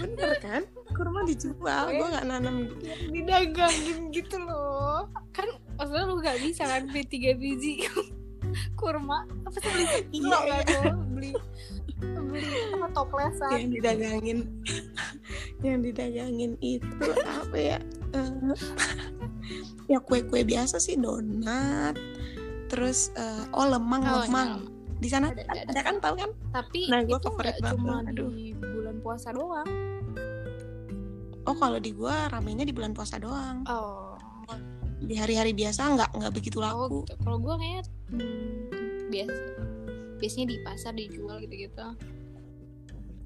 bener 0.00 0.32
kan? 0.42 0.62
Kurma 0.90 1.22
dijual 1.22 1.84
gue 1.94 2.06
nggak 2.10 2.26
nanam 2.26 2.56
didagangin 3.14 4.10
gitu 4.10 4.42
loh. 4.42 5.06
Kan 5.30 5.46
maksudnya 5.80 6.04
lu 6.04 6.20
gak 6.20 6.38
bisa 6.38 6.62
kan 6.62 6.84
beli 6.84 7.02
tiga 7.02 7.32
biji 7.32 7.88
kurma? 8.78 9.24
Apa 9.42 9.56
sih 9.56 9.64
beli 9.66 9.84
Iya, 9.84 9.94
sekilo 9.96 10.38
iya. 10.38 10.56
kan? 10.60 10.84
lo 10.84 11.04
beli 11.08 11.30
beli 12.26 12.44
apa 12.70 12.86
toplesan? 12.92 13.50
Yang 13.54 13.68
didagangin 13.72 14.38
yang 15.66 15.78
didagangin 15.80 16.52
itu 16.60 16.88
apa 17.24 17.56
ya? 17.56 17.78
Eh, 18.10 18.52
ya 19.88 19.98
kue-kue 19.98 20.42
biasa 20.42 20.76
sih 20.76 20.94
donat 20.94 21.96
terus 22.66 23.10
eh, 23.14 23.44
oh 23.50 23.66
lemang 23.66 24.02
Oh, 24.04 24.22
lemang. 24.22 24.50
di 24.96 25.08
sana 25.08 25.32
Ada, 25.32 25.42
ada, 25.42 25.60
ada, 25.60 25.70
ada. 25.70 25.80
kan 25.82 25.96
tahu 25.98 26.14
kan? 26.18 26.30
Tapi 26.52 26.80
Nah, 26.86 27.00
gua 27.02 27.16
itu 27.16 27.28
favorit 27.30 27.56
cuma. 27.64 27.94
Aduh. 28.04 28.30
di 28.30 28.52
bulan 28.52 28.96
puasa 29.00 29.28
doang. 29.30 29.68
Oh 31.42 31.56
kalau 31.56 31.78
di 31.78 31.90
gua 31.90 32.28
ramenya 32.28 32.62
di 32.62 32.70
bulan 32.70 32.92
puasa 32.92 33.16
doang. 33.16 33.64
Oh 33.64 34.09
di 35.00 35.14
hari-hari 35.14 35.52
biasa 35.52 35.80
nggak 35.90 36.10
nggak 36.12 36.32
begitu 36.32 36.56
oh 36.56 36.62
laku. 36.62 36.98
gitu. 37.02 37.14
Kalau 37.18 37.38
gue 37.38 37.54
kayaknya 37.56 37.82
hmm, 38.10 38.66
biasa 39.08 39.34
biasanya 40.16 40.46
di 40.46 40.56
pasar 40.60 40.92
dijual 40.92 41.36
gitu-gitu. 41.40 41.86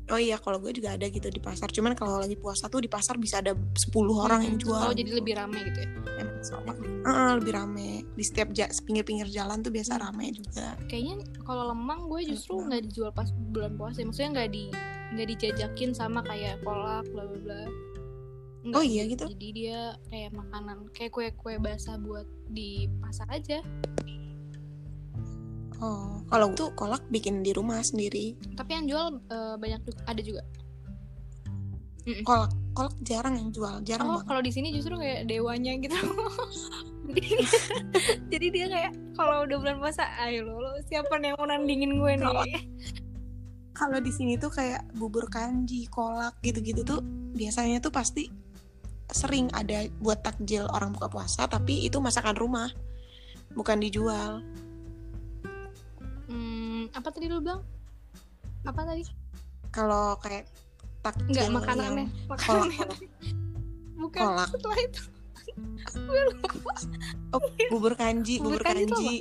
Oh 0.05 0.21
iya 0.21 0.37
kalau 0.37 0.61
gue 0.61 0.69
juga 0.71 0.93
ada 0.93 1.09
gitu 1.09 1.27
di 1.27 1.41
pasar. 1.41 1.69
Cuman 1.69 1.93
kalau 1.93 2.21
lagi 2.21 2.37
puasa 2.37 2.69
tuh 2.69 2.79
di 2.79 2.87
pasar 2.87 3.17
bisa 3.17 3.41
ada 3.41 3.57
10 3.57 3.89
orang 4.15 4.45
yang 4.45 4.57
jual. 4.57 4.77
oh 4.77 4.93
jadi 4.93 5.11
lebih 5.11 5.33
ramai 5.33 5.65
gitu 5.65 5.81
ya? 5.81 5.89
Emang 6.15 6.39
soalnya 6.41 6.77
Heeh, 7.03 7.31
lebih 7.37 7.53
rame. 7.53 7.91
Di 8.13 8.23
setiap 8.23 8.53
ja- 8.53 8.69
pinggir-pinggir 8.69 9.29
jalan 9.29 9.59
tuh 9.59 9.73
biasa 9.73 9.97
rame 9.97 10.29
juga. 10.31 10.77
Kayaknya 10.87 11.17
kalau 11.41 11.73
lemang 11.73 12.05
gue 12.07 12.21
justru 12.27 12.53
Gitu. 12.55 12.69
nggak 12.69 12.83
dijual 12.85 13.11
pas 13.11 13.29
bulan 13.33 13.73
puasa 13.75 14.05
maksudnya 14.05 14.31
nggak 14.37 14.51
di 14.53 14.65
nggak 15.15 15.27
dijajakin 15.31 15.91
sama 15.91 16.21
kayak 16.21 16.61
kolak 16.61 17.09
bla 17.09 17.25
bla 17.25 17.39
bla 17.41 17.61
Nggak, 18.65 18.81
Oh 18.81 18.85
iya 18.85 19.03
gitu? 19.05 19.25
jadi 19.29 19.49
dia 19.53 19.81
kayak 20.09 20.33
makanan 20.33 20.89
kayak 20.97 21.13
kue 21.13 21.29
kue 21.37 21.61
basah 21.61 22.01
buat 22.01 22.25
di 22.49 22.89
pasar 23.05 23.29
aja. 23.29 23.61
Oh 25.85 26.25
kalau 26.33 26.49
tuh 26.57 26.73
kolak 26.73 27.05
bikin 27.13 27.45
di 27.45 27.53
rumah 27.53 27.85
sendiri. 27.85 28.33
Tapi 28.57 28.71
yang 28.73 28.89
jual 28.89 29.21
eh, 29.29 29.55
banyak 29.61 29.81
juga 29.85 30.01
ada 30.09 30.23
juga. 30.25 30.43
Kolak 32.25 32.53
kolak 32.73 32.95
jarang 33.05 33.37
yang 33.37 33.49
jual 33.53 33.81
jarang 33.85 34.09
oh 34.09 34.21
kalau 34.25 34.41
di 34.41 34.53
sini 34.53 34.73
justru 34.73 34.97
kayak 34.97 35.29
dewanya 35.29 35.77
gitu. 35.77 35.95
Jadi, 38.33 38.47
dia 38.49 38.67
kayak 38.67 38.93
kalau 39.13 39.45
udah 39.45 39.57
bulan 39.61 39.77
puasa 39.77 40.09
ayo 40.25 40.49
lo, 40.49 40.57
lo 40.57 40.73
siapa 40.89 41.21
nih 41.21 41.33
yang 41.33 41.37
mau 41.37 41.47
nandingin 41.47 41.93
gue 42.01 42.13
nih. 42.17 42.65
Kalau 43.75 43.99
di 44.01 44.09
sini 44.09 44.41
tuh 44.41 44.49
kayak 44.49 44.89
bubur 44.97 45.29
kanji 45.29 45.85
kolak 45.91 46.39
gitu-gitu 46.41 46.81
tuh 46.87 47.05
biasanya 47.35 47.83
tuh 47.83 47.93
pasti 47.93 48.31
sering 49.13 49.53
ada 49.53 49.85
buat 50.01 50.25
takjil 50.25 50.65
orang 50.73 50.95
buka 50.97 51.13
puasa 51.13 51.45
tapi 51.45 51.85
itu 51.85 52.01
masakan 52.01 52.37
rumah 52.37 52.73
bukan 53.55 53.79
dijual. 53.81 54.43
Hmm, 56.27 56.89
apa 56.91 57.09
tadi 57.13 57.31
lu 57.31 57.39
bilang? 57.45 57.63
Apa 58.65 58.81
tadi? 58.83 59.05
Kalau 59.71 60.17
kayak 60.19 60.49
takjil 61.05 61.31
Enggak 61.31 61.49
makanannya 61.53 62.07
yang 62.09 62.29
makanannya. 62.33 62.79
kolak. 62.81 62.99
Bukan 63.95 64.23
kolak. 64.25 64.49
setelah 64.51 64.79
itu. 64.81 65.03
Oh, 67.31 67.41
bubur 67.71 67.95
kanji 67.95 68.41
Bubur 68.41 68.59
bubur, 68.59 68.63
kanji 68.65 68.89
kanji. 68.89 69.17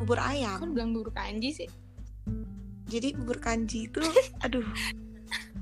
Bubur 0.00 0.18
kan 0.18 0.32
ayam 0.32 0.72
bilang 0.72 0.90
bubur 0.96 1.12
kanji 1.12 1.50
sih? 1.52 1.68
Jadi 2.88 3.14
bubur 3.14 3.38
kanji 3.38 3.86
itu 3.90 4.00
aduh 4.42 4.64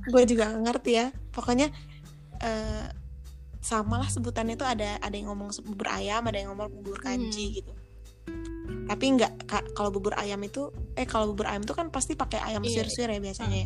gue 0.04 0.22
juga 0.28 0.52
nggak 0.52 0.62
ngerti 0.64 0.90
ya. 0.96 1.06
Pokoknya 1.32 1.68
eh 2.44 2.86
sama 3.58 3.96
lah 3.96 4.06
sebutannya 4.06 4.54
tuh 4.54 4.68
ada 4.68 5.00
ada 5.00 5.14
yang 5.16 5.32
ngomong 5.32 5.48
bubur 5.64 5.88
ayam 5.88 6.20
ada 6.28 6.36
yang 6.36 6.52
ngomong 6.52 6.68
bubur 6.70 7.00
kanji 7.00 7.58
gitu. 7.58 7.72
Tapi 8.84 9.04
nggak 9.16 9.32
ka- 9.44 9.68
kalau 9.72 9.88
bubur 9.88 10.12
ayam 10.14 10.36
itu 10.40 10.68
eh 10.92 11.04
kalau 11.04 11.32
bubur 11.32 11.48
ayam 11.48 11.64
itu 11.64 11.72
kan 11.72 11.88
pasti 11.88 12.12
pakai 12.12 12.44
ayam 12.44 12.60
Iya. 12.60 12.84
suir-suir 12.84 13.08
ya 13.08 13.18
biasanya 13.18 13.64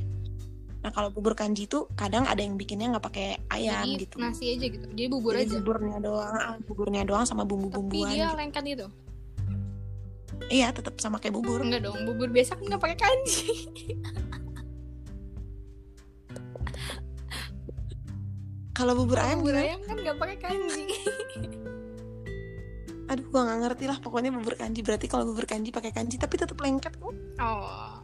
nah 0.78 0.94
kalau 0.94 1.10
bubur 1.10 1.34
kanji 1.34 1.66
itu 1.66 1.90
kadang 1.98 2.22
ada 2.22 2.38
yang 2.38 2.54
bikinnya 2.54 2.86
nggak 2.94 3.02
pakai 3.02 3.42
ayam 3.50 3.82
jadi 3.82 3.98
gitu. 3.98 4.14
nasi 4.22 4.54
aja 4.54 4.66
gitu. 4.70 4.86
Jadi 4.86 5.08
bubur 5.10 5.34
Jadi 5.34 5.42
aja. 5.42 5.54
buburnya 5.58 5.98
doang 5.98 6.30
ah, 6.32 6.54
buburnya 6.62 7.02
doang 7.02 7.26
sama 7.26 7.42
tapi 7.42 7.50
bumbu-bumbuan 7.50 8.14
dia 8.14 8.30
gitu. 8.30 8.38
lengket 8.38 8.64
gitu? 8.64 8.86
Iya 10.48 10.70
tetap 10.70 10.94
sama 11.02 11.18
kayak 11.18 11.34
bubur. 11.34 11.66
Enggak 11.66 11.82
dong 11.82 11.98
bubur 12.06 12.30
biasa 12.30 12.54
kan 12.54 12.62
nggak 12.64 12.78
pakai 12.78 12.94
kanji 12.96 13.42
kalau 18.78 18.94
bubur 18.94 19.18
ayam 19.18 19.42
bubur 19.42 19.58
gimana? 19.58 19.66
ayam 19.66 19.80
kan 19.82 19.96
nggak 19.98 20.16
pakai 20.22 20.36
kanji. 20.38 20.84
Aduh 23.10 23.24
gua 23.32 23.40
nggak 23.48 23.58
ngerti 23.66 23.84
lah 23.90 23.98
pokoknya 23.98 24.30
bubur 24.30 24.54
kanji. 24.54 24.80
Berarti 24.86 25.06
kalau 25.10 25.26
bubur 25.26 25.44
kanji 25.44 25.74
pakai 25.74 25.90
kanji 25.90 26.14
tapi 26.14 26.38
tetap 26.38 26.56
lengket 26.60 26.94
kok. 26.94 27.14
Oh. 27.42 27.98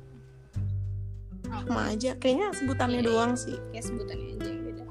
Sama 1.44 1.94
aja. 1.94 2.18
Kayaknya 2.18 2.50
sebutannya 2.56 3.00
Iya. 3.00 3.06
doang 3.06 3.32
sih. 3.38 3.54
Kayak 3.70 3.84
sebutannya 3.86 4.26
aja 4.34 4.48
yang 4.50 4.62
beda. 4.64 4.84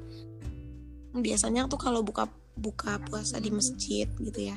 Biasanya 1.14 1.60
tuh 1.68 1.76
kalau 1.76 2.00
buka 2.00 2.30
buka 2.54 3.02
puasa 3.04 3.36
di 3.36 3.50
masjid 3.50 4.08
gitu 4.08 4.40
ya. 4.40 4.56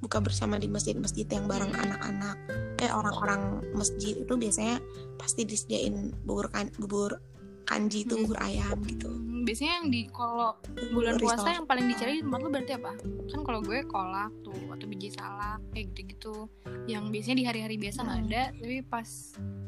Buka 0.00 0.20
bersama 0.20 0.60
di 0.60 0.68
masjid-masjid 0.68 1.24
yang 1.24 1.46
bareng 1.46 1.72
anak-anak. 1.72 2.36
Eh 2.76 2.92
orang-orang 2.92 3.64
masjid 3.72 4.18
itu 4.18 4.34
biasanya 4.34 4.80
pasti 5.16 5.44
disediain 5.44 6.12
bubur 6.24 6.48
kan 6.48 6.68
bubur 6.76 7.20
kanji 7.64 8.04
itu 8.04 8.16
Hmm. 8.16 8.28
bubur 8.28 8.38
ayam 8.40 8.76
gitu. 8.84 9.08
Hmm, 9.08 9.33
biasanya 9.44 9.72
yang 9.80 9.88
di 9.92 10.02
kalau 10.08 10.56
bulan 10.90 11.14
Risol. 11.14 11.28
puasa 11.28 11.48
yang 11.54 11.66
paling 11.68 11.86
dicari 11.86 12.18
di 12.18 12.22
tempat 12.24 12.40
lu 12.40 12.48
berarti 12.50 12.72
apa? 12.74 12.92
Kan 13.28 13.40
kalau 13.44 13.60
gue 13.60 13.78
kolak 13.86 14.32
tuh 14.42 14.56
atau 14.72 14.86
biji 14.88 15.08
salak 15.12 15.60
kayak 15.70 15.92
gitu-gitu. 15.92 16.48
Yang 16.88 17.04
biasanya 17.12 17.36
di 17.36 17.44
hari-hari 17.44 17.76
biasa 17.78 17.98
nggak 18.02 18.18
Hmm. 18.18 18.28
ada, 18.28 18.42
tapi 18.56 18.76
pas 18.82 19.08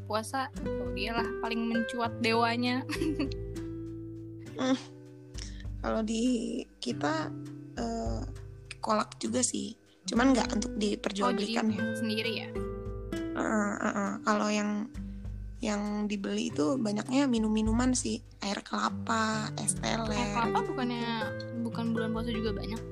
puasa 0.07 0.41
oh 0.65 0.91
dia 0.95 1.13
lah 1.13 1.27
paling 1.43 1.61
mencuat 1.67 2.13
dewanya. 2.21 2.81
kalau 5.85 6.01
di 6.03 6.23
kita 6.81 7.29
eh, 7.77 8.23
kolak 8.81 9.21
juga 9.21 9.45
sih 9.45 9.77
cuman 10.07 10.33
nggak 10.33 10.49
untuk 10.55 10.73
Oh 10.73 10.79
diperjualbelikan 10.79 11.67
ya 11.69 11.83
sendiri 11.99 12.33
ya? 12.47 12.49
Heeh, 13.37 13.73
heeh. 13.85 14.11
Kalau 14.25 14.49
yang 14.49 14.89
yang 15.65 16.05
dibeli 16.05 16.53
itu 16.53 16.77
banyaknya 16.77 17.25
minum-minuman 17.25 17.97
sih, 17.97 18.21
air 18.45 18.61
kelapa, 18.61 19.49
es 19.57 19.73
teler. 19.81 20.05
Kayak 20.05 20.31
kelapa 20.37 20.59
bukannya 20.69 21.07
bukan 21.65 21.85
bulan 21.97 22.13
puasa 22.13 22.31
juga 22.31 22.53
banyak? 22.53 22.83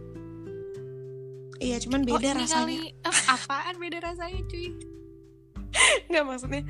Iya, 1.60 1.76
cuman 1.84 2.00
beda 2.02 2.28
oh, 2.34 2.36
rasanya. 2.40 2.56
kali 2.66 2.78
eh, 2.92 3.18
apaan 3.30 3.74
beda 3.78 3.98
rasanya 4.00 4.40
cuy? 4.48 4.68
Nggak 6.10 6.24
maksudnya 6.24 6.62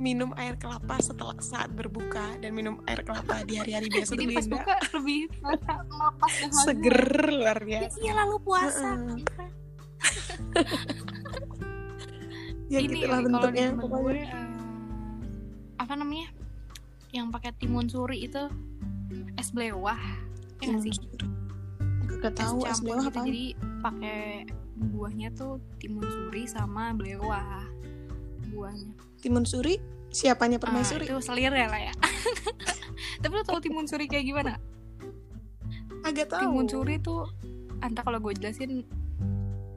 minum 0.00 0.32
air 0.40 0.56
kelapa 0.56 0.96
setelah 1.04 1.36
saat 1.44 1.68
berbuka 1.76 2.40
dan 2.40 2.56
minum 2.56 2.80
air 2.88 3.04
kelapa 3.04 3.44
di 3.44 3.60
hari-hari 3.60 3.90
biasa 3.94 4.16
Jadi 4.16 4.32
pas 4.32 4.46
buka 4.48 4.74
lebih 4.96 5.22
melepas. 5.44 6.32
Seger 6.64 7.00
luar 7.36 7.58
biasa. 7.60 7.96
iya 8.00 8.12
lalu 8.16 8.36
puasa. 8.40 8.96
Heeh. 8.96 9.18
Ya 12.70 12.78
ini 12.78 13.02
gitulah 13.02 13.20
bentuknya 13.26 13.74
tempat 13.74 13.82
gue 13.82 13.98
pokoknya. 13.98 14.49
Apa 15.80 15.96
namanya 15.96 16.28
yang 17.10 17.32
pakai 17.32 17.56
timun 17.56 17.88
suri 17.88 18.22
itu 18.22 18.46
es 19.34 19.48
blewah 19.50 19.96
ya 20.60 20.68
nggak 20.68 20.84
sih 20.84 20.94
Gak 22.20 22.36
tahu 22.36 22.62
es 22.62 22.76
campur 22.76 22.84
blewah 22.84 23.02
gitu 23.02 23.10
apa? 23.10 23.20
jadi 23.24 23.44
pakai 23.80 24.20
buahnya 24.92 25.28
tuh 25.32 25.52
timun 25.78 26.04
suri 26.04 26.44
sama 26.44 26.92
blewah 26.92 27.64
buahnya 28.46 28.92
Timun 29.20 29.44
suri, 29.44 29.76
siapanya 30.08 30.56
Ah, 30.56 30.62
permaisuri? 30.62 31.04
itu 31.04 31.16
selir 31.18 31.48
ya 31.50 31.64
lah 31.66 31.80
ya 31.88 31.94
tapi 33.18 33.32
lo 33.32 33.42
tau 33.42 33.56
timun 33.58 33.84
suri 33.84 34.04
kayak 34.04 34.24
gimana 34.26 34.56
Agak 36.02 36.28
tahu. 36.28 36.40
timun 36.42 36.66
suri 36.66 36.96
tuh 36.98 37.28
entah 37.80 38.00
kalau 38.00 38.16
gue 38.18 38.32
jelasin 38.34 38.84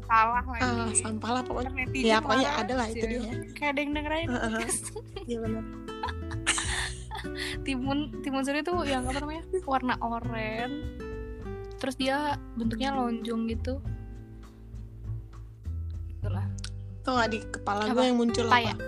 salah 0.03 0.43
lagi 0.43 0.63
Ah, 0.63 0.91
sampah 0.93 1.31
lah 1.31 1.43
pokoknya. 1.43 1.71
Ya 1.95 2.19
pokoknya 2.19 2.49
ada 2.57 2.73
lah 2.75 2.87
itu 2.87 3.03
dia. 3.03 3.19
kayak 3.55 3.71
ada 3.71 3.79
yang 3.79 3.91
dengerin 3.93 4.27
Heeh. 4.29 4.63
Iya 5.29 5.37
benar. 5.39 5.63
Timun 7.63 8.11
timun 8.19 8.43
suri 8.43 8.61
tuh 8.61 8.83
yang 8.83 9.07
apa 9.07 9.19
namanya 9.19 9.43
warna 9.63 9.95
oranye 9.99 10.67
terus 11.79 11.95
dia 11.95 12.35
bentuknya 12.55 12.91
lonjong 12.91 13.47
gitu 13.47 13.79
itulah 16.09 16.47
Tau 17.03 17.19
gak 17.19 17.35
di 17.35 17.39
kepala 17.43 17.91
gue 17.91 17.99
yang 18.01 18.15
muncul 18.15 18.47
Paya. 18.47 18.71
apa? 18.71 18.79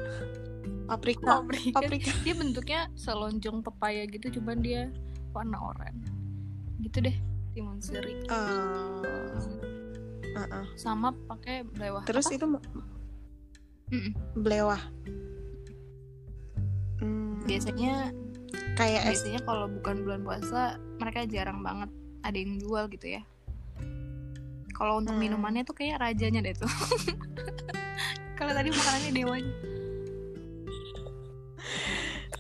Paprika. 0.88 1.44
paprika 1.44 1.76
Paprika. 1.76 2.12
dia 2.24 2.32
bentuknya 2.34 2.88
selonjong 2.96 3.60
pepaya 3.60 4.08
gitu 4.08 4.40
cuman 4.40 4.64
dia 4.64 4.88
warna 5.32 5.60
oranye 5.60 6.08
gitu 6.80 7.04
deh 7.04 7.16
timun 7.52 7.80
suri 7.80 8.16
Eh, 10.36 10.38
uh-uh. 10.38 10.66
sama 10.76 11.16
pakai 11.28 11.64
belewah 11.66 12.04
Terus 12.04 12.28
Apa? 12.28 12.36
itu 12.36 12.46
Mm-mm. 13.86 14.12
belewah. 14.36 14.82
Biasanya 17.46 18.12
kayak 18.76 19.02
biasanya 19.08 19.42
kalau 19.46 19.66
bukan 19.70 19.96
bulan 20.04 20.22
puasa 20.26 20.62
mereka 20.98 21.24
jarang 21.30 21.62
banget 21.62 21.90
ada 22.26 22.36
yang 22.36 22.58
jual 22.60 22.90
gitu 22.90 23.08
ya 23.16 23.22
kalau 24.76 25.00
untuk 25.00 25.16
Hmm. 25.16 25.24
minumannya 25.24 25.64
tuh 25.64 25.72
kayak 25.72 26.04
rajanya 26.04 26.44
deh 26.44 26.52
tuh 26.52 26.68
kalau 28.40 28.52
tadi 28.52 28.68
makanannya 28.68 29.12
dewanya 29.14 29.54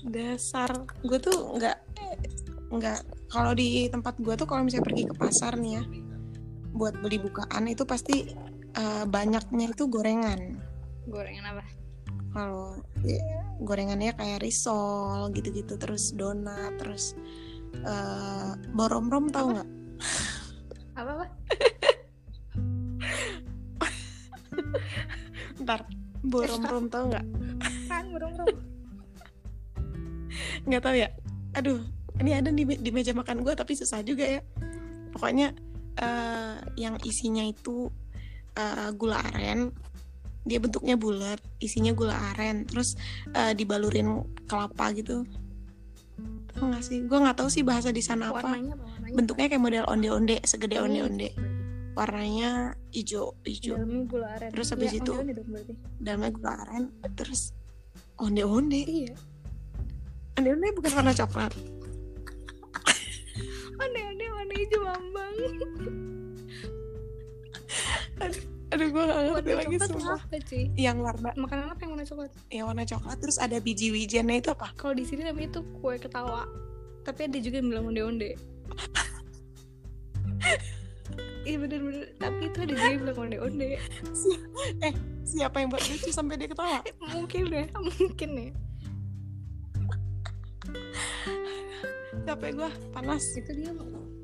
dasar. 0.05 0.69
Gue 1.01 1.17
tuh 1.17 1.57
nggak 1.57 1.77
nggak 2.69 2.99
kalau 3.29 3.53
di 3.53 3.87
tempat 3.89 4.13
gue 4.21 4.33
tuh 4.35 4.45
kalau 4.45 4.65
misalnya 4.65 4.85
pergi 4.85 5.03
ke 5.05 5.15
pasar 5.15 5.53
nih 5.57 5.79
ya 5.79 5.83
buat 6.75 6.93
beli 6.99 7.17
bukaan 7.21 7.65
itu 7.65 7.87
pasti 7.87 8.29
eh, 8.75 9.03
banyaknya 9.07 9.71
itu 9.71 9.87
gorengan. 9.87 10.59
gorengan 11.07 11.45
apa 11.55 11.63
Kalau 12.35 12.83
ya, 13.07 13.23
gorengannya 13.63 14.11
kayak 14.11 14.43
risol 14.43 15.31
gitu-gitu 15.31 15.79
terus 15.79 16.11
donat 16.11 16.75
terus 16.75 17.15
eh, 17.79 18.51
boromrom 18.75 19.31
tau 19.31 19.55
nggak? 19.55 19.69
apa 20.99 21.11
apa? 21.15 21.25
Ntar 25.63 25.87
boromrom 26.27 26.91
tau 26.91 27.07
nggak? 27.07 27.45
bodong 28.15 28.35
rom 28.35 28.47
nggak 30.67 30.83
tahu 30.83 30.95
ya? 30.95 31.09
Aduh 31.55 31.79
ini 32.19 32.31
ada 32.31 32.51
di, 32.51 32.63
di 32.63 32.91
meja 32.91 33.11
makan 33.11 33.43
gue 33.43 33.53
tapi 33.55 33.75
susah 33.75 34.03
juga 34.03 34.27
ya. 34.27 34.41
Pokoknya 35.15 35.55
eh, 35.99 36.55
yang 36.75 36.99
isinya 37.03 37.43
itu 37.43 37.91
eh, 38.55 38.89
gula 38.95 39.19
aren 39.31 39.71
dia 40.45 40.61
bentuknya 40.61 40.93
bulat 40.95 41.41
isinya 41.57 41.89
gula 41.91 42.13
aren 42.31 42.63
terus 42.63 42.93
eh, 43.33 43.51
dibalurin 43.51 44.21
kelapa 44.45 44.93
gitu. 44.93 45.25
Tau 46.55 46.71
gak 46.71 46.79
sih? 46.81 47.03
Gue 47.03 47.19
nggak 47.19 47.35
tahu 47.35 47.49
sih 47.51 47.61
bahasa 47.61 47.91
di 47.91 47.99
sana 47.99 48.31
apa. 48.31 48.45
Warnanya 48.45 48.77
warnanya 48.77 49.15
bentuknya 49.17 49.45
kayak 49.49 49.59
model 49.59 49.83
onde-onde 49.85 50.37
segede 50.43 50.77
Ini 50.77 50.83
onde-onde. 50.85 51.29
warnanya 51.95 52.51
hijau 52.91 53.35
hijau. 53.41 53.75
Dalamnya 53.75 54.03
gula 54.05 54.27
aren. 54.31 54.49
Terus 54.51 54.67
habis 54.69 54.89
Iya, 54.89 54.99
itu- 54.99 55.11
onde-onde 55.11 55.33
dong 55.33 55.47
berarti. 55.49 55.73
dalamnya 55.97 56.31
gula 56.31 56.51
aren 56.61 56.83
terus 57.11 57.41
onde-onde. 58.15 58.81
Iya. 58.81 59.15
Onde-onde 60.35 60.67
bukan 60.71 60.91
warna 60.93 61.13
coklat. 61.13 61.51
Onde-onde 63.75 64.25
warna 64.29 64.53
hijau 64.55 64.83
ambang 64.85 65.35
aduh 68.73 68.87
gue 68.89 69.03
gak 69.05 69.17
ngerti 69.17 69.51
warna 69.53 69.61
lagi 69.61 69.77
semua. 69.77 70.15
apa 70.17 70.37
cuy? 70.41 70.63
Yang 70.73 70.97
warna 71.05 71.29
makanan 71.37 71.65
apa 71.69 71.79
yang 71.85 71.91
warna 71.93 72.05
coklat? 72.05 72.31
Yang 72.49 72.65
warna 72.65 72.83
coklat 72.85 73.17
terus 73.21 73.37
ada 73.37 73.57
biji 73.61 73.87
wijennya 73.93 74.35
itu 74.41 74.49
apa? 74.51 74.67
Kalau 74.73 74.93
di 74.97 75.05
sini 75.05 75.21
namanya 75.25 75.57
itu 75.57 75.61
kue 75.79 75.95
ketawa. 76.01 76.49
Tapi 77.05 77.19
ada 77.29 77.37
juga 77.37 77.55
yang 77.61 77.69
bilang 77.69 77.85
onde-onde. 77.91 78.31
Iya 81.45 81.61
bener-bener. 81.61 82.09
Tapi 82.17 82.49
itu 82.49 82.57
ada 82.57 82.73
juga 82.73 82.89
yang 82.89 83.01
bilang 83.05 83.17
onde-onde. 83.21 83.69
Siapa 85.29 85.61
yang 85.61 85.69
buat 85.69 85.85
lucu 85.85 86.09
sampai 86.09 86.41
dia 86.41 86.49
ketawa? 86.49 86.81
Mungkin 87.13 87.53
deh 87.53 87.69
mungkin 87.77 88.29
ya 88.33 88.49
capek 92.25 92.51
gue 92.57 92.69
panas. 92.89 93.23
Itu 93.37 93.51
dia 93.53 93.71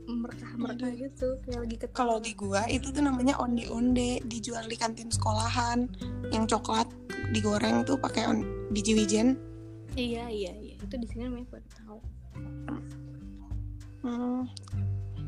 merkah-merkah 0.09 0.91
gitu 0.97 1.37
kayak 1.45 1.59
lagi 1.65 1.77
ketawa 1.77 1.97
kalau 1.97 2.17
di 2.17 2.33
gua 2.33 2.65
itu 2.65 2.89
tuh 2.89 3.03
namanya 3.05 3.37
onde-onde 3.37 4.23
dijual 4.25 4.65
di 4.65 4.77
kantin 4.79 5.11
sekolahan. 5.13 5.89
Yang 6.33 6.57
coklat 6.57 6.87
digoreng 7.35 7.85
tuh 7.85 7.99
pakai 7.99 8.25
on- 8.25 8.47
biji 8.73 8.97
wijen. 8.97 9.37
Iya 9.93 10.31
iya 10.31 10.53
iya. 10.55 10.75
Itu 10.79 10.95
di 10.97 11.07
sini 11.07 11.27
namanya 11.27 11.45
kue 11.51 11.61
ketawa 11.61 12.01
hmm. 14.01 14.43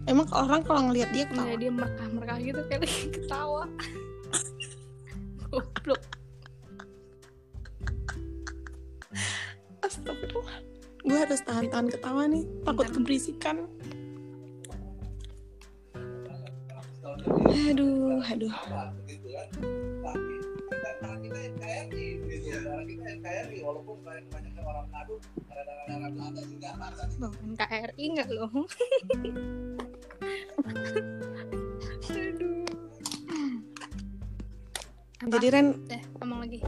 emang 0.09 0.27
orang 0.33 0.61
kalau 0.65 0.81
ngelihat 0.89 1.09
dia 1.13 1.25
ketawa? 1.29 1.53
Dia 1.55 1.71
merkah-merkah 1.71 2.37
gitu 2.41 2.61
kayak 2.67 2.81
lagi 2.85 3.07
ketawa. 3.15 3.63
Goblok. 5.53 6.01
Astagfirullah. 9.85 10.57
Gue 11.03 11.17
harus 11.19 11.41
tahan-tahan 11.43 11.87
ketawa 11.91 12.23
nih. 12.31 12.43
Takut 12.63 12.87
keberisikan 12.89 13.67
aduh 17.23 18.19
aduh. 18.27 18.55
Bukan 27.19 27.55
KRI 27.55 28.03
enggak 28.11 28.29
loh 28.31 28.51
aduh. 32.11 32.67
Apa? 35.23 35.39
jadi 35.39 35.47
Ren? 35.55 35.67
Eh 35.87 36.03
ngomong 36.19 36.39
lagi. 36.43 36.59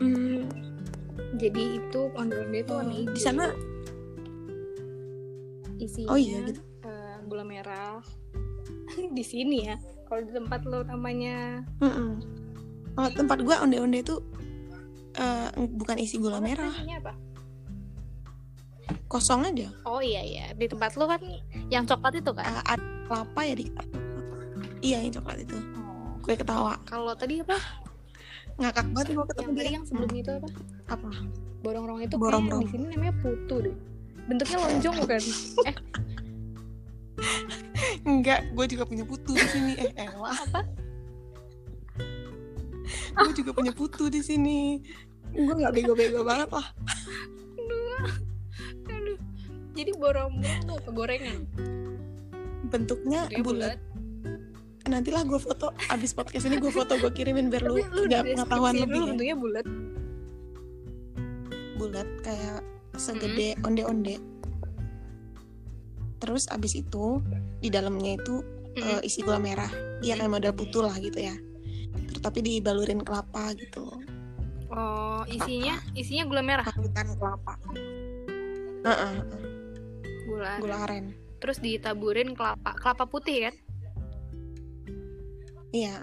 Hmm, 0.00 0.48
jadi 1.36 1.80
itu 1.80 2.00
onde-onde 2.16 2.64
itu 2.64 2.72
warna 2.72 2.92
hijau 2.96 3.12
di 3.12 3.20
sana? 3.20 3.52
Isinya 5.76 6.08
Oh 6.08 6.16
iya, 6.16 6.40
gitu. 6.48 6.60
Eh, 9.16 9.18
di 9.18 9.24
sini 9.24 9.58
ya. 9.64 9.76
Kalau 10.04 10.20
di 10.20 10.32
tempat 10.36 10.60
lo 10.68 10.84
namanya. 10.84 11.64
Mm-mm. 11.80 12.20
Oh, 13.00 13.08
tempat 13.08 13.40
gua 13.40 13.64
onde-onde 13.64 14.04
itu 14.04 14.20
eh, 15.16 15.48
bukan 15.56 15.96
isi 15.96 16.20
gula 16.20 16.44
merah. 16.44 16.72
apa? 16.76 17.16
Kosong 19.08 19.48
aja. 19.48 19.72
Oh 19.88 20.04
iya 20.04 20.20
iya. 20.20 20.46
Di 20.52 20.68
tempat 20.68 21.00
lo 21.00 21.08
kan 21.08 21.24
yang 21.72 21.88
coklat 21.88 22.20
itu 22.20 22.30
kan? 22.36 22.44
Ah, 22.44 22.76
ada 22.76 22.84
kelapa 23.08 23.40
ya 23.48 23.54
di 23.56 23.64
iya 24.84 24.98
yang 25.00 25.16
coklat 25.16 25.40
itu. 25.48 25.56
Oh. 25.56 26.20
ketawa. 26.20 26.76
Kalau 26.84 27.16
tadi 27.16 27.40
apa? 27.40 27.56
Ngakak 28.60 28.86
banget 28.92 29.08
gua 29.16 29.24
ketemu 29.32 29.48
yang 29.48 29.56
dia. 29.56 29.72
yang 29.80 29.84
sebelum 29.88 30.12
itu 30.12 30.30
apa? 30.36 30.48
Apa? 30.92 31.10
Borong-borong 31.64 32.00
itu. 32.04 32.14
Borong-borong. 32.20 32.60
kayak 32.60 32.68
di 32.68 32.76
sini 32.76 32.84
namanya 32.92 33.14
putu 33.24 33.56
deh. 33.64 33.76
Bentuknya 34.28 34.58
lonjong 34.60 34.96
bukan? 35.00 35.22
Eh 35.66 35.76
enggak 38.06 38.40
gue 38.54 38.64
juga 38.70 38.84
punya 38.86 39.04
putu 39.04 39.34
di 39.34 39.46
sini. 39.50 39.72
Eh 39.76 40.10
wah 40.16 40.32
apa? 40.32 40.60
Gue 43.18 43.32
juga 43.34 43.50
punya 43.50 43.72
putu 43.74 44.06
di 44.06 44.22
sini. 44.22 44.78
Gue 45.34 45.54
nggak 45.58 45.74
bego-bego 45.74 46.22
banget 46.22 46.48
lah. 46.54 46.66
Aduh. 48.88 49.18
Jadi 49.76 49.90
borong-borong 49.98 50.62
tuh 50.64 50.76
apa? 50.78 50.90
Gorengan? 50.94 51.38
Bentuknya 52.70 53.28
Dia 53.28 53.42
bulat. 53.42 53.78
nantilah 54.86 55.26
gue 55.26 55.40
foto. 55.42 55.74
Abis 55.90 56.14
podcast 56.14 56.46
ini 56.46 56.62
gue 56.62 56.70
foto 56.70 56.94
gue 56.94 57.10
kirimin 57.10 57.50
biar 57.50 57.66
lu 57.66 57.82
lu 57.90 58.06
di 58.06 58.14
pengetahuan 58.14 58.78
lebih 58.78 58.86
dulu 58.86 59.02
ya. 59.02 59.10
bentuknya 59.12 59.36
bulat. 59.36 59.66
Bulat 61.76 62.08
kayak 62.22 62.62
segede 62.96 63.58
onde-onde 63.66 64.16
terus 66.16 66.48
abis 66.48 66.80
itu 66.80 67.20
di 67.60 67.68
dalamnya 67.68 68.16
itu 68.16 68.40
eh, 68.76 69.00
isi 69.06 69.24
gula 69.24 69.40
merah. 69.40 69.68
Dia 70.04 70.16
kayak 70.20 70.32
model 70.32 70.52
putu 70.52 70.84
lah 70.84 70.94
gitu 71.00 71.16
ya. 71.16 71.36
Terus 72.12 72.20
tapi 72.20 72.44
dibalurin 72.44 73.00
kelapa 73.00 73.56
gitu. 73.56 73.88
Oh 74.70 75.22
isinya 75.30 75.78
isinya 75.94 76.24
gula 76.28 76.42
merah? 76.42 76.66
Parutan 76.66 77.08
kelapa. 77.16 77.54
Heeh, 78.86 79.14
gula, 80.28 80.52
gula 80.62 80.76
aren. 80.86 81.14
Terus 81.40 81.58
ditaburin 81.62 82.36
kelapa 82.36 82.74
kelapa 82.76 83.04
putih 83.08 83.50
kan? 83.50 83.54
Iya. 85.74 85.96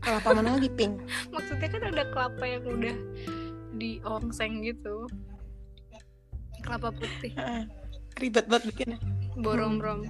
Kelapa 0.00 0.28
mana 0.32 0.56
lagi 0.56 0.72
pink? 0.72 0.96
Maksudnya 1.34 1.68
kan 1.68 1.82
ada 1.84 2.04
kelapa 2.08 2.44
yang 2.48 2.64
udah 2.64 2.96
diongseng 3.76 4.64
gitu. 4.64 5.06
Kelapa 6.64 6.92
putih. 6.92 7.32
Ribet 8.18 8.46
banget 8.50 8.64
bikinnya. 8.74 8.98
Borong-borong. 9.38 10.08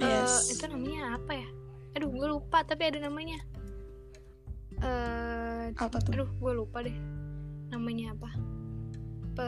Yes. 0.00 0.50
Eh, 0.50 0.58
itu 0.58 0.64
namanya 0.70 1.20
apa 1.20 1.32
ya? 1.36 1.48
Aduh 1.98 2.10
gue 2.10 2.26
lupa 2.28 2.64
tapi 2.64 2.82
ada 2.88 2.98
namanya. 3.02 3.38
Eh 4.80 5.70
apa 5.74 5.96
tuh? 6.00 6.12
aduh 6.16 6.30
gue 6.30 6.52
lupa 6.54 6.80
deh. 6.80 6.96
Namanya 7.68 8.14
apa? 8.16 8.30
Pe... 9.34 9.46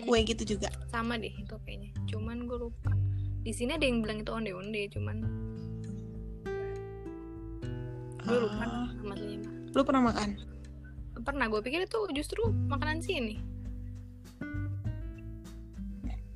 Kue 0.00 0.18
gitu 0.24 0.56
juga. 0.56 0.72
Sama 0.88 1.20
deh 1.20 1.32
itu 1.32 1.54
kayaknya. 1.68 1.92
Cuman 2.08 2.48
gue 2.48 2.58
lupa. 2.68 2.92
Di 3.44 3.52
sini 3.52 3.76
ada 3.76 3.84
yang 3.84 4.00
bilang 4.00 4.24
itu 4.24 4.32
onde-onde 4.32 4.82
cuman 4.88 5.16
gue 8.24 8.38
lupa 8.40 8.64
Ah, 8.64 8.88
nama 8.96 9.12
aslinya 9.12 9.50
lu 9.76 9.82
pernah 9.84 10.02
makan 10.08 10.28
pernah 11.22 11.46
gue 11.46 11.60
pikir 11.62 11.86
itu 11.86 11.98
justru 12.10 12.50
makanan 12.66 12.98
sini. 13.04 13.38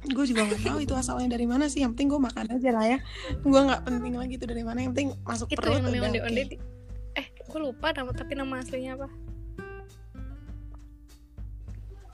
Gue 0.08 0.24
juga 0.24 0.46
nggak 0.48 0.62
tahu 0.64 0.78
itu 0.86 0.94
asalnya 0.96 1.36
dari 1.36 1.44
mana 1.44 1.68
sih 1.68 1.84
yang 1.84 1.92
penting 1.92 2.08
gue 2.14 2.20
makan 2.22 2.46
aja 2.48 2.70
lah 2.72 2.84
ya. 2.86 2.98
Gue 3.44 3.60
nggak 3.60 3.82
penting 3.84 4.14
lagi 4.16 4.34
itu 4.38 4.46
dari 4.46 4.62
mana 4.62 4.78
yang 4.80 4.92
penting 4.94 5.12
masuk 5.26 5.52
itu 5.52 5.58
perut 5.58 5.82
yang 5.82 5.84
namanya 5.84 6.00
udah 6.00 6.08
onde-onde 6.08 6.42
oke. 6.42 6.50
di- 6.54 6.60
eh 7.18 7.26
gue 7.34 7.60
lupa 7.60 7.86
nama 7.92 8.10
tapi 8.14 8.32
nama 8.38 8.54
aslinya 8.62 8.92
apa? 8.96 9.08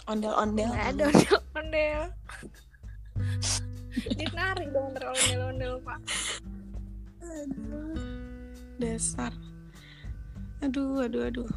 Ondel-ondel. 0.05 0.69
Nggak 0.73 0.89
ada 0.97 1.05
ondel-ondel. 1.13 2.01
Ditarik 4.19 4.69
dong 4.75 4.87
antara 4.91 5.07
ondel-ondel 5.15 5.73
pak. 5.81 5.99
Aduh, 7.25 7.95
dasar. 8.77 9.33
Aduh 10.65 11.05
aduh 11.05 11.29
aduh 11.29 11.49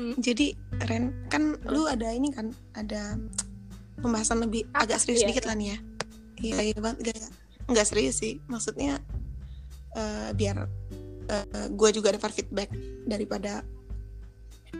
Hmm. 0.00 0.16
jadi 0.16 0.56
Ren 0.88 1.12
kan 1.28 1.60
lu 1.68 1.84
ada 1.84 2.08
ini 2.08 2.32
kan 2.32 2.56
ada 2.72 3.20
pembahasan 4.00 4.40
lebih 4.40 4.64
Apa? 4.72 4.88
agak 4.88 5.04
serius 5.04 5.20
Iya, 5.20 5.28
dikit 5.28 5.44
lah 5.44 5.56
nih 5.60 5.68
ya 5.68 5.78
iya 6.40 6.58
iya 6.72 6.78
banget 6.80 6.98
gak 7.12 7.20
nggak 7.68 7.84
serius 7.84 8.16
sih 8.16 8.40
maksudnya 8.48 8.96
eh, 9.92 10.32
biar 10.32 10.64
gue 11.76 11.90
juga 11.92 12.10
dapat 12.16 12.32
feedback 12.32 12.72
daripada 13.04 13.60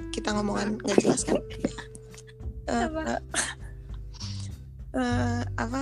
kita 0.09 0.33
ngomongan 0.33 0.81
nggak 0.81 0.99
jelas 1.05 1.23
kan 1.29 1.37
Eh, 2.71 2.87
Apa? 2.87 3.03
eh, 3.03 3.21
eh, 4.95 5.43
apa 5.59 5.81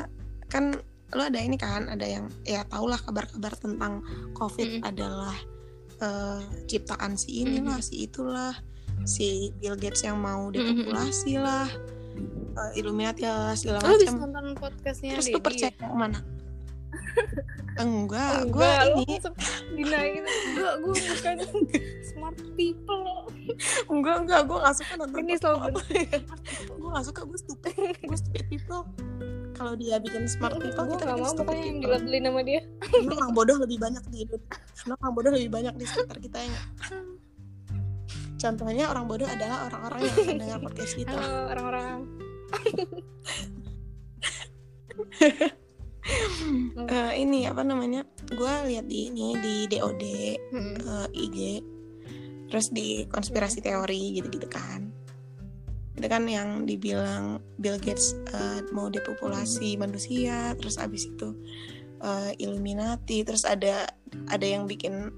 kan 0.48 0.72
lu 1.12 1.22
ada 1.24 1.36
ini 1.40 1.60
kan 1.60 1.84
ada 1.84 2.04
yang 2.04 2.32
ya 2.48 2.64
tau 2.64 2.88
lah 2.88 2.96
kabar-kabar 2.96 3.52
tentang 3.60 4.00
covid 4.32 4.80
Mm-mm. 4.80 4.88
adalah 4.88 5.36
eh, 6.00 6.40
ciptaan 6.64 7.20
si 7.20 7.44
inilah 7.44 7.80
si 7.84 8.08
itulah 8.08 8.56
si 9.04 9.54
Bill 9.60 9.76
Gates 9.78 10.02
yang 10.02 10.18
mau 10.18 10.48
depopulasi 10.48 11.38
lah 11.38 11.68
eh, 12.56 12.80
Illuminati 12.80 13.22
lah 13.26 13.54
segala 13.54 13.84
Lo 13.84 13.94
bisa 13.98 14.14
macam 14.14 14.30
nonton 14.30 14.46
podcastnya 14.58 15.18
terus 15.18 15.28
lu 15.30 15.38
percaya 15.38 15.70
ya? 15.70 15.86
yang 15.86 15.98
mana? 15.98 16.18
Enggak 17.78 18.50
gue 18.50 18.70
ini. 18.90 19.06
Enggak, 19.78 20.74
gue 20.82 20.94
bukan 20.98 21.36
smart 22.02 22.38
people. 22.58 23.30
Enggak 23.86 24.16
enggak 24.26 24.40
gue 24.50 24.58
gak 24.58 24.74
suka 24.74 24.92
nonton 24.98 25.18
Ini 25.22 25.34
slogan. 25.38 25.72
Gue 26.78 26.88
gak 26.90 27.06
suka 27.06 27.20
gue 27.22 27.38
stupid 27.38 27.94
gue 28.02 28.18
stupid 28.18 28.44
people. 28.50 28.82
Kalau 29.54 29.74
dia 29.74 29.98
bikin 29.98 30.26
smart 30.30 30.58
people 30.58 30.84
Gue 30.84 30.98
kita 30.98 31.06
gak 31.06 31.18
mau 31.22 31.32
pokoknya 31.32 31.64
yang 31.70 31.78
dilabelin 31.86 32.22
sama 32.26 32.40
dia. 32.42 32.60
Orang 33.14 33.32
bodoh 33.32 33.56
lebih 33.62 33.78
banyak 33.78 34.02
di 34.10 34.26
karena 34.74 34.94
orang 34.98 35.14
bodoh 35.14 35.32
lebih 35.34 35.50
banyak 35.50 35.74
di 35.78 35.84
sekitar 35.86 36.18
kita 36.18 36.38
ya? 36.42 36.60
contohnya 38.38 38.86
orang 38.86 39.04
bodoh 39.10 39.26
adalah 39.26 39.66
orang-orang 39.66 40.06
yang 40.06 40.14
akan 40.14 40.36
dengar 40.38 40.58
podcast 40.62 40.94
kita. 40.94 41.12
Halo 41.18 41.38
orang-orang. 41.52 41.98
Eh, 46.88 47.12
ini 47.20 47.44
apa 47.44 47.60
namanya? 47.60 48.00
Gue 48.32 48.48
lihat 48.64 48.88
di 48.88 49.12
ini 49.12 49.36
di 49.36 49.68
DOD 49.68 50.04
Hmm. 50.48 50.74
eh, 50.80 51.08
IG 51.12 51.38
terus 52.48 52.72
di 52.72 53.04
konspirasi 53.04 53.60
teori 53.60 54.16
gitu-gitu 54.16 54.48
kan. 54.48 54.88
Itu 55.92 56.08
kan 56.08 56.24
yang 56.24 56.64
dibilang 56.64 57.44
Bill 57.60 57.76
Gates 57.76 58.16
eh, 58.32 58.64
mau 58.72 58.88
depopulasi 58.88 59.76
manusia 59.76 60.56
terus 60.56 60.80
abis 60.80 61.12
itu 61.12 61.36
eh, 62.00 62.32
Illuminati 62.40 63.20
terus 63.20 63.44
ada 63.44 63.84
ada 64.32 64.46
yang 64.48 64.64
bikin 64.64 65.12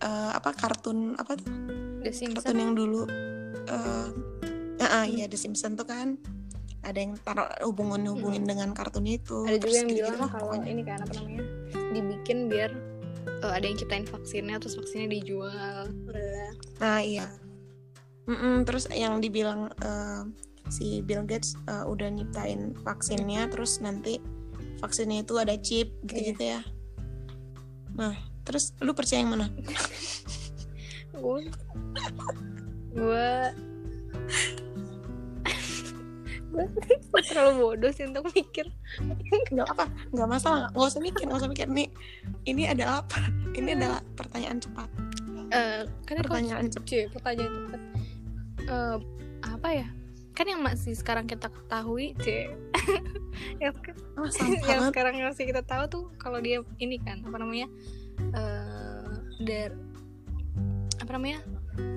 eh, 0.00 0.30
apa 0.32 0.56
kartun 0.56 1.12
apa 1.20 1.36
tuh 1.36 1.52
The 2.06 2.14
kartun 2.14 2.38
Simpsons 2.38 2.58
yang 2.62 2.72
dulu 2.78 3.02
eh 3.66 4.08
ah, 4.82 5.02
ah, 5.02 5.04
iya 5.04 5.26
The 5.26 5.38
Simpsons 5.38 5.74
tuh 5.74 5.86
kan 5.90 6.16
ada 6.86 6.98
yang 7.02 7.18
taruh 7.18 7.50
hubungin 7.66 8.06
hubungin 8.06 8.46
dengan 8.46 8.70
kartunnya 8.70 9.18
itu 9.18 9.42
ada 9.42 9.58
juga 9.58 9.74
yang 9.74 9.90
bilang 9.90 10.18
lah 10.22 10.30
kalau 10.30 10.54
pokoknya. 10.54 10.70
ini 10.70 10.82
kan 10.86 10.98
apa 11.02 11.12
namanya 11.18 11.42
dibikin 11.90 12.38
biar 12.46 12.70
eh, 13.42 13.52
ada 13.52 13.64
yang 13.66 13.74
ciptain 13.74 14.06
vaksinnya 14.06 14.56
terus 14.62 14.78
vaksinnya 14.78 15.08
dijual 15.18 15.90
Nah 16.76 17.00
iya. 17.00 17.26
Mm-mm, 18.26 18.66
terus 18.66 18.90
yang 18.90 19.22
dibilang 19.22 19.70
eh, 19.82 20.22
si 20.70 21.02
Bill 21.02 21.26
Gates 21.26 21.54
eh, 21.66 21.84
udah 21.86 22.10
nyiptain 22.10 22.74
vaksinnya, 22.82 23.50
terus 23.50 23.78
nanti 23.78 24.18
vaksinnya 24.82 25.22
itu 25.22 25.34
ada 25.38 25.54
chip 25.58 25.94
gitu-gitu 26.04 26.58
ya. 26.58 26.60
Nah 27.94 28.14
terus 28.46 28.74
lu 28.78 28.94
percaya 28.94 29.22
yang 29.22 29.34
mana? 29.34 29.46
gue 31.16 31.40
gue 32.92 33.28
gue 37.06 37.22
terlalu 37.22 37.52
bodoh 37.58 37.90
sih 37.90 38.04
untuk 38.04 38.24
mikir 38.30 38.64
Nggak 39.52 39.68
apa, 39.68 39.84
nggak 40.08 40.28
masalah, 40.30 40.68
nggak 40.70 40.88
usah 40.88 41.00
mikir, 41.00 41.22
nggak 41.22 41.38
usah 41.38 41.50
mikir 41.50 41.68
nih. 41.68 41.88
Ini 42.44 42.72
adalah 42.72 43.04
apa? 43.04 43.20
Ini 43.52 43.76
adalah 43.76 44.00
pertanyaan 44.14 44.56
cepat. 44.56 44.88
Eh, 45.48 45.84
kan 46.02 46.14
Pertanyaan 46.18 46.66
cepat. 46.66 46.86
cuy 46.86 47.02
pertanyaan 47.08 47.52
cepat 47.60 47.80
Eh, 48.66 48.96
apa 49.44 49.68
ya 49.70 49.86
kan 50.32 50.44
yang 50.44 50.60
masih 50.60 50.92
sekarang 50.92 51.24
kita 51.24 51.46
ketahui 51.46 52.12
cuy 52.14 52.50
yang, 53.62 53.72
ke- 53.74 53.94
Oh, 54.16 54.26
yang 54.66 54.84
sekarang 54.86 55.16
masih 55.18 55.44
kita 55.44 55.62
tahu 55.62 55.84
tuh 55.86 56.04
kalau 56.16 56.40
dia 56.40 56.60
ini 56.76 56.98
kan 56.98 57.22
apa 57.22 57.36
namanya 57.36 57.68
eh 58.32 59.06
dari 59.38 59.76
apa 61.06 61.22
namanya 61.22 61.38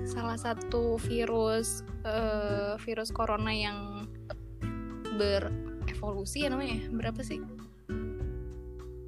salah 0.06 0.38
satu 0.38 0.94
virus 1.02 1.82
eh, 2.06 2.78
virus 2.86 3.10
corona 3.10 3.50
yang 3.50 4.06
berevolusi 5.18 6.46
ya 6.46 6.54
namanya 6.54 6.78
ya? 6.78 6.86
berapa 6.94 7.18
sih 7.26 7.42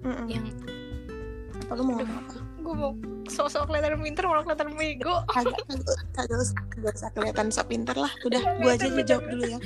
Mm-mm. 0.03 0.27
yang 0.27 0.43
Apa 1.71 1.79
lu 1.79 1.87
mau 1.87 2.03
apa? 2.03 2.35
gue 2.63 2.75
mau 2.75 2.93
sosok 3.31 3.71
kelihatan 3.71 4.03
pinter 4.03 4.27
malah 4.27 4.43
kelihatan 4.43 4.75
bego 4.75 5.23
Kagak, 5.31 5.63
usah, 5.71 6.59
kagak 6.75 6.95
usah 6.99 7.11
kelihatan 7.15 7.47
sok 7.55 7.67
pinter 7.71 7.95
lah. 7.95 8.13
Udah, 8.27 8.43
gua 8.59 8.75
aja 8.75 8.87
yang 8.91 9.07
jawab 9.07 9.25
dulu 9.31 9.45
ya. 9.47 9.59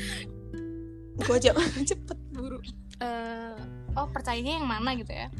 Gua 1.24 1.36
jawab 1.40 1.64
cepet 1.88 2.18
buru. 2.36 2.60
Eh, 3.00 3.56
oh 3.96 4.06
percayanya 4.12 4.60
yang 4.60 4.68
mana 4.68 4.92
gitu 4.96 5.12
ya 5.12 5.32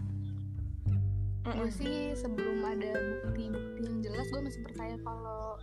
Mm-mm. 1.47 1.59
gue 1.59 1.71
sih 1.73 1.97
sebelum 2.13 2.59
ada 2.61 2.91
bukti-bukti 3.23 3.81
yang 3.81 3.99
jelas 4.01 4.27
gue 4.27 4.43
masih 4.43 4.61
percaya 4.63 4.97
kalau 5.01 5.55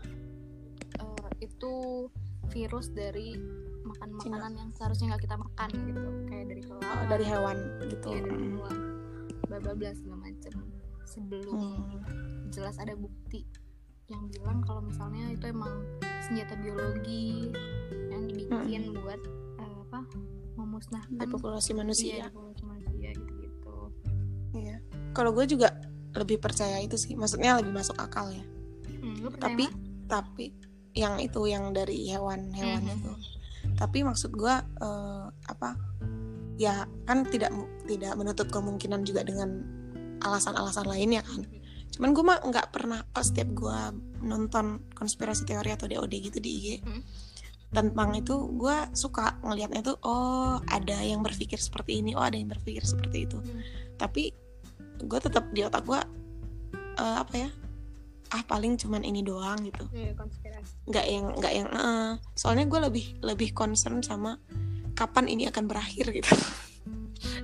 eh, 0.96 1.30
itu 1.40 1.74
virus 2.50 2.88
dari 2.90 3.36
makan 3.84 4.10
makanan 4.16 4.52
yang 4.56 4.70
seharusnya 4.72 5.12
nggak 5.12 5.24
kita 5.24 5.36
makan 5.36 5.70
gitu 5.76 6.02
kayak 6.26 6.46
dari 6.48 6.62
kelelawar 6.62 6.96
Oh, 6.96 7.06
dari 7.06 7.26
hewan 7.26 7.58
gitu. 7.84 8.08
ya, 8.10 8.20
dari 8.22 8.38
Mm. 8.40 8.54
hewan 8.56 8.78
bla 9.44 9.58
bla 9.60 9.92
segala 9.94 10.18
macem 10.24 10.54
sebelum 11.04 11.54
Hmm. 11.54 12.00
jelas 12.50 12.80
ada 12.80 12.96
bukti 12.96 13.44
yang 14.08 14.26
bilang 14.30 14.60
kalau 14.62 14.82
misalnya 14.82 15.30
itu 15.30 15.46
emang 15.46 15.84
senjata 16.22 16.56
biologi 16.58 17.52
yang 18.10 18.24
dibikin 18.26 18.96
buat 18.96 19.20
eh, 19.60 19.76
apa 19.84 20.00
memusnahkan 20.56 21.16
Depopulasi 21.18 21.70
iya, 21.70 21.78
manusia. 21.78 22.16
populasi 22.30 22.64
manusia 22.64 23.10
gitu-gitu 23.12 23.76
Iya. 24.54 24.78
Kalau 25.14 25.32
gue 25.32 25.46
juga 25.46 25.72
lebih 26.14 26.38
percaya 26.38 26.78
itu 26.78 26.94
sih. 26.94 27.14
Maksudnya 27.14 27.58
lebih 27.58 27.72
masuk 27.72 27.96
akal 27.96 28.30
ya. 28.30 28.44
Hmm, 29.00 29.30
Tapi 29.36 29.66
tapi 30.06 30.46
yang 30.94 31.18
itu 31.18 31.46
yang 31.46 31.72
dari 31.72 32.06
hewan-hewan 32.06 32.82
Mhm. 32.82 32.94
itu. 32.94 33.12
Tapi 33.74 34.04
maksud 34.04 34.30
gue 34.32 34.54
eh, 34.60 35.26
apa? 35.30 35.70
Ya 36.56 36.86
kan 37.06 37.26
tidak 37.26 37.50
tidak 37.86 38.14
menutup 38.14 38.46
kemungkinan 38.48 39.02
juga 39.02 39.22
dengan 39.22 39.66
alasan-alasan 40.20 40.86
lainnya 40.86 41.22
kan. 41.22 41.46
Cuman 41.90 42.10
gue 42.12 42.24
mah 42.24 42.40
nggak 42.42 42.70
pernah 42.70 43.02
pas 43.08 43.26
setiap 43.26 43.50
gue 43.50 43.80
nonton 44.22 44.82
konspirasi 44.92 45.44
teori 45.44 45.70
atau 45.70 45.86
DOD 45.86 46.14
gitu 46.22 46.38
di 46.38 46.50
IG 46.52 46.68
Hmm. 46.80 47.02
tentang 47.70 48.14
itu 48.14 48.34
gue 48.54 48.78
suka 48.94 49.42
ngelihatnya 49.42 49.82
tuh 49.84 49.98
oh 50.00 50.62
ada 50.64 51.02
yang 51.02 51.20
berpikir 51.20 51.58
seperti 51.58 52.00
ini 52.00 52.14
oh 52.14 52.22
ada 52.22 52.38
yang 52.38 52.48
berpikir 52.48 52.82
seperti 52.82 53.26
itu 53.26 53.36
Hmm. 53.36 53.60
tapi 53.98 54.30
gue 55.06 55.20
tetap 55.20 55.50
di 55.52 55.62
otak 55.66 55.84
gue 55.86 56.00
eh, 57.00 57.18
apa 57.20 57.36
ya 57.38 57.50
ah 58.34 58.42
paling 58.50 58.82
cuman 58.82 59.06
ini 59.06 59.22
doang 59.22 59.62
gitu. 59.62 59.86
Iya, 59.94 60.18
nggak 60.90 61.06
yang 61.06 61.26
nggak 61.38 61.54
yang 61.54 61.70
eh. 61.70 62.14
soalnya 62.34 62.66
gue 62.66 62.80
lebih 62.90 63.06
lebih 63.22 63.54
concern 63.54 64.02
sama 64.02 64.42
kapan 64.98 65.30
ini 65.30 65.46
akan 65.54 65.70
berakhir 65.70 66.10
gitu. 66.10 66.34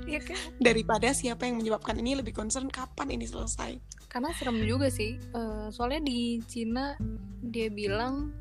Iya 0.09 0.19
kan? 0.25 0.37
Daripada 0.65 1.13
siapa 1.13 1.45
yang 1.45 1.61
menyebabkan 1.61 1.93
ini 2.01 2.17
lebih 2.17 2.33
concern 2.33 2.73
kapan 2.73 3.13
ini 3.13 3.29
selesai. 3.29 3.77
Karena 4.09 4.33
serem 4.33 4.65
juga 4.65 4.89
sih 4.89 5.21
Eh, 5.21 5.67
soalnya 5.69 6.01
di 6.01 6.41
Cina 6.49 6.97
dia 7.45 7.69
bilang 7.69 8.33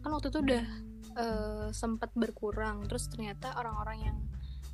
kan 0.00 0.16
waktu 0.16 0.32
itu 0.32 0.40
udah 0.40 0.64
eh, 1.20 1.66
sempat 1.76 2.08
berkurang. 2.16 2.88
Terus 2.88 3.12
ternyata 3.12 3.52
orang-orang 3.60 3.98
yang 4.00 4.16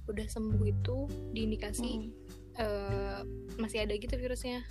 udah 0.06 0.26
sembuh 0.30 0.64
itu 0.64 1.10
diindikasi 1.34 1.90
Hmm, 1.98 2.47
eh, 2.58 3.18
masih 3.56 3.86
ada 3.86 3.94
gitu 3.94 4.14
virusnya 4.14 4.62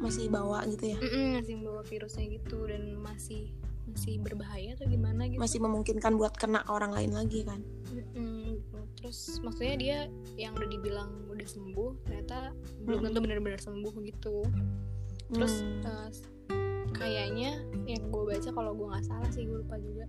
masih 0.00 0.28
bawa 0.28 0.62
gitu 0.66 0.94
ya 0.94 0.98
Mm-mm, 1.00 1.40
masih 1.40 1.54
membawa 1.56 1.82
virusnya 1.82 2.24
gitu 2.28 2.58
dan 2.66 2.82
masih 2.98 3.50
masih 3.84 4.16
berbahaya 4.20 4.72
atau 4.74 4.88
gimana 4.88 5.28
gitu 5.28 5.38
masih 5.38 5.60
memungkinkan 5.60 6.16
buat 6.16 6.32
kena 6.34 6.64
orang 6.66 6.92
lain 6.92 7.12
lagi 7.12 7.44
kan 7.44 7.60
Mm-mm, 7.92 8.58
gitu. 8.58 8.78
terus 9.00 9.38
maksudnya 9.40 9.76
dia 9.76 9.98
yang 10.36 10.52
udah 10.56 10.68
dibilang 10.68 11.10
udah 11.28 11.44
sembuh 11.44 11.90
ternyata 12.04 12.52
belum 12.82 13.00
Mm-mm. 13.00 13.06
tentu 13.12 13.18
benar-benar 13.20 13.60
sembuh 13.60 13.94
gitu 14.04 14.44
terus 15.32 15.64
Hmm. 15.64 15.84
eh, 15.84 16.10
kayaknya 16.94 17.58
yang 17.84 18.08
gue 18.08 18.22
baca 18.24 18.50
kalau 18.52 18.72
gue 18.72 18.86
nggak 18.86 19.04
salah 19.04 19.30
sih 19.32 19.42
gue 19.44 19.58
lupa 19.60 19.76
juga 19.80 20.04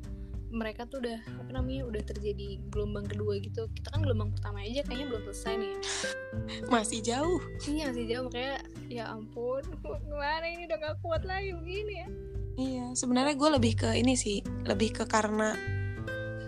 mereka 0.54 0.86
tuh 0.86 1.02
udah 1.02 1.20
apa 1.42 1.52
namanya 1.52 1.84
udah 1.90 2.04
terjadi 2.06 2.62
gelombang 2.70 3.06
kedua 3.10 3.42
gitu 3.42 3.68
kita 3.74 3.88
kan 3.92 4.02
gelombang 4.06 4.30
pertama 4.32 4.62
aja 4.62 4.86
kayaknya 4.86 5.06
belum 5.12 5.22
selesai 5.32 5.54
nih 5.58 5.70
ya. 5.70 5.80
masih 6.74 7.00
jauh 7.02 7.42
iya 7.66 7.86
masih 7.92 8.06
jauh 8.08 8.24
makanya 8.30 8.58
ya 8.88 9.04
ampun 9.10 9.64
gimana 10.08 10.46
ini 10.46 10.70
udah 10.70 10.78
gak 10.78 10.96
kuat 11.02 11.24
lagi 11.26 11.52
begini 11.54 11.96
ya 12.06 12.10
Iya, 12.56 12.96
sebenarnya 12.96 13.36
gue 13.36 13.50
lebih 13.60 13.74
ke 13.76 13.90
ini 14.00 14.16
sih, 14.16 14.40
lebih 14.64 14.96
ke 14.96 15.04
karena 15.12 15.60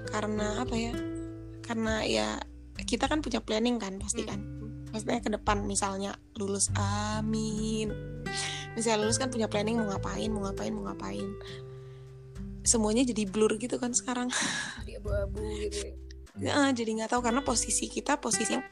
karena 0.07 0.63
apa 0.63 0.75
ya? 0.79 0.95
Karena 1.59 1.99
ya 2.07 2.39
kita 2.79 3.11
kan 3.11 3.19
punya 3.19 3.43
planning 3.43 3.75
kan 3.75 3.99
pasti 3.99 4.23
kan. 4.23 4.39
Maksudnya 4.95 5.19
ke 5.19 5.27
depan 5.35 5.67
misalnya 5.67 6.15
lulus, 6.39 6.71
amin. 6.79 7.91
Misalnya 8.79 9.03
lulus 9.03 9.19
kan 9.19 9.27
punya 9.27 9.51
planning 9.51 9.83
mau 9.83 9.91
ngapain, 9.91 10.31
mau 10.31 10.47
ngapain, 10.47 10.71
mau 10.71 10.87
ngapain. 10.87 11.27
Semuanya 12.67 13.07
jadi 13.07 13.23
blur 13.23 13.55
gitu 13.55 13.79
kan 13.79 13.95
sekarang. 13.95 14.27
jadi 14.83 14.99
abu-abu 14.99 15.39
gitu 15.63 15.87
ya. 15.87 15.93
Ya, 16.37 16.69
jadi 16.69 17.01
nggak 17.01 17.15
tahu 17.15 17.25
karena 17.25 17.41
posisi 17.41 17.89
kita 17.89 18.19
posisi 18.21 18.53
yang 18.53 18.65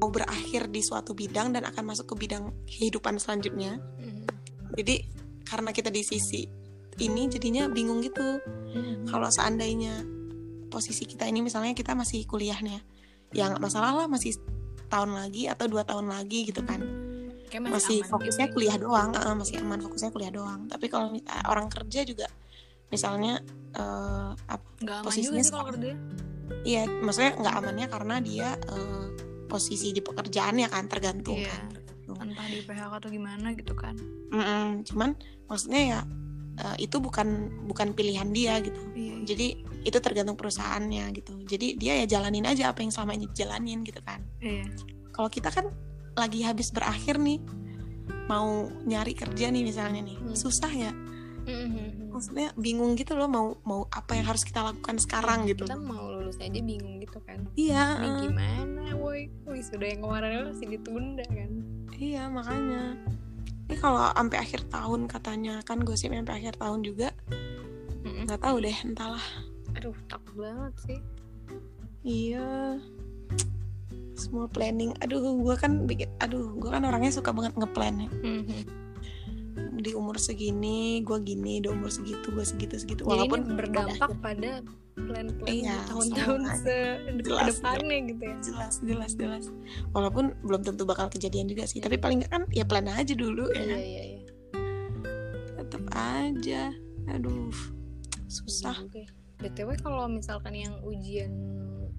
mau 0.00 0.10
berakhir 0.10 0.66
di 0.72 0.82
suatu 0.82 1.14
bidang 1.14 1.54
dan 1.54 1.68
akan 1.68 1.94
masuk 1.94 2.10
ke 2.10 2.26
bidang 2.26 2.50
kehidupan 2.66 3.20
selanjutnya. 3.22 3.78
Mm. 4.00 4.26
Jadi 4.74 4.94
karena 5.46 5.70
kita 5.70 5.92
di 5.94 6.02
sisi 6.02 6.50
ini 6.98 7.30
jadinya 7.30 7.70
bingung 7.70 8.02
gitu 8.02 8.42
kalau 9.08 9.30
seandainya 9.30 10.04
posisi 10.68 11.08
kita 11.08 11.24
ini 11.24 11.40
misalnya 11.40 11.72
kita 11.72 11.96
masih 11.96 12.26
kuliah 12.28 12.58
nih 12.60 12.76
ya 12.76 12.82
ya 13.32 13.42
nggak 13.52 13.62
masalah 13.62 14.04
lah 14.04 14.06
masih 14.08 14.36
tahun 14.88 15.16
lagi 15.16 15.48
atau 15.48 15.68
dua 15.68 15.84
tahun 15.84 16.08
lagi 16.12 16.48
gitu 16.48 16.64
kan 16.64 16.80
Kayak 17.48 17.72
masih 17.72 18.04
aman 18.04 18.12
fokusnya 18.12 18.46
gitu. 18.52 18.54
kuliah 18.60 18.76
doang 18.76 19.08
masih 19.40 19.56
aman 19.64 19.80
fokusnya 19.80 20.10
kuliah 20.12 20.32
doang 20.32 20.68
tapi 20.68 20.92
kalau 20.92 21.16
orang 21.48 21.72
kerja 21.72 22.04
juga 22.04 22.28
misalnya 22.88 23.40
eh, 23.70 24.30
apa 24.34 24.66
nggak 24.78 24.96
aman 24.96 25.06
posisinya 25.06 25.28
juga 25.34 25.42
sih 25.42 25.52
kalau 25.52 25.66
kerja 25.68 25.92
iya 26.64 26.82
maksudnya 26.88 27.32
nggak 27.36 27.54
amannya 27.54 27.86
karena 27.86 28.14
dia 28.18 28.48
eh, 28.58 29.06
posisi 29.46 29.90
di 29.90 30.00
pekerjaannya 30.00 30.66
kan 30.66 30.84
tergantung 30.86 31.36
Iya. 31.36 31.48
kan 31.48 31.64
tergantung. 31.70 32.16
entah 32.20 32.46
di 32.46 32.60
PHK 32.62 32.92
atau 32.94 33.10
gimana 33.10 33.48
gitu 33.52 33.72
kan. 33.72 33.92
Mm-mm, 34.28 34.80
cuman 34.82 35.12
maksudnya 35.44 35.80
ya 35.84 36.00
eh, 36.58 36.76
itu 36.80 36.96
bukan 36.98 37.28
bukan 37.64 37.92
pilihan 37.92 38.28
dia 38.28 38.60
gitu. 38.60 38.80
Iya. 38.92 39.14
Jadi 39.24 39.46
itu 39.84 39.98
tergantung 40.00 40.34
perusahaannya 40.34 41.04
gitu. 41.14 41.32
Jadi 41.44 41.76
dia 41.76 42.00
ya 42.00 42.06
jalanin 42.10 42.44
aja 42.44 42.72
apa 42.72 42.80
yang 42.80 42.88
selama 42.88 43.12
ini 43.12 43.28
dijalanin 43.28 43.84
gitu 43.84 44.00
kan. 44.00 44.20
Iya. 44.40 44.64
Kalau 45.12 45.28
kita 45.28 45.48
kan 45.48 45.68
lagi 46.12 46.40
habis 46.42 46.68
berakhir 46.68 47.16
nih 47.16 47.40
mau 48.26 48.68
nyari 48.82 49.12
kerja 49.12 49.48
nih 49.48 49.62
misalnya 49.62 50.00
nih 50.02 50.16
Hmm. 50.18 50.32
susah 50.34 50.68
ya 50.70 50.92
Mhm. 51.48 52.12
maksudnya 52.12 52.48
bingung 52.60 52.92
gitu 52.94 53.16
loh 53.16 53.24
mau 53.24 53.56
mau 53.64 53.88
apa 53.88 54.12
yang 54.12 54.28
harus 54.28 54.44
kita 54.44 54.60
lakukan 54.60 55.00
sekarang 55.00 55.48
gitu. 55.48 55.64
Kita 55.64 55.80
mau 55.80 56.12
lulus 56.12 56.36
aja 56.38 56.60
bingung 56.60 57.00
gitu 57.00 57.18
kan. 57.24 57.48
Iya 57.56 57.84
ini 58.04 58.08
eh, 58.08 58.20
gimana 58.28 58.82
woi? 59.00 59.32
Woi 59.48 59.60
sudah 59.64 59.88
yang 59.88 60.04
kemarin 60.04 60.52
masih 60.52 60.66
ditunda 60.68 61.24
kan. 61.24 61.50
Iya 61.96 62.22
makanya. 62.28 63.00
Ini 63.68 63.76
kalau 63.80 64.00
sampai 64.12 64.38
akhir 64.40 64.60
tahun 64.68 65.00
katanya 65.08 65.54
kan 65.64 65.80
gosip 65.84 66.12
sampai 66.12 66.36
akhir 66.40 66.60
tahun 66.60 66.84
juga 66.84 67.08
nggak 68.04 68.44
tahu 68.44 68.56
deh 68.60 68.76
entahlah. 68.84 69.24
Aduh 69.76 69.96
takut 70.08 70.34
banget 70.36 70.74
sih. 70.84 71.00
Iya. 72.04 72.76
Semua 74.18 74.50
planning. 74.50 74.92
Aduh 75.00 75.20
gue 75.20 75.56
kan 75.56 75.86
bikin 75.88 76.12
aduh 76.20 76.52
gue 76.60 76.68
kan 76.68 76.84
orangnya 76.84 77.12
suka 77.14 77.32
banget 77.32 77.56
ngeplan 77.56 78.04
ya. 78.04 78.10
Mhm. 78.20 78.60
Di 79.78 79.94
umur 79.94 80.18
segini 80.18 81.00
gue 81.06 81.18
gini 81.22 81.62
di 81.62 81.68
umur 81.70 81.90
segitu 81.90 82.34
gue 82.34 82.42
segitu 82.42 82.74
segitu. 82.78 83.02
Jadi 83.06 83.10
walaupun 83.10 83.40
ini 83.46 83.54
berdampak 83.54 84.10
pada 84.18 84.52
plan-plan 84.98 85.46
Iya, 85.46 85.78
tahun-tahun 85.86 86.40
depannya 87.22 87.98
gitu 88.10 88.22
ya. 88.26 88.36
Jelas 88.42 88.74
jelas 88.82 89.12
jelas. 89.14 89.44
Walaupun 89.94 90.34
belum 90.42 90.62
tentu 90.66 90.82
bakal 90.82 91.06
kejadian 91.08 91.46
juga 91.46 91.64
sih 91.70 91.78
tapi 91.78 91.96
paling 91.96 92.26
nggak 92.26 92.32
kan 92.34 92.42
ya 92.50 92.66
plan 92.66 92.90
aja 92.90 93.14
dulu 93.14 93.46
ya 93.54 93.62
iya 93.62 93.66
kan? 93.70 93.78
iya 93.78 94.02
iya. 94.02 94.20
Tetap 95.62 95.84
aja. 95.94 96.62
Aduh 97.14 97.54
susah. 98.28 98.76
Oke. 98.84 99.06
btw 99.38 99.70
kalau 99.78 100.10
misalkan 100.10 100.50
yang 100.50 100.74
ujian 100.82 101.30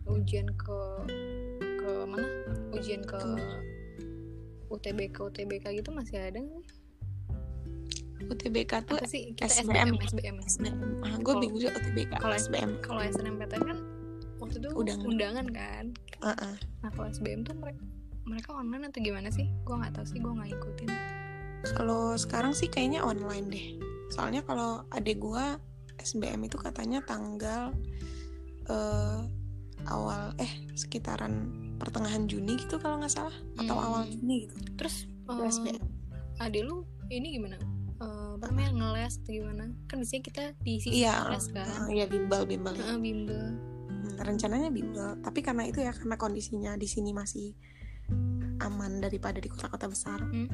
ujian 0.03 0.51
ke 0.59 0.79
ke 1.79 1.91
mana? 2.03 2.27
Ujian 2.75 2.99
ke 3.07 3.19
UTBK 4.69 5.15
UTBK 5.17 5.65
gitu 5.81 5.89
masih 5.95 6.19
ada 6.19 6.39
nggak? 6.43 6.78
UTBK 8.21 8.71
tuh 8.83 8.95
apa 8.95 9.05
sih? 9.05 9.31
Kita 9.31 9.47
SBM. 9.47 9.95
SBM 9.95 10.03
SBM, 10.03 10.35
SBM 10.43 10.77
ah, 11.01 11.15
gue 11.17 11.33
bingung 11.37 11.57
juga 11.57 11.71
UTBK 11.75 12.11
kalau 12.17 12.35
SBM 12.35 12.71
kalau 12.79 13.01
SNMPTN 13.01 13.61
kan 13.63 13.77
waktu 14.37 14.55
itu 14.57 14.69
Undangan. 14.71 15.05
undangan 15.05 15.47
kan. 15.49 15.83
Heeh. 16.19 16.53
nah 16.79 16.89
kalau 16.89 17.07
SBM 17.07 17.41
tuh 17.41 17.55
mereka 17.55 17.81
mereka 18.23 18.49
online 18.51 18.83
atau 18.85 18.99
gimana 18.99 19.29
sih? 19.29 19.47
Gue 19.63 19.75
nggak 19.75 19.93
tahu 19.93 20.05
sih 20.05 20.17
gue 20.17 20.29
nggak 20.29 20.51
ikutin 20.51 20.89
kalau 21.69 22.15
sekarang 22.15 22.51
sih 22.51 22.67
kayaknya 22.67 22.99
online 22.99 23.47
deh. 23.47 23.65
Soalnya 24.09 24.41
kalau 24.41 24.87
adik 24.89 25.19
gue 25.19 25.45
SBM 25.97 26.43
itu 26.43 26.55
katanya 26.55 27.03
tanggal 27.03 27.75
eh, 28.65 29.19
awal 29.85 30.31
eh 30.37 30.47
sekitaran 30.71 31.51
pertengahan 31.75 32.27
Juni 32.27 32.55
gitu 32.55 32.79
kalau 32.79 32.99
nggak 32.99 33.11
salah 33.11 33.35
atau 33.55 33.75
Hmm. 33.75 33.85
awal 33.85 34.01
Juni 34.07 34.47
gitu. 34.47 34.55
Terus 34.75 34.95
eh, 35.27 35.51
SBM. 35.51 35.83
adik 36.39 36.63
lu 36.63 36.87
ini 37.09 37.35
gimana? 37.35 37.57
Eh, 37.57 37.67
apa 38.39 38.55
namanya 38.55 38.71
ngeles 38.71 39.19
atau 39.19 39.31
gimana? 39.35 39.65
Kan 39.91 39.99
biasanya 39.99 40.23
kita 40.23 40.43
di 40.63 40.73
sisi 40.79 41.03
iya. 41.03 41.27
ngeles 41.27 41.45
kan. 41.51 41.67
Eh, 41.91 41.99
iya 41.99 42.05
bimbel 42.07 42.47
bimbel. 42.47 42.71
Heeh, 42.71 42.95
bimbel. 42.95 43.43
Hmm, 43.91 44.15
rencananya 44.15 44.71
bimbel. 44.71 45.19
Tapi 45.19 45.39
karena 45.43 45.67
itu 45.67 45.83
ya 45.83 45.91
karena 45.91 46.15
kondisinya 46.15 46.79
di 46.79 46.87
sini 46.87 47.11
masih 47.11 47.51
aman 48.63 49.03
daripada 49.03 49.43
di 49.43 49.51
kota-kota 49.51 49.91
besar. 49.91 50.23
Hmm. 50.23 50.47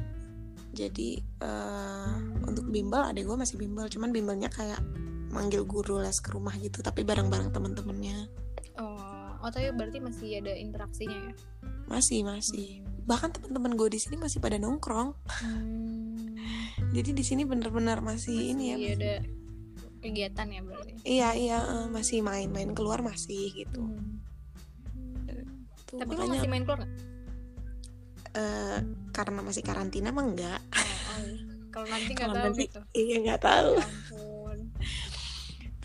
jadi 0.76 1.24
eh, 1.40 2.16
untuk 2.44 2.68
bimbel 2.68 3.00
adek 3.00 3.22
gue 3.22 3.38
masih 3.38 3.56
bimbel. 3.56 3.86
Cuman 3.86 4.10
bimbelnya 4.10 4.50
kayak 4.50 4.82
manggil 5.30 5.62
guru 5.62 6.02
les 6.02 6.18
ke 6.18 6.34
rumah 6.34 6.52
gitu 6.58 6.82
tapi 6.82 7.06
bareng-bareng 7.06 7.54
temen-temennya. 7.54 8.26
Oh 8.76 9.16
oh 9.46 9.50
tapi 9.54 9.70
berarti 9.70 10.02
masih 10.02 10.42
ada 10.42 10.52
interaksinya 10.52 11.30
ya? 11.30 11.34
Masih 11.86 12.26
masih 12.26 12.82
bahkan 13.06 13.30
teman-teman 13.30 13.78
gue 13.78 13.88
di 13.94 14.00
sini 14.02 14.18
masih 14.18 14.42
pada 14.42 14.58
nongkrong. 14.58 15.14
Hmm, 15.42 16.34
jadi 16.96 17.10
di 17.14 17.24
sini 17.24 17.46
bener-bener 17.46 18.02
masih, 18.02 18.52
ini 18.52 18.74
ya 18.74 18.76
masih 18.76 18.94
ada 18.98 19.14
kegiatan 20.02 20.46
ya 20.50 20.60
berarti? 20.66 20.92
Iya 21.06 21.28
iya 21.38 21.58
eh, 21.62 21.86
masih 21.88 22.20
main-main 22.26 22.74
keluar 22.74 23.00
masih 23.00 23.54
gitu. 23.54 23.82
Hmm. 23.82 24.22
Tuh, 25.86 26.02
tapi 26.02 26.18
makanya 26.18 26.34
masih 26.34 26.50
main 26.50 26.62
keluar 26.66 26.78
nggak? 26.82 26.94
Eh, 28.36 28.78
karena 29.14 29.40
masih 29.40 29.62
karantina 29.62 30.10
mah 30.10 30.26
enggak. 30.26 30.60
Oh, 30.60 30.82
oh, 30.82 31.18
iya. 31.24 31.42
kalau 31.72 31.86
nanti 31.88 32.10
nggak 32.12 32.28
tahu 32.28 32.42
nanti- 32.42 32.66
gitu. 32.68 32.80
iya 32.92 33.16
nggak 33.22 33.40
tahu. 33.40 33.70
Ya 33.72 33.86
ampun. 33.86 34.58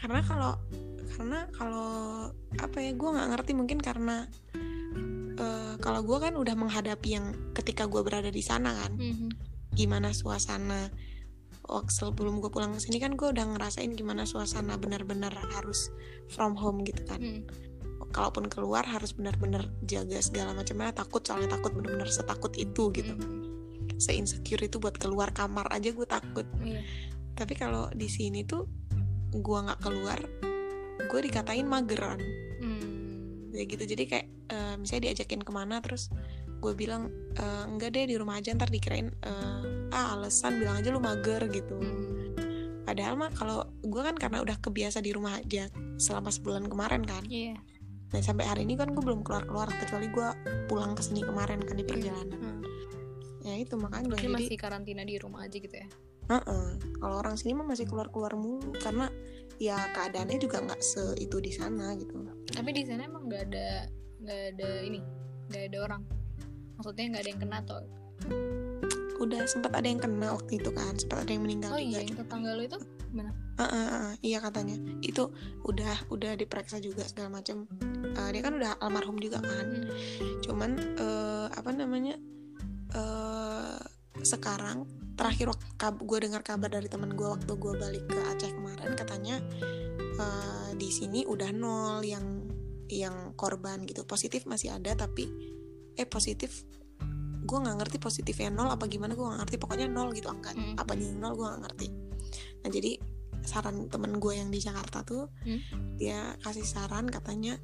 Karena 0.02 0.20
kalau 0.26 0.54
karena 1.14 1.40
kalau 1.54 1.92
apa 2.58 2.78
ya 2.82 2.92
gue 2.98 3.10
nggak 3.14 3.30
ngerti 3.30 3.52
mungkin 3.54 3.78
karena 3.78 4.26
eh, 5.34 5.74
kalau 5.78 6.02
gue 6.02 6.18
kan 6.20 6.34
udah 6.34 6.54
menghadapi 6.54 7.10
yang 7.12 7.26
ketika 7.52 7.86
gue 7.86 8.02
berada 8.02 8.28
di 8.28 8.42
sana 8.42 8.76
kan 8.76 8.92
Mhm. 8.94 9.30
gimana 9.72 10.12
suasana 10.12 10.92
waktu 11.64 11.88
sebelum 11.88 12.40
gue 12.40 12.50
pulang 12.50 12.74
ke 12.74 12.82
sini 12.82 12.98
kan 12.98 13.16
gue 13.16 13.28
udah 13.28 13.46
ngerasain 13.48 13.92
gimana 13.92 14.26
suasana 14.26 14.76
benar-benar 14.76 15.32
harus 15.54 15.88
from 16.28 16.54
home 16.54 16.84
gitu 16.84 17.06
kan 17.06 17.22
Hmm. 17.22 17.44
kalaupun 18.12 18.52
keluar 18.52 18.84
harus 18.84 19.16
benar-benar 19.16 19.72
jaga 19.82 20.20
segala 20.20 20.52
macamnya 20.52 20.92
takut 20.92 21.24
soalnya 21.24 21.56
takut 21.56 21.72
benar-benar 21.72 22.12
setakut 22.12 22.52
itu 22.56 22.92
gitu 22.92 23.16
Mhm. 23.16 23.40
se 23.96 24.12
insecure 24.12 24.60
itu 24.60 24.78
buat 24.78 24.98
keluar 24.98 25.32
kamar 25.32 25.70
aja 25.70 25.90
gue 25.90 26.04
takut 26.04 26.44
Iya. 26.60 26.82
tapi 27.34 27.56
kalau 27.56 27.88
di 27.92 28.10
sini 28.10 28.44
tuh 28.44 28.68
gue 29.32 29.60
nggak 29.62 29.80
keluar 29.80 30.20
gue 31.02 31.20
dikatain 31.22 31.64
mageran 31.64 32.20
Hmm. 32.60 32.91
Ya 33.52 33.64
gitu 33.64 33.84
jadi 33.84 34.04
kayak 34.08 34.28
eh, 34.50 34.76
misalnya 34.76 35.12
diajakin 35.12 35.42
ke 35.42 35.52
mana 35.52 35.80
terus 35.80 36.08
gue 36.62 36.74
bilang 36.74 37.10
"Eh, 37.34 37.64
enggak 37.68 37.94
deh 37.94 38.06
di 38.06 38.16
rumah 38.16 38.38
aja 38.38 38.54
ntar 38.54 38.68
dikirain 38.68 39.12
eh, 39.12 39.62
ah 39.92 40.16
alasan 40.16 40.58
bilang 40.58 40.78
aja 40.78 40.90
lu 40.90 41.00
mager 41.00 41.42
gitu 41.48 41.78
padahal 42.82 43.14
mah 43.16 43.32
kalau 43.32 43.62
gue 43.80 44.02
kan 44.02 44.16
karena 44.18 44.42
udah 44.42 44.58
kebiasa 44.58 45.00
di 45.00 45.14
rumah 45.14 45.38
aja 45.38 45.70
selama 45.96 46.30
sebulan 46.30 46.66
kemarin 46.66 47.06
kan 47.06 47.22
Iya. 47.26 47.56
dan 48.12 48.22
sampai 48.22 48.44
hari 48.44 48.62
ini 48.64 48.76
kan 48.76 48.92
gue 48.92 49.00
belum 49.00 49.22
keluar 49.22 49.46
keluar 49.46 49.70
kecuali 49.70 50.10
gue 50.10 50.28
pulang 50.66 50.92
ke 50.94 51.02
sini 51.02 51.22
kemarin 51.22 51.62
kan 51.62 51.76
di 51.76 51.86
perjalanan 51.86 52.40
Hmm. 52.42 52.62
ya 53.42 53.58
itu 53.58 53.74
makanya 53.74 54.18
jadi 54.18 54.30
masih 54.30 54.58
karantina 54.58 55.02
di 55.02 55.18
rumah 55.18 55.46
aja 55.46 55.58
gitu 55.58 55.72
ya 55.72 55.88
Heeh. 56.30 56.68
kalau 57.00 57.16
orang 57.18 57.34
sini 57.36 57.54
mah 57.54 57.66
masih 57.66 57.86
keluar 57.86 58.10
keluar 58.10 58.34
mulu 58.36 58.70
karena 58.78 59.10
ya 59.62 59.78
keadaannya 59.94 60.42
juga 60.42 60.58
nggak 60.66 60.82
se 60.82 61.14
itu 61.22 61.38
di 61.38 61.54
sana 61.54 61.94
gitu. 61.94 62.18
Tapi 62.50 62.70
di 62.74 62.82
sana 62.82 63.06
emang 63.06 63.30
nggak 63.30 63.44
ada 63.54 63.86
nggak 64.26 64.42
ada 64.58 64.70
ini 64.82 65.00
nggak 65.54 65.64
ada 65.70 65.78
orang. 65.86 66.02
Maksudnya 66.82 67.06
nggak 67.14 67.22
ada 67.22 67.30
yang 67.30 67.42
kena 67.46 67.58
atau? 67.62 67.78
Udah 69.22 69.46
sempat 69.46 69.78
ada 69.78 69.86
yang 69.86 70.02
kena 70.02 70.34
waktu 70.34 70.58
itu 70.58 70.74
kan 70.74 70.98
sempat 70.98 71.30
ada 71.30 71.32
yang 71.38 71.46
meninggal 71.46 71.70
oh 71.70 71.78
juga. 71.78 71.86
iya 71.94 72.00
yang 72.02 72.18
tetangga 72.18 72.58
lu 72.58 72.64
itu 72.66 72.78
gimana? 73.14 73.32
Heeh, 73.62 73.86
heeh, 73.86 74.12
iya 74.26 74.38
katanya. 74.42 74.76
Itu 75.06 75.30
udah 75.62 76.10
udah 76.10 76.32
diperiksa 76.34 76.82
juga 76.82 77.06
segala 77.06 77.38
macam 77.38 77.70
Eh, 78.12 78.30
dia 78.34 78.42
kan 78.42 78.58
udah 78.58 78.82
almarhum 78.82 79.22
juga 79.22 79.40
kan. 79.46 79.68
Hmm. 79.78 80.42
cuman 80.42 80.72
eh, 80.98 81.48
apa 81.54 81.70
namanya 81.70 82.18
eh 82.98 83.78
sekarang 84.26 84.90
terakhir 85.22 85.54
gue 86.02 86.18
dengar 86.18 86.42
kabar 86.42 86.66
dari 86.68 86.90
teman 86.90 87.14
gue 87.14 87.28
waktu 87.30 87.54
gue 87.54 87.74
balik 87.78 88.10
ke 88.10 88.18
Aceh 88.26 88.50
kemarin 88.50 88.98
katanya 88.98 89.38
eh, 90.18 90.70
di 90.74 90.90
sini 90.90 91.24
udah 91.24 91.54
nol 91.54 92.02
yang 92.02 92.26
yang 92.90 93.38
korban 93.38 93.86
gitu 93.86 94.04
positif 94.04 94.44
masih 94.44 94.74
ada 94.74 94.98
tapi 94.98 95.30
eh 95.94 96.04
positif 96.04 96.66
gue 97.42 97.58
nggak 97.58 97.78
ngerti 97.80 97.98
positifnya 97.98 98.50
nol 98.50 98.70
apa 98.70 98.86
gimana 98.86 99.14
gue 99.14 99.22
nggak 99.22 99.46
ngerti 99.46 99.56
pokoknya 99.58 99.88
nol 99.88 100.10
gitu 100.12 100.28
angka 100.28 100.52
Hmm. 100.52 100.74
apa 100.76 100.98
yang 100.98 101.18
nol 101.18 101.38
gue 101.38 101.46
nggak 101.46 101.62
ngerti 101.70 101.88
nah 102.62 102.70
jadi 102.70 102.92
saran 103.42 103.90
temen 103.90 104.18
gue 104.18 104.34
yang 104.38 104.50
di 104.50 104.58
Jakarta 104.58 105.02
tuh 105.02 105.30
Hmm. 105.46 105.62
dia 105.98 106.34
kasih 106.42 106.66
saran 106.66 107.10
katanya 107.10 107.58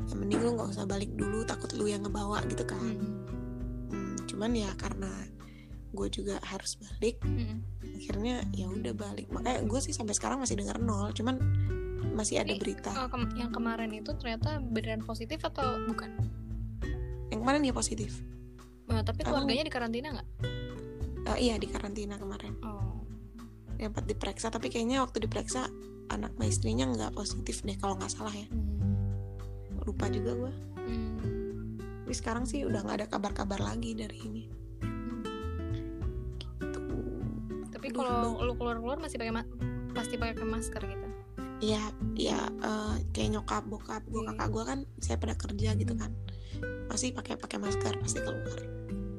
ya 0.00 0.14
mending 0.16 0.40
lu 0.40 0.56
nggak 0.56 0.72
usah 0.72 0.88
balik 0.88 1.12
dulu 1.12 1.44
takut 1.44 1.68
lu 1.76 1.84
yang 1.84 2.00
ngebawa 2.02 2.40
gitu 2.46 2.64
kan 2.64 2.80
Hmm. 2.80 3.26
Hmm, 3.90 4.14
cuman 4.26 4.50
ya 4.54 4.70
karena 4.78 5.10
gue 5.90 6.08
juga 6.08 6.38
harus 6.42 6.78
balik. 6.78 7.18
Mm-mm. 7.22 7.58
akhirnya 8.00 8.42
ya 8.50 8.66
udah 8.66 8.94
balik. 8.94 9.28
Makanya 9.28 9.60
gue 9.62 9.80
sih 9.80 9.92
sampai 9.92 10.14
sekarang 10.14 10.40
masih 10.40 10.56
dengar 10.56 10.78
nol 10.78 11.12
cuman 11.12 11.36
masih 12.16 12.40
ada 12.40 12.50
Tapi, 12.50 12.60
berita. 12.60 12.90
Oh, 12.96 13.08
kem- 13.08 13.34
yang 13.34 13.50
kemarin 13.50 13.90
itu 13.92 14.10
ternyata 14.16 14.58
beneran 14.58 15.02
positif 15.02 15.42
atau 15.42 15.62
bukan? 15.84 16.08
Yang 17.28 17.38
kemarin 17.40 17.60
dia 17.60 17.74
positif. 17.74 18.10
Nah, 18.88 19.04
tapi 19.04 19.22
keluarganya 19.22 19.62
di 19.62 19.72
karantina 19.72 20.08
nggak? 20.10 20.28
Eh, 21.30 21.38
iya 21.38 21.54
di 21.60 21.68
karantina 21.68 22.16
kemarin. 22.16 22.56
Oh. 22.60 23.04
Dapat 23.76 24.04
diperiksa 24.06 24.48
tapi 24.48 24.68
kayaknya 24.68 25.00
waktu 25.00 25.22
diperiksa 25.22 25.68
anak 26.10 26.34
sama 26.34 26.44
istrinya 26.44 26.84
nggak 26.88 27.12
positif 27.14 27.62
deh 27.62 27.76
kalau 27.76 27.94
nggak 27.94 28.10
salah 28.10 28.32
ya. 28.32 28.48
Hmm. 28.50 28.68
lupa 29.80 30.12
juga 30.12 30.36
gue 30.36 30.52
Hmm. 30.76 31.78
tapi 32.04 32.12
sekarang 32.12 32.44
sih 32.44 32.68
udah 32.68 32.84
nggak 32.84 32.96
ada 33.00 33.06
kabar-kabar 33.08 33.56
lagi 33.58 33.96
dari 33.96 34.18
ini 34.20 34.44
kalau 38.00 38.34
bang. 38.34 38.46
lu 38.46 38.52
keluar 38.54 38.76
keluar 38.76 38.98
masih 38.98 39.16
pakai 39.16 39.32
pasti 39.90 40.14
pakai 40.16 40.46
masker 40.46 40.82
gitu 40.82 41.06
Iya, 41.60 41.82
ya 42.16 42.40
eh, 42.48 42.94
kayak 43.10 43.36
nyokap, 43.36 43.68
bokap, 43.68 44.00
gue 44.06 44.16
Iya. 44.18 44.32
kakak 44.32 44.48
gue 44.48 44.64
kan 44.64 44.78
saya 44.96 45.16
pada 45.16 45.36
kerja 45.36 45.76
gitu 45.76 45.92
kan, 45.92 46.08
pasti 46.86 47.12
pakai 47.12 47.36
pakai 47.36 47.60
masker 47.60 48.00
pasti 48.00 48.16
keluar. 48.18 48.64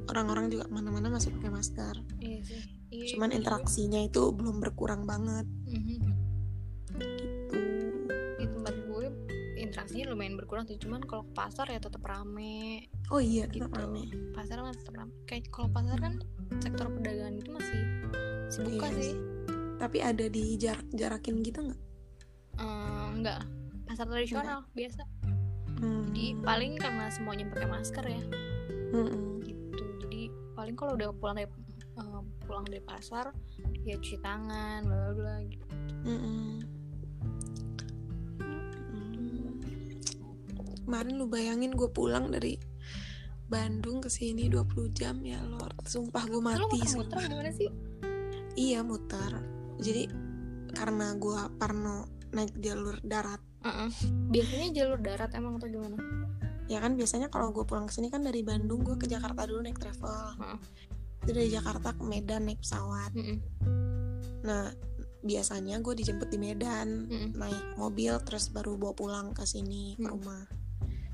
Orang-orang 0.07 0.49
juga 0.49 0.65
mana-mana 0.67 1.07
masih 1.07 1.29
pakai 1.31 1.49
masker. 1.49 1.95
iya 2.17 2.41
sih 2.41 2.57
Iya, 2.89 3.13
Cuman 3.13 3.29
iya. 3.29 3.37
interaksinya 3.37 4.01
itu 4.01 4.33
belum 4.33 4.57
berkurang 4.57 5.05
banget. 5.05 5.45
Mhm. 5.63 6.01
Gitu. 6.91 7.57
di 8.35 8.45
tempat 8.47 8.73
gue 8.75 9.05
interaksinya 9.55 10.09
lumayan 10.09 10.33
berkurang 10.33 10.65
sih 10.65 10.75
cuman 10.75 10.99
kalau 11.01 11.23
ke 11.23 11.33
pasar 11.33 11.65
ya 11.67 11.77
tetap 11.77 12.01
rame 12.01 12.89
Oh 13.07 13.21
iya, 13.21 13.45
gitu 13.45 13.63
tetap 13.63 13.77
rame. 13.79 14.09
pasar 14.31 14.57
kan 14.59 14.73
tetap 14.73 14.95
rame 14.97 15.13
kayak 15.23 15.45
kalau 15.47 15.69
pasar 15.69 15.97
kan 15.99 16.13
sektor 16.57 16.89
perdagangan 16.89 17.37
itu 17.37 17.49
masih 17.49 17.79
masih 18.53 18.67
buka 18.69 18.87
Iya. 18.89 18.99
sih 19.01 19.15
Tapi 19.77 19.97
ada 19.97 20.25
di 20.27 20.43
jarak 20.55 20.85
jarakin 20.91 21.41
gitu 21.41 21.59
nggak? 21.63 21.81
Eh, 22.55 23.07
enggak 23.11 23.41
pasar 23.83 24.05
tradisional 24.05 24.61
biasa 24.71 25.01
Hmm. 25.73 26.05
jadi 26.07 26.37
paling 26.39 26.77
karena 26.77 27.09
semuanya 27.09 27.49
pakai 27.49 27.65
masker 27.67 28.05
ya 28.05 28.21
Mm-mm. 28.91 29.41
gitu 29.41 29.81
jadi 29.99 30.21
paling 30.53 30.75
kalau 30.75 30.93
udah 30.93 31.09
pulang 31.11 31.35
dari 31.35 31.49
eh, 31.91 32.19
pulang 32.41 32.63
dari 32.63 32.79
pasar 32.79 33.33
ya 33.81 33.95
cuci 33.95 34.17
tangan 34.19 34.85
bla 34.85 35.09
bla 35.11 35.35
gitu 35.43 35.65
Mm-mm. 36.03 36.61
Mm. 38.91 39.57
Kemarin 40.81 41.13
lu 41.15 41.25
bayangin 41.25 41.71
gue 41.71 41.87
pulang 41.87 42.29
dari 42.29 42.59
Bandung 43.43 43.99
ke 43.99 44.07
sini 44.07 44.47
20 44.47 44.63
jam 44.91 45.19
ya 45.21 45.39
Lord. 45.41 45.75
Sumpah 45.83 46.23
gue 46.23 46.35
Lu 46.35 46.41
mati. 46.41 46.61
muter-muter 46.77 46.87
sumpah. 47.09 47.23
gimana 47.25 47.51
sih 47.51 47.69
Iya 48.55 48.83
muter. 48.83 49.31
Jadi 49.81 50.07
karena 50.71 51.15
gua 51.15 51.51
parno 51.51 52.07
naik 52.31 52.55
jalur 52.63 52.95
darat, 53.03 53.43
Heeh. 53.61 53.89
biasanya 54.31 54.67
jalur 54.71 54.99
darat 55.03 55.35
emang 55.35 55.59
atau 55.59 55.67
gimana 55.67 55.99
ya 56.71 56.79
kan 56.79 56.95
biasanya 56.95 57.27
kalau 57.27 57.51
gue 57.51 57.67
pulang 57.67 57.83
ke 57.83 57.99
sini 57.99 58.07
kan 58.07 58.23
dari 58.23 58.47
Bandung 58.47 58.79
gue 58.87 58.95
ke 58.95 59.03
Jakarta 59.03 59.43
dulu 59.43 59.59
naik 59.59 59.75
travel. 59.75 60.39
Itu 61.19 61.31
dari 61.35 61.51
Jakarta 61.51 61.91
ke 61.91 62.03
Medan 62.07 62.47
naik 62.47 62.63
pesawat. 62.63 63.11
Mm-mm. 63.11 63.37
Nah 64.47 64.71
biasanya 65.19 65.83
gue 65.83 65.93
dijemput 65.99 66.31
di 66.31 66.39
Medan 66.39 67.11
Mm-mm. 67.11 67.35
naik 67.35 67.75
mobil 67.75 68.15
terus 68.23 68.47
baru 68.55 68.79
bawa 68.79 68.95
pulang 68.95 69.27
ke 69.35 69.43
sini 69.43 69.99
ke 69.99 70.07
Hmm. 70.07 70.15
rumah. 70.15 70.47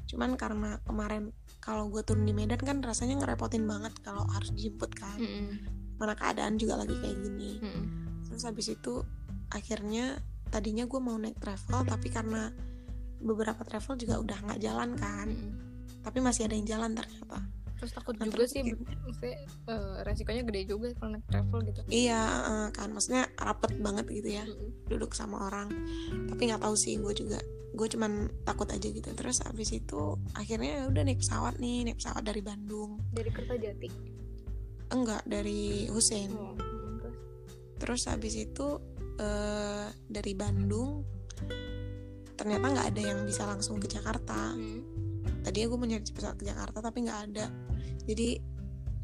Cuman 0.06 0.38
karena 0.38 0.78
kemarin 0.86 1.34
kalau 1.58 1.90
gue 1.90 2.06
turun 2.06 2.30
di 2.30 2.38
Medan 2.38 2.62
kan 2.62 2.78
rasanya 2.86 3.18
ngerepotin 3.26 3.66
banget 3.66 3.98
kalau 4.06 4.30
harus 4.30 4.54
dijemput 4.54 4.94
kan. 4.94 5.18
Mm-mm. 5.18 5.58
Mana 5.98 6.14
keadaan 6.14 6.56
juga 6.56 6.78
lagi 6.78 6.94
kayak 6.98 7.18
gini. 7.20 7.52
Mm-mm. 7.60 7.86
terus 8.28 8.44
habis 8.46 8.68
itu 8.70 9.02
akhirnya 9.50 10.20
tadinya 10.48 10.86
gue 10.86 11.00
mau 11.00 11.18
naik 11.18 11.40
travel 11.40 11.84
tapi 11.84 12.08
karena 12.08 12.52
beberapa 13.18 13.66
travel 13.66 13.98
juga 13.98 14.22
udah 14.22 14.38
nggak 14.46 14.62
jalan 14.62 14.94
kan 14.94 15.28
Mm-mm. 15.28 15.52
tapi 16.04 16.22
masih 16.22 16.46
ada 16.46 16.54
yang 16.54 16.68
jalan 16.68 16.94
ternyata 16.94 17.40
terus 17.78 17.94
takut 17.94 18.18
Nah, 18.18 18.26
juga 18.26 18.42
terus 18.42 18.50
sih 18.54 18.62
maksudnya 19.06 19.36
eh, 19.70 19.96
resikonya 20.02 20.44
gede 20.46 20.62
juga 20.66 20.88
kalau 20.98 21.14
naik 21.14 21.26
travel 21.30 21.60
gitu 21.66 21.80
iya 21.90 22.22
eh, 22.46 22.68
kan 22.74 22.90
maksudnya 22.90 23.26
rapet 23.38 23.74
banget 23.82 24.06
gitu 24.12 24.30
ya 24.34 24.46
Mm-mm. 24.46 24.90
duduk 24.90 25.14
sama 25.14 25.50
orang 25.50 25.70
tapi 26.30 26.42
nggak 26.50 26.62
tahu 26.62 26.76
sih 26.78 26.98
gue 26.98 27.14
juga 27.14 27.40
gue 27.78 27.88
cuman 27.94 28.26
takut 28.42 28.66
aja 28.70 28.88
gitu 28.90 29.10
terus 29.14 29.46
habis 29.46 29.70
itu 29.70 30.18
akhirnya 30.34 30.82
ya 30.82 30.84
udah 30.90 31.04
naik 31.06 31.22
pesawat 31.22 31.62
nih 31.62 31.86
naik 31.86 31.98
pesawat 32.02 32.26
dari 32.26 32.42
Bandung 32.42 32.98
dari 33.14 33.30
Kertajati 33.30 33.90
enggak 34.90 35.24
dari 35.28 35.88
Hussein 35.92 36.32
oh. 36.32 36.56
terus 37.78 38.04
terus 38.06 38.10
habis 38.10 38.34
itu 38.36 38.68
eh, 39.18 39.88
dari 40.08 40.34
Bandung 40.34 41.04
ternyata 42.38 42.66
nggak 42.70 42.88
ada 42.94 43.02
yang 43.02 43.20
bisa 43.26 43.50
langsung 43.50 43.82
ke 43.82 43.90
Jakarta 43.90 44.54
Mm. 44.54 44.82
tadinya 45.42 45.68
gue 45.74 45.78
mau 45.80 45.88
nyari 45.90 46.04
pesawat 46.06 46.38
ke 46.38 46.46
Jakarta 46.46 46.78
tapi 46.84 46.98
nggak 47.08 47.20
ada 47.32 47.46
jadi 48.06 48.38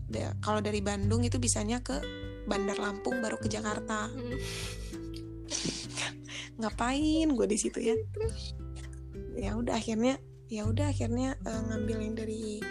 da- 0.07 0.35
kalau 0.43 0.59
dari 0.61 0.79
Bandung 0.83 1.23
itu 1.25 1.39
bisanya 1.41 1.79
ke 1.81 1.97
Bandar 2.45 2.77
Lampung 2.77 3.19
baru 3.23 3.37
ke 3.41 3.49
Jakarta 3.49 4.07
Mm. 4.13 4.37
ngapain 6.61 7.27
gue 7.33 7.47
di 7.49 7.57
situ 7.57 7.81
ya 7.81 7.97
ya 9.33 9.57
udah 9.57 9.73
akhirnya 9.73 10.21
ya 10.45 10.69
udah 10.69 10.93
akhirnya 10.93 11.33
eh, 11.41 11.61
ngambil 11.73 11.97
yang 11.97 12.13
dari 12.13 12.61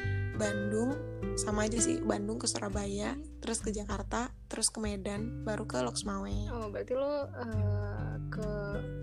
Bandung 0.43 0.90
sama 1.38 1.64
aja 1.64 1.78
sih 1.78 2.03
Bandung 2.03 2.36
ke 2.36 2.45
Surabaya 2.45 3.14
terus 3.38 3.62
ke 3.62 3.70
Jakarta 3.70 4.34
terus 4.51 4.68
ke 4.68 4.82
Medan 4.82 5.47
baru 5.47 5.62
ke 5.64 5.78
Loksmawe. 5.78 6.34
Oh 6.51 6.66
berarti 6.66 6.93
lo 6.93 7.30
eh, 7.30 8.14
ke 8.26 8.49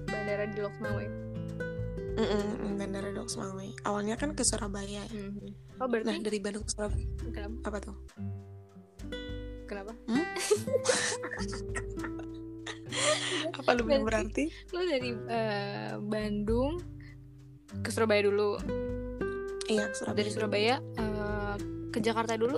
bandara 0.05 0.45
di 0.45 0.59
Loksmawe? 0.59 1.05
Mm-mm, 2.19 2.75
Bandara 2.75 3.15
Loksmawe. 3.15 3.63
Awalnya 3.87 4.19
kan 4.19 4.35
ke 4.35 4.43
Surabaya 4.43 4.99
ya. 5.07 5.23
oh 5.79 5.87
berarti 5.87 6.05
nah 6.05 6.19
dari 6.19 6.37
Bandung 6.37 6.67
ke 6.67 6.71
Surabaya. 6.75 7.07
Kenapa? 7.31 7.55
Apa 7.63 7.77
tuh? 7.79 7.95
Kenapa? 9.63 9.93
Apa 13.55 13.71
lebih 13.75 14.01
Berarti- 14.03 14.49
berarti? 14.49 14.75
lo 14.75 14.81
dari 14.83 15.09
eh, 15.29 15.93
Bandung 16.01 16.73
ke 17.79 17.89
Surabaya 17.89 18.25
dulu 18.25 18.57
iya 19.69 19.85
ke 19.85 19.95
Surabaya. 19.95 20.17
Dari 20.17 20.29
Surabaya 20.29 20.75
eh, 20.95 21.55
ke 21.89 21.99
Jakarta 21.99 22.33
dulu? 22.35 22.57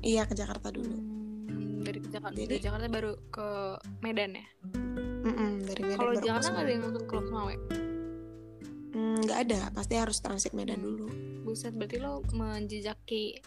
Iya 0.00 0.22
ke 0.24 0.34
Jakarta 0.34 0.68
dulu. 0.68 0.96
Hmm, 1.46 1.80
dari 1.80 1.98
ke 1.98 2.08
Jakarta 2.08 2.36
Jadi- 2.36 2.50
dari 2.50 2.60
Jakarta 2.60 2.86
baru 2.88 3.12
ke 3.28 3.46
Medan 4.00 4.30
ya? 4.34 4.46
Mm-mm, 5.24 5.50
dari 5.62 5.80
Medan 5.82 5.96
kalau 5.96 6.12
Jakarta 6.14 6.48
nggak 6.50 6.60
ada 6.60 6.70
yang 6.70 6.82
langsung 6.82 7.04
ke 7.04 7.14
Loksmawe 7.14 7.56
Hmm, 8.90 9.18
nggak 9.20 9.38
ada. 9.42 9.60
Pasti 9.70 9.94
harus 9.94 10.18
transit 10.18 10.52
Medan 10.52 10.76
Hmm. 10.76 10.86
dulu. 10.86 11.06
Buset 11.44 11.72
berarti 11.72 11.98
lo 11.98 12.22
menjejaki 12.30 13.42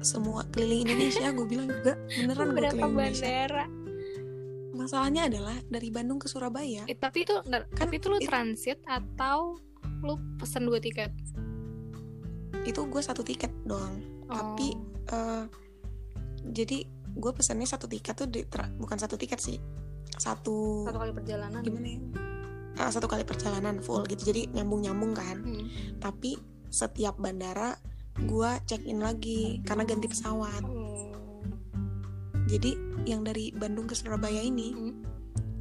semua 0.00 0.44
keliling 0.48 0.84
Indonesia 0.84 1.30
gue 1.30 1.46
bilang 1.46 1.68
juga. 1.68 1.96
Beneran 2.12 2.46
gue 2.46 2.60
keliling 2.60 2.78
Indonesia. 2.84 3.24
bandara? 3.24 3.66
Masalahnya 4.74 5.22
adalah 5.24 5.56
dari 5.64 5.88
Bandung 5.88 6.18
ke 6.18 6.26
Surabaya 6.26 6.82
Eh, 6.84 6.94
tapi 6.94 7.22
itu 7.22 7.32
Kan 7.40 7.62
tapi 7.70 7.94
itu 7.96 8.06
lo 8.06 8.18
it- 8.18 8.26
transit 8.26 8.82
atau 8.84 9.56
lo 10.00 10.18
pesen 10.36 10.62
dua 10.64 10.76
tiket 10.76 11.14
itu 12.64 12.80
gue 12.82 13.00
satu 13.00 13.20
tiket 13.20 13.52
doang. 13.62 14.00
Tapi, 14.26 14.68
Oh. 14.72 14.82
Eh, 15.06 15.44
jadi 16.46 16.78
gue 17.14 17.32
pesannya 17.32 17.64
satu 17.64 17.84
tiket 17.84 18.16
tuh 18.16 18.26
di 18.26 18.42
tra- 18.44 18.72
bukan 18.72 18.96
satu 18.96 19.14
tiket 19.14 19.36
sih. 19.36 19.60
Satu, 20.10 20.82
satu 20.82 20.98
kali 20.98 21.12
perjalanan. 21.12 21.60
gimana 21.60 21.88
ya? 21.88 22.00
Ah, 22.76 22.88
satu 22.88 23.04
kali 23.04 23.22
perjalanan 23.22 23.78
full 23.78 24.02
gitu. 24.04 24.24
Jadi 24.24 24.48
nyambung 24.50 24.80
nyambung 24.80 25.12
kan. 25.12 25.38
Hmm. 25.40 25.68
tapi 25.98 26.40
setiap 26.66 27.14
bandara 27.16 27.76
gue 28.16 28.50
check 28.64 28.82
in 28.82 28.98
lagi 28.98 29.60
karena 29.62 29.84
ganti 29.84 30.06
pesawat. 30.06 30.64
Oh. 30.64 31.12
jadi 32.44 32.76
yang 33.04 33.22
dari 33.22 33.50
Bandung 33.50 33.84
ke 33.84 33.94
Surabaya 33.94 34.38
ini 34.38 34.68
Hmm. 34.70 34.94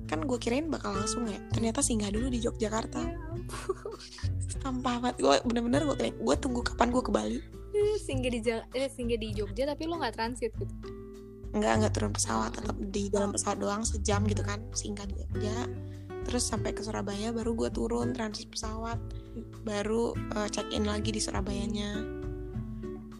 kan 0.05 0.19
gue 0.21 0.35
kirain 0.35 0.67
bakal 0.67 0.93
langsung 0.93 1.23
ya. 1.25 1.39
Ternyata 1.49 1.79
singgah 1.79 2.09
dulu 2.09 2.27
di 2.27 2.39
Yogyakarta. 2.39 3.01
Ya 3.01 3.32
ampun. 3.43 3.95
sampah 4.63 4.95
banget. 5.03 5.13
Gue 5.19 5.35
bener-bener 5.43 5.81
gue 5.83 5.97
kayak 5.99 6.15
gue 6.17 6.35
tunggu 6.39 6.61
kapan 6.63 6.87
gue 6.89 7.03
ke 7.03 7.11
Bali. 7.11 7.39
Singgah 7.99 8.31
di 8.31 8.39
eh, 8.49 8.89
singgah 8.89 9.19
di 9.19 9.29
Jogja 9.35 9.67
tapi 9.67 9.83
lo 9.89 9.99
nggak 9.99 10.15
transit 10.15 10.51
gitu? 10.55 10.73
Nggak 11.53 11.73
nggak 11.83 11.93
turun 11.93 12.11
pesawat 12.15 12.55
tetap 12.55 12.77
di 12.79 13.11
dalam 13.11 13.35
pesawat 13.35 13.57
doang 13.59 13.83
sejam 13.83 14.23
gitu 14.25 14.41
kan 14.41 14.63
singgah 14.73 15.05
di 15.05 15.19
Jogja 15.19 15.67
terus 16.23 16.47
sampai 16.47 16.71
ke 16.71 16.79
Surabaya 16.79 17.35
baru 17.35 17.51
gue 17.51 17.69
turun 17.73 18.15
transit 18.15 18.47
pesawat. 18.47 18.97
Baru 19.67 20.15
eh, 20.15 20.47
check 20.47 20.71
in 20.71 20.87
lagi 20.87 21.11
di 21.11 21.19
Surabayanya. 21.19 21.99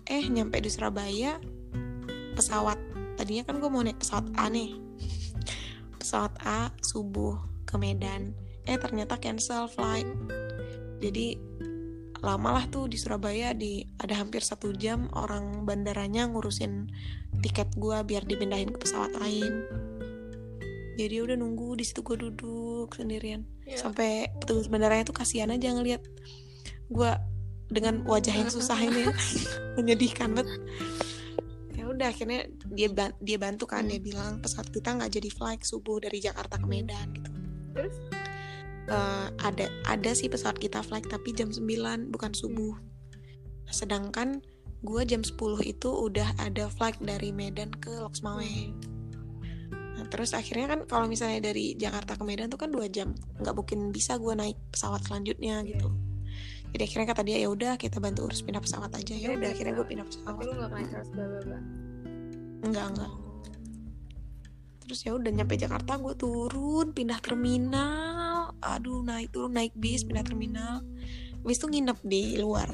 Eh 0.08 0.24
nyampe 0.32 0.64
di 0.64 0.72
Surabaya 0.72 1.40
pesawat 2.34 2.80
tadinya 3.20 3.46
kan 3.46 3.62
gue 3.62 3.70
mau 3.70 3.84
naik 3.84 4.00
pesawat 4.00 4.26
A 4.40 4.48
nih. 4.48 4.80
Pesawat 6.00 6.34
A 6.48 6.72
subuh 6.80 7.40
ke 7.68 7.76
Medan 7.76 8.43
eh 8.68 8.78
ternyata 8.80 9.20
cancel 9.20 9.68
flight. 9.68 10.08
Jadi 11.04 11.36
lama 12.24 12.56
lah 12.56 12.66
tuh 12.72 12.88
di 12.88 12.96
Surabaya 12.96 13.52
di 13.52 13.84
ada 14.00 14.16
hampir 14.16 14.40
satu 14.40 14.72
jam 14.72 15.12
orang 15.12 15.68
bandaranya 15.68 16.24
ngurusin 16.32 16.88
tiket 17.44 17.68
gue 17.76 18.00
biar 18.08 18.24
dipindahin 18.24 18.72
ke 18.72 18.80
pesawat 18.80 19.12
lain. 19.20 19.68
Jadi 20.96 21.16
udah 21.20 21.36
nunggu 21.36 21.76
di 21.76 21.84
situ 21.84 22.00
gue 22.00 22.16
duduk 22.16 22.96
sendirian. 22.96 23.44
Iya. 23.64 23.80
sampai 23.80 24.28
petugas 24.44 24.68
bandaranya 24.68 25.08
tuh 25.08 25.16
kasihan 25.16 25.48
aja 25.48 25.72
ngeliat 25.72 26.04
gue 26.92 27.12
dengan 27.72 28.04
wajah 28.04 28.36
yang 28.36 28.52
susah 28.52 28.76
ini 28.76 29.08
menyedihkan 29.80 30.36
banget. 30.36 30.60
Ya 31.74 31.88
udah 31.88 32.12
akhirnya 32.12 32.52
dia 32.68 32.92
dia 33.24 33.38
bantu 33.40 33.66
kan 33.68 33.88
dia 33.88 34.04
bilang 34.04 34.44
pesawat 34.44 34.68
kita 34.68 35.00
nggak 35.00 35.12
jadi 35.16 35.30
flight 35.32 35.64
subuh 35.64 36.04
dari 36.04 36.20
Jakarta 36.20 36.60
ke 36.60 36.68
Medan 36.68 37.08
gitu. 37.16 37.32
Terus? 37.74 37.96
Eh, 38.84 39.28
ada 39.40 39.72
ada 39.88 40.12
sih 40.12 40.28
pesawat 40.28 40.60
kita 40.60 40.84
flight 40.84 41.08
tapi 41.08 41.32
jam 41.32 41.48
9 41.48 42.12
bukan 42.12 42.36
subuh 42.36 42.76
sedangkan 43.72 44.44
gue 44.84 45.02
jam 45.08 45.24
10 45.24 45.40
itu 45.64 45.88
udah 45.88 46.36
ada 46.36 46.68
flight 46.68 47.00
dari 47.00 47.32
Medan 47.32 47.72
ke 47.80 47.90
Loksmawe 48.04 48.76
Nah, 49.94 50.10
terus 50.10 50.34
akhirnya 50.34 50.74
kan 50.74 50.80
kalau 50.90 51.06
misalnya 51.06 51.54
dari 51.54 51.78
Jakarta 51.78 52.18
ke 52.18 52.26
Medan 52.26 52.50
tuh 52.50 52.58
kan 52.58 52.74
dua 52.74 52.90
jam, 52.90 53.14
nggak 53.38 53.54
mungkin 53.54 53.94
bisa 53.94 54.18
gue 54.18 54.34
naik 54.34 54.58
pesawat 54.74 55.06
selanjutnya 55.06 55.62
gitu. 55.70 55.94
Jadi 56.74 56.82
akhirnya 56.82 57.08
kata 57.14 57.22
dia 57.22 57.38
ya 57.38 57.48
udah 57.54 57.78
kita 57.78 58.02
bantu 58.02 58.26
urus 58.26 58.42
pindah 58.42 58.58
pesawat 58.58 58.90
aja 58.90 59.14
ya 59.14 59.38
udah 59.38 59.54
akhirnya 59.54 59.78
gue 59.78 59.86
pindah 59.86 60.06
Tapi 60.10 60.18
pesawat. 60.18 60.44
lu 60.50 60.54
gak 60.58 60.70
kena 60.74 60.86
charge 60.90 61.10
bla 61.14 61.26
bla 61.30 61.40
bla. 61.46 61.60
Enggak 62.66 62.86
enggak. 62.90 63.14
Terus 64.82 65.00
ya 65.06 65.12
udah 65.14 65.32
nyampe 65.32 65.54
Jakarta 65.62 65.92
gue 66.02 66.14
turun 66.18 66.88
pindah 66.98 67.20
terminal. 67.22 68.33
Aduh 68.62 69.06
naik 69.06 69.32
turun 69.32 69.56
naik 69.56 69.72
bis 69.78 70.04
pindah 70.04 70.26
terminal. 70.26 70.84
Bis 71.44 71.60
tuh 71.60 71.68
nginep 71.68 72.00
di 72.08 72.40
luar, 72.40 72.72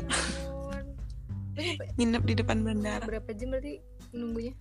nginep 1.98 2.24
di 2.26 2.34
depan 2.38 2.62
bandara. 2.62 3.02
berapa 3.06 3.30
jam 3.34 3.50
berarti 3.50 3.82
nunggunya? 4.14 4.54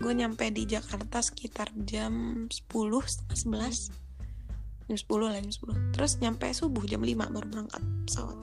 Gue 0.00 0.12
nyampe 0.16 0.48
di 0.48 0.64
Jakarta 0.64 1.20
sekitar 1.20 1.68
jam 1.84 2.44
10 2.48 2.72
setengah 3.04 3.68
11 3.68 4.88
Jam 4.88 4.96
10 4.96 5.28
lah 5.28 5.36
jam 5.36 5.52
10 5.52 5.92
Terus 5.92 6.12
nyampe 6.24 6.48
subuh 6.56 6.84
jam 6.88 7.04
5 7.04 7.20
baru 7.20 7.46
berangkat 7.52 7.82
pesawat 8.08 8.38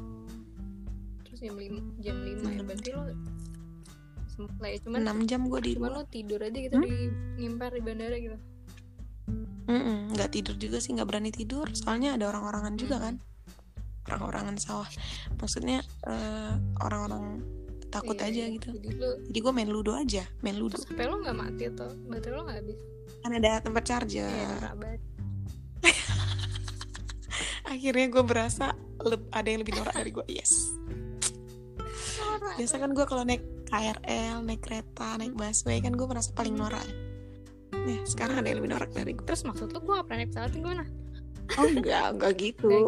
Terus 1.26 1.40
jam 1.42 1.58
5 1.58 1.98
jam 2.06 2.16
5 2.22 2.46
ya 2.54 2.62
berarti 2.62 2.90
lo 2.94 3.02
sempet 4.38 4.58
lah 4.62 4.70
ya 4.70 4.78
cuman 4.86 5.00
6 5.02 5.30
jam 5.34 5.42
gue 5.50 5.60
di 5.66 5.72
cuman 5.82 5.92
lo 5.98 6.04
tidur 6.06 6.40
aja 6.46 6.58
gitu 6.62 6.76
Hmm? 6.78 6.86
di 6.86 6.94
ngimpar 7.42 7.74
di 7.74 7.82
bandara 7.82 8.16
gitu. 8.22 8.38
Nggak 9.68 10.30
tidur 10.32 10.56
juga 10.56 10.78
sih 10.80 10.96
nggak 10.96 11.08
berani 11.08 11.32
tidur. 11.32 11.68
Soalnya 11.76 12.16
ada 12.16 12.32
orang-orangan 12.32 12.74
juga 12.80 12.98
kan. 13.04 13.20
Orang-orangan 14.08 14.56
sawah. 14.56 14.90
Maksudnya 15.36 15.84
eh, 16.08 16.54
orang-orang 16.80 17.44
takut 17.88 18.20
Iya, 18.20 18.28
aja 18.28 18.44
iya. 18.48 18.56
gitu. 18.56 18.70
Jadi 18.76 18.90
lo 19.00 19.10
jadi 19.28 19.40
gue 19.40 19.54
main 19.56 19.70
ludo 19.72 19.92
aja 19.96 20.24
main 20.44 20.58
ludo. 20.60 20.76
Terus 20.76 20.88
HP 20.92 21.00
lo 21.08 21.16
gak 21.24 21.38
mati 21.38 21.64
atau 21.68 21.88
baterai 22.08 22.36
lo 22.36 22.44
gak 22.48 22.60
habis? 22.64 22.80
kan 23.18 23.32
ada 23.34 23.60
tempat 23.60 23.84
charger. 23.84 24.30
Iya, 24.30 24.72
akhirnya 27.74 28.08
gue 28.08 28.24
berasa 28.24 28.72
ada 29.36 29.48
yang 29.48 29.60
lebih 29.64 29.76
norak 29.76 29.96
dari 30.00 30.12
gue 30.16 30.26
yes. 30.32 30.72
Biasa 32.56 32.80
kan 32.80 32.96
gue 32.96 33.06
kalau 33.06 33.28
naik 33.28 33.44
KRL 33.68 34.48
naik 34.48 34.64
kereta 34.64 35.20
naik 35.20 35.36
busway 35.36 35.84
kan 35.84 35.92
gue 35.92 36.08
merasa 36.08 36.32
paling 36.32 36.56
norak 36.56 36.88
ya 37.86 38.00
sekarang 38.08 38.36
ada 38.42 38.48
yang 38.50 38.58
lebih 38.64 38.72
norak 38.74 38.92
dari 38.92 39.12
gue 39.14 39.26
Terus 39.28 39.44
maksud 39.46 39.70
lo 39.70 39.80
gue 39.80 39.94
gak 39.94 40.06
pernah 40.10 40.20
naik 40.24 40.30
pesawat 40.34 40.52
gimana? 40.56 40.84
oh 41.58 41.68
enggak 41.68 42.06
enggak 42.18 42.34
gitu. 42.40 42.70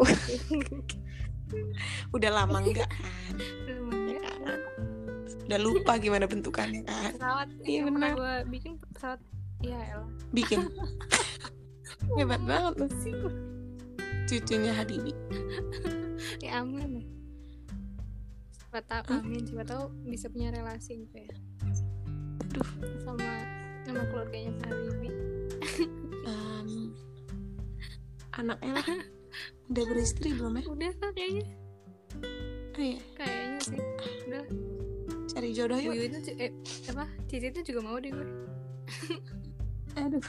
Gitu. 1.50 1.66
udah 2.14 2.30
lama 2.30 2.62
enggak 2.62 2.86
kan? 2.86 2.90
Udah 5.50 5.58
lupa 5.58 5.98
gimana 5.98 6.30
bentukannya 6.30 6.86
kan? 6.86 7.10
Pesawat 7.18 7.48
Iya, 7.66 7.90
pernah 7.90 8.14
bener. 8.14 8.14
gue 8.14 8.34
bikin 8.54 8.72
pesawat 8.94 9.20
ya 9.60 9.78
elah 9.90 10.06
bikin? 10.30 10.62
Hebat 12.18 12.42
banget 12.46 12.74
lu 12.78 12.86
cucunya 14.30 14.70
Habibi 14.70 15.10
ya 16.46 16.62
aman 16.62 17.02
siapa 18.54 18.78
tahu 18.86 19.02
amin 19.10 19.42
siapa 19.42 19.66
tahu 19.66 19.90
bisa 20.06 20.30
punya 20.30 20.54
relasi 20.54 21.02
gitu 21.02 21.18
ya. 21.18 21.34
Aduh. 22.46 22.68
sama 23.02 23.26
sama 23.90 24.04
keluarganya 24.08 24.50
Pak 24.56 24.68
Habibie 24.70 25.14
Em, 26.20 26.94
anaknya 28.32 28.72
lah 28.78 28.86
udah 29.70 29.84
beristri 29.86 30.30
belum 30.34 30.58
ya? 30.58 30.64
Udah 30.66 30.92
lah 30.98 31.10
kayaknya. 31.12 31.46
Oh, 32.70 32.82
iya. 32.82 33.00
kayaknya 33.14 33.58
sih. 33.62 33.80
Udah. 34.26 34.44
Cari 35.30 35.48
jodoh 35.52 35.78
yuk. 35.78 35.92
Buyu 35.94 36.04
itu 36.08 36.18
eh 36.38 36.50
apa? 36.90 37.04
Cici 37.26 37.46
itu 37.48 37.60
juga 37.64 37.80
mau 37.84 37.96
deh 37.98 38.10
gue. 38.10 38.26
Aduh. 39.96 40.24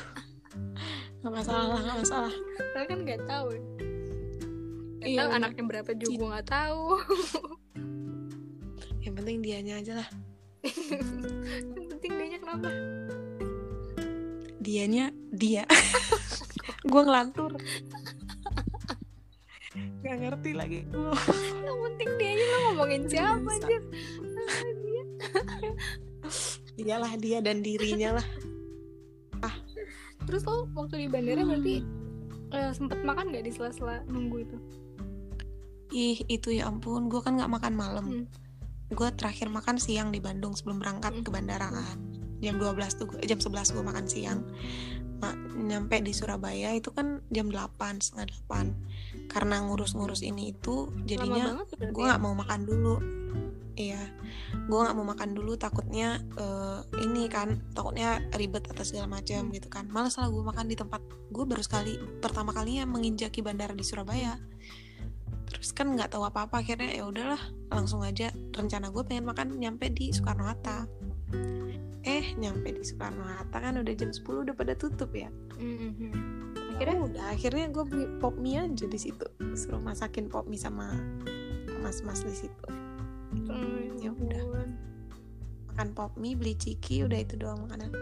Nggak 1.22 1.34
masalah 1.34 1.66
lah 1.74 1.80
nggak 1.82 1.97
masalah. 2.05 2.34
Tapi 2.74 2.86
kan 2.86 2.99
nggak 3.01 3.22
tahu 3.26 3.47
ya. 3.49 3.62
Gak 5.01 5.09
Iya, 5.09 5.18
tahu 5.18 5.30
bener. 5.30 5.38
anaknya 5.41 5.64
berapa 5.66 5.91
juga 5.97 6.14
gue 6.14 6.30
nggak 6.30 6.47
tahu. 6.49 6.84
Yang 9.01 9.14
penting 9.18 9.38
dianya 9.41 9.74
aja 9.82 9.93
lah. 9.97 10.09
Yang 11.74 11.89
penting 11.97 12.12
dia 12.14 12.38
kenapa 12.38 12.70
dianya 14.62 15.09
dia. 15.34 15.66
Gue 16.91 17.01
ngelantur. 17.01 17.57
Nggak 20.05 20.18
ngerti 20.22 20.51
lagi. 20.53 20.80
Gua. 20.93 21.18
yang 21.66 21.80
penting 21.89 22.09
dia 22.22 22.30
aja 22.38 22.45
lo 22.45 22.57
ngomongin 22.70 23.03
siapa 23.09 23.49
aja 23.49 23.68
dialah 26.82 27.14
dia 27.22 27.45
dan 27.45 27.62
dirinya 27.62 28.18
lah. 28.22 28.28
Terus 30.26 30.45
lo 30.45 30.70
waktu 30.78 31.05
di 31.05 31.07
bandara 31.09 31.41
berarti 31.41 31.76
eh, 32.53 32.72
sempet 32.78 33.01
makan 33.01 33.34
nggak 33.34 33.45
di 33.49 33.51
sela-sela 33.53 34.05
nunggu 34.05 34.45
itu? 34.45 34.57
Ih 35.91 36.18
itu 36.30 36.53
ya 36.53 36.70
ampun. 36.70 37.09
Gue 37.09 37.22
kan 37.26 37.38
nggak 37.38 37.51
makan 37.51 37.74
malam. 37.74 38.05
Hmm. 38.05 38.26
gue 38.91 39.07
terakhir 39.16 39.47
makan 39.47 39.80
siang 39.80 40.12
di 40.12 40.20
Bandung 40.20 40.51
sebelum 40.51 40.84
berangkat 40.84 41.16
Hmm. 41.16 41.24
ke 41.24 41.32
bandara 41.32 41.72
kan 41.72 42.11
jam 42.42 42.58
12 42.58 43.00
tuh 43.00 43.08
jam 43.24 43.39
11 43.39 43.74
gue 43.78 43.84
makan 43.86 44.06
siang. 44.10 44.42
Ma- 45.22 45.38
nyampe 45.54 46.02
di 46.02 46.12
Surabaya 46.18 46.74
itu 46.74 46.89
kan 46.89 47.22
jam 47.30 47.54
8 47.54 48.02
setengah 48.02 48.34
8 48.50 49.30
karena 49.30 49.62
ngurus-ngurus 49.70 50.26
ini 50.26 50.58
itu 50.58 50.89
jadinya 51.06 51.62
gue 51.70 52.02
ya? 52.02 52.18
nggak 52.18 52.22
mau 52.22 52.34
makan 52.34 52.66
dulu. 52.66 52.96
Iya 53.78 54.04
gue 54.52 54.80
nggak 54.80 54.98
mau 54.98 55.08
makan 55.08 55.30
dulu 55.32 55.56
takutnya 55.56 56.20
eh, 56.36 56.80
ini 57.06 57.30
kan 57.32 57.62
takutnya 57.72 58.20
ribet 58.36 58.68
atau 58.68 58.84
segala 58.84 59.22
macam 59.22 59.54
gitu 59.54 59.70
kan. 59.70 59.86
Malas 59.88 60.18
lah 60.18 60.28
gue 60.28 60.44
makan 60.44 60.66
di 60.66 60.76
tempat 60.76 61.00
gue 61.30 61.46
baru 61.46 61.62
sekali 61.62 62.02
pertama 62.20 62.52
kalinya 62.52 62.89
menginjaki 62.89 63.46
bandara 63.46 63.78
di 63.78 63.86
Surabaya. 63.86 64.42
Terus 65.52 65.76
kan 65.76 65.94
nggak 65.94 66.16
tahu 66.16 66.26
apa 66.26 66.50
apa 66.50 66.64
akhirnya 66.64 66.96
ya 66.96 67.04
udahlah 67.06 67.39
langsung 67.70 68.02
aja 68.02 68.34
rencana 68.56 68.89
gue 68.89 69.04
pengen 69.06 69.28
makan 69.28 69.60
nyampe 69.60 69.92
di 69.92 70.10
Soekarno 70.16 70.48
Hatta 70.48 70.88
eh 72.04 72.34
nyampe 72.34 72.72
di 72.72 72.82
Soekarno 72.82 73.22
Hatta 73.22 73.58
kan 73.60 73.78
udah 73.78 73.93
jam 73.93 74.10
10 74.10 74.22
udah 74.41 74.54
pada 74.54 74.74
tutup 74.74 75.12
ya? 75.12 75.30
Mhm. 75.56 76.12
akhirnya 76.74 76.97
udah 77.04 77.26
akhirnya 77.30 77.66
gue 77.70 77.86
beli 77.86 78.06
pop 78.18 78.34
mie 78.36 78.58
aja 78.60 78.86
di 78.86 78.97
situ. 78.97 79.22
Suruh 79.54 79.78
masakin 79.78 80.26
pop 80.26 80.43
mie 80.43 80.58
sama 80.58 80.97
mas-mas 81.80 82.22
di 82.22 82.34
situ. 82.36 82.66
Hmm, 83.32 83.95
Ya 83.95 84.10
udah. 84.10 84.66
makan 85.70 85.89
pop 85.93 86.12
mie 86.16 86.34
beli 86.34 86.52
ciki 86.54 87.02
udah 87.02 87.16
itu 87.18 87.38
doang 87.38 87.62
makanan. 87.62 87.93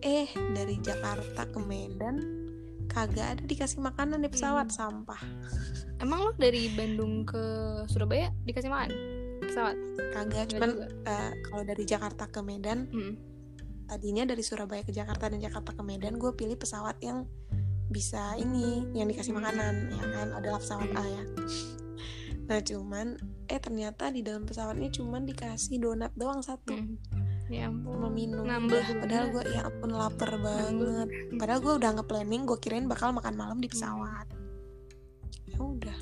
Eh 0.00 0.28
dari 0.52 0.76
Jakarta 0.78 1.42
ke 1.44 1.58
Medan 1.58 2.20
kagak 2.86 3.34
ada 3.34 3.42
dikasih 3.42 3.80
makanan 3.80 4.20
di 4.20 4.28
pesawat 4.28 4.68
sampah. 4.68 5.20
Emang 5.96 6.20
lo 6.20 6.32
dari 6.34 6.68
Bandung 6.70 7.24
ke 7.24 7.40
Surabaya 7.86 8.28
dikasih 8.42 8.68
makan 8.68 8.90
pesawat? 9.42 9.76
Kagak 10.10 10.44
cuman 10.50 10.70
juga. 10.70 10.86
eh, 11.06 11.32
kalau 11.42 11.62
dari 11.62 11.84
Jakarta 11.84 12.24
ke 12.26 12.40
Medan 12.40 12.84
Hmm. 12.86 13.14
Tadinya 13.90 14.22
dari 14.22 14.46
Surabaya 14.46 14.86
ke 14.86 14.94
Jakarta 14.94 15.26
dan 15.26 15.42
Jakarta 15.42 15.74
ke 15.74 15.82
Medan 15.82 16.14
gue 16.14 16.30
pilih 16.38 16.54
pesawat 16.54 17.02
yang 17.02 17.26
bisa 17.90 18.38
ini 18.38 18.86
yang 18.94 19.10
dikasih 19.10 19.34
makanan 19.34 19.90
ya 19.90 20.04
kan? 20.14 20.28
Adalah 20.38 20.62
pesawat 20.62 20.94
A 20.94 21.02
ya. 21.02 21.24
Nah 22.46 22.58
cuman 22.62 23.18
eh 23.50 23.58
ternyata 23.58 24.14
di 24.14 24.22
dalam 24.22 24.46
pesawatnya 24.46 24.94
cuman 24.94 25.26
dikasih 25.26 25.82
donat 25.82 26.14
doang 26.14 26.38
satu. 26.38 26.70
Hmm. 26.70 26.94
ya 27.50 27.66
ampun. 27.66 27.98
Sama 27.98 28.10
minum 28.14 28.46
Nambah 28.46 28.78
juga. 28.78 29.00
padahal 29.02 29.26
gue 29.34 29.44
ya 29.50 29.60
ampun 29.66 29.90
lapar 29.90 30.30
banget. 30.38 31.08
Padahal 31.34 31.58
gue 31.58 31.74
udah 31.82 31.90
nge-planning 31.98 32.42
gue 32.46 32.58
kirain 32.62 32.86
bakal 32.86 33.10
makan 33.10 33.34
malam 33.34 33.58
di 33.58 33.66
pesawat. 33.66 34.30
Ya 35.50 35.58
udah. 35.58 35.98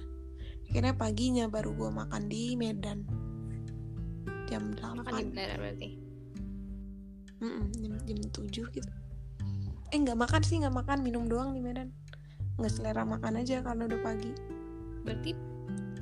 Akhirnya 0.68 0.92
paginya 0.92 1.48
baru 1.48 1.72
gue 1.72 1.88
makan 1.88 2.28
di 2.28 2.52
Medan. 2.52 3.08
Jam 4.44 4.76
8 4.76 5.00
makan 5.00 5.12
di 5.16 5.24
bandara 5.32 5.56
berarti 5.56 6.07
Mm-mm, 7.38 7.70
jam, 7.78 7.92
jam 8.02 8.18
7 8.34 8.74
gitu. 8.74 8.90
Eh 9.88 9.98
nggak 9.98 10.18
makan 10.18 10.42
sih 10.44 10.60
nggak 10.60 10.74
makan 10.74 10.98
minum 11.00 11.24
doang 11.30 11.54
di 11.54 11.60
Medan. 11.62 11.94
Nggak 12.58 12.72
selera 12.74 13.06
makan 13.06 13.38
aja 13.40 13.62
karena 13.62 13.86
udah 13.86 14.00
pagi. 14.02 14.32
Berarti 15.06 15.30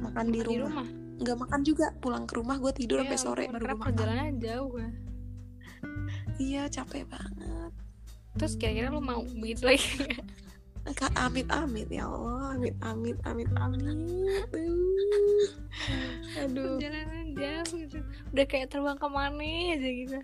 makan 0.01 0.25
di 0.33 0.41
di 0.41 0.41
rumah, 0.43 0.83
rumah? 0.83 0.89
Nggak 1.17 1.37
makan 1.47 1.61
juga 1.65 1.87
pulang 2.01 2.25
ke 2.25 2.35
rumah 2.37 2.57
gue 2.61 2.73
tidur 2.77 3.01
Ya 3.01 3.09
sampai 3.09 3.19
sore 3.21 3.45
baru 3.49 3.63
gue 3.63 3.79
makan. 3.79 3.89
perjalanan 3.93 4.35
jauh 4.41 4.73
ya. 4.77 4.91
Iya 6.37 6.63
capek 6.69 7.05
banget. 7.09 7.73
Terus 8.37 8.53
kira-kira 8.61 8.89
lu 8.93 9.01
mau 9.01 9.25
begitu 9.25 9.65
lagi 9.65 9.85
Kak 10.87 11.13
amit 11.19 11.49
amit. 11.51 11.89
Ya 11.91 12.07
Allah 12.07 12.55
amit 12.57 12.77
amit 12.85 13.19
amit 13.27 13.51
amit. 13.59 13.83
Aduh. 16.45 16.77
Perjalanan 16.79 17.27
jauh 17.37 17.75
gitu. 17.81 17.99
Udah 18.33 18.47
kayak 18.49 18.69
terbang 18.71 18.99
ke 18.99 19.09
mana 19.09 19.45
aja 19.75 19.91
gitu 19.91 20.19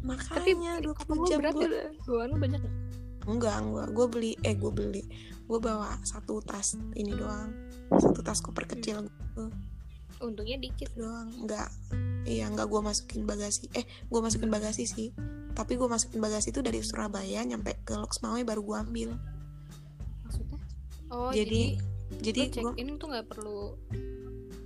makanya 0.00 0.80
dua 0.80 0.94
kamu 0.96 1.22
jam 1.28 1.38
berat 1.44 1.54
gue 1.54 1.68
ya 1.68 1.88
bawaan 2.08 2.28
lu 2.32 2.38
banyak 2.40 2.60
nggak? 2.60 2.76
enggak 3.28 3.56
enggak. 3.60 3.88
Gue 3.92 4.06
beli 4.08 4.32
eh 4.42 4.54
gue 4.56 4.72
beli. 4.72 5.02
Gue 5.44 5.58
bawa 5.60 5.98
satu 6.02 6.40
tas 6.40 6.74
ini 6.96 7.12
doang. 7.12 7.52
Satu 7.94 8.24
tas 8.24 8.40
koper 8.40 8.64
kecil 8.64 9.06
gitu 9.06 9.52
untungnya 10.20 10.60
dikit. 10.60 10.92
Doang. 10.94 11.32
Enggak. 11.32 11.72
Iya 12.28 12.52
enggak 12.52 12.68
gue 12.68 12.80
masukin 12.80 13.24
bagasi. 13.24 13.72
Eh 13.72 13.84
gue 13.84 14.20
masukin 14.20 14.52
bagasi 14.52 14.84
sih. 14.84 15.08
Tapi 15.56 15.76
gue 15.76 15.88
masukin 15.88 16.20
bagasi 16.20 16.52
itu 16.54 16.60
dari 16.60 16.80
Surabaya 16.84 17.42
nyampe 17.42 17.80
ke 17.82 17.96
Loksmawe 17.96 18.40
baru 18.44 18.60
gue 18.62 18.76
ambil. 18.76 19.10
Maksudnya? 20.28 20.60
Oh 21.10 21.32
jadi 21.32 21.80
jadi, 22.20 22.50
jadi 22.50 22.60
gue 22.60 22.72
check 22.76 22.80
in 22.80 23.00
tuh 23.00 23.08
nggak 23.10 23.26
perlu 23.32 23.74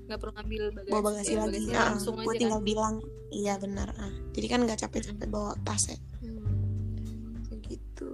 nggak 0.05 0.19
perlu 0.21 0.33
ngambil 0.37 0.63
bagasi, 0.77 0.93
bawa 0.93 1.03
bagasi 1.09 1.33
ya, 1.33 1.37
lagi. 1.41 1.49
bagasinya 1.49 1.81
ah, 1.81 1.87
langsung 1.97 2.15
gue 2.21 2.25
aja 2.29 2.41
tinggal 2.45 2.61
kan. 2.61 2.69
bilang 2.69 2.95
iya 3.33 3.55
benar 3.57 3.89
ah. 3.97 4.13
jadi 4.37 4.47
kan 4.53 4.61
nggak 4.69 4.79
capek-capek 4.85 5.29
bawa 5.33 5.57
tas 5.65 5.85
ya. 5.89 5.99
Hmm. 6.21 6.45
Gitu. 7.65 8.11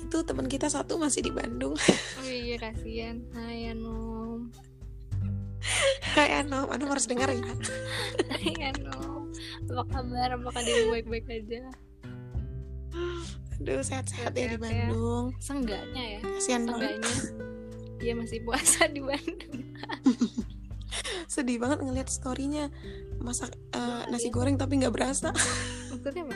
Itu 0.00 0.16
teman 0.24 0.48
kita 0.48 0.72
satu 0.72 0.96
masih 0.96 1.28
di 1.28 1.32
Bandung. 1.32 1.76
Oh 2.22 2.28
iya 2.30 2.56
kasihan. 2.56 3.20
Hai 3.36 3.74
Anom. 3.74 4.48
Hai 6.16 6.40
Anom. 6.40 6.70
Anom 6.72 6.88
harus 6.88 7.04
dengar 7.04 7.28
ya. 7.28 7.44
Hai 8.32 8.72
Anom. 8.72 9.28
Apa 9.68 9.82
kabar? 9.90 10.28
Apakah 10.38 10.62
dia 10.64 10.88
baik-baik 10.88 11.26
aja. 11.28 11.68
Aduh 13.60 13.84
sehat-sehat 13.84 14.32
ya 14.32 14.54
di 14.54 14.56
ya. 14.56 14.60
Bandung. 14.60 15.36
Seenggaknya 15.42 16.18
ya? 16.18 16.20
Kasihan 16.24 16.62
banget 16.64 16.98
dia 18.02 18.18
masih 18.18 18.42
puasa 18.42 18.90
di 18.90 18.98
Bandung. 18.98 19.62
Sedih 21.32 21.56
banget 21.62 21.78
ngeliat 21.80 22.10
storynya. 22.10 22.68
Masak 23.22 23.54
Iya. 23.72 24.10
nasi 24.10 24.28
goreng 24.34 24.58
tapi 24.58 24.82
nggak 24.82 24.92
berasa. 24.92 25.30
Maksudnya 25.94 26.26
apa? 26.26 26.34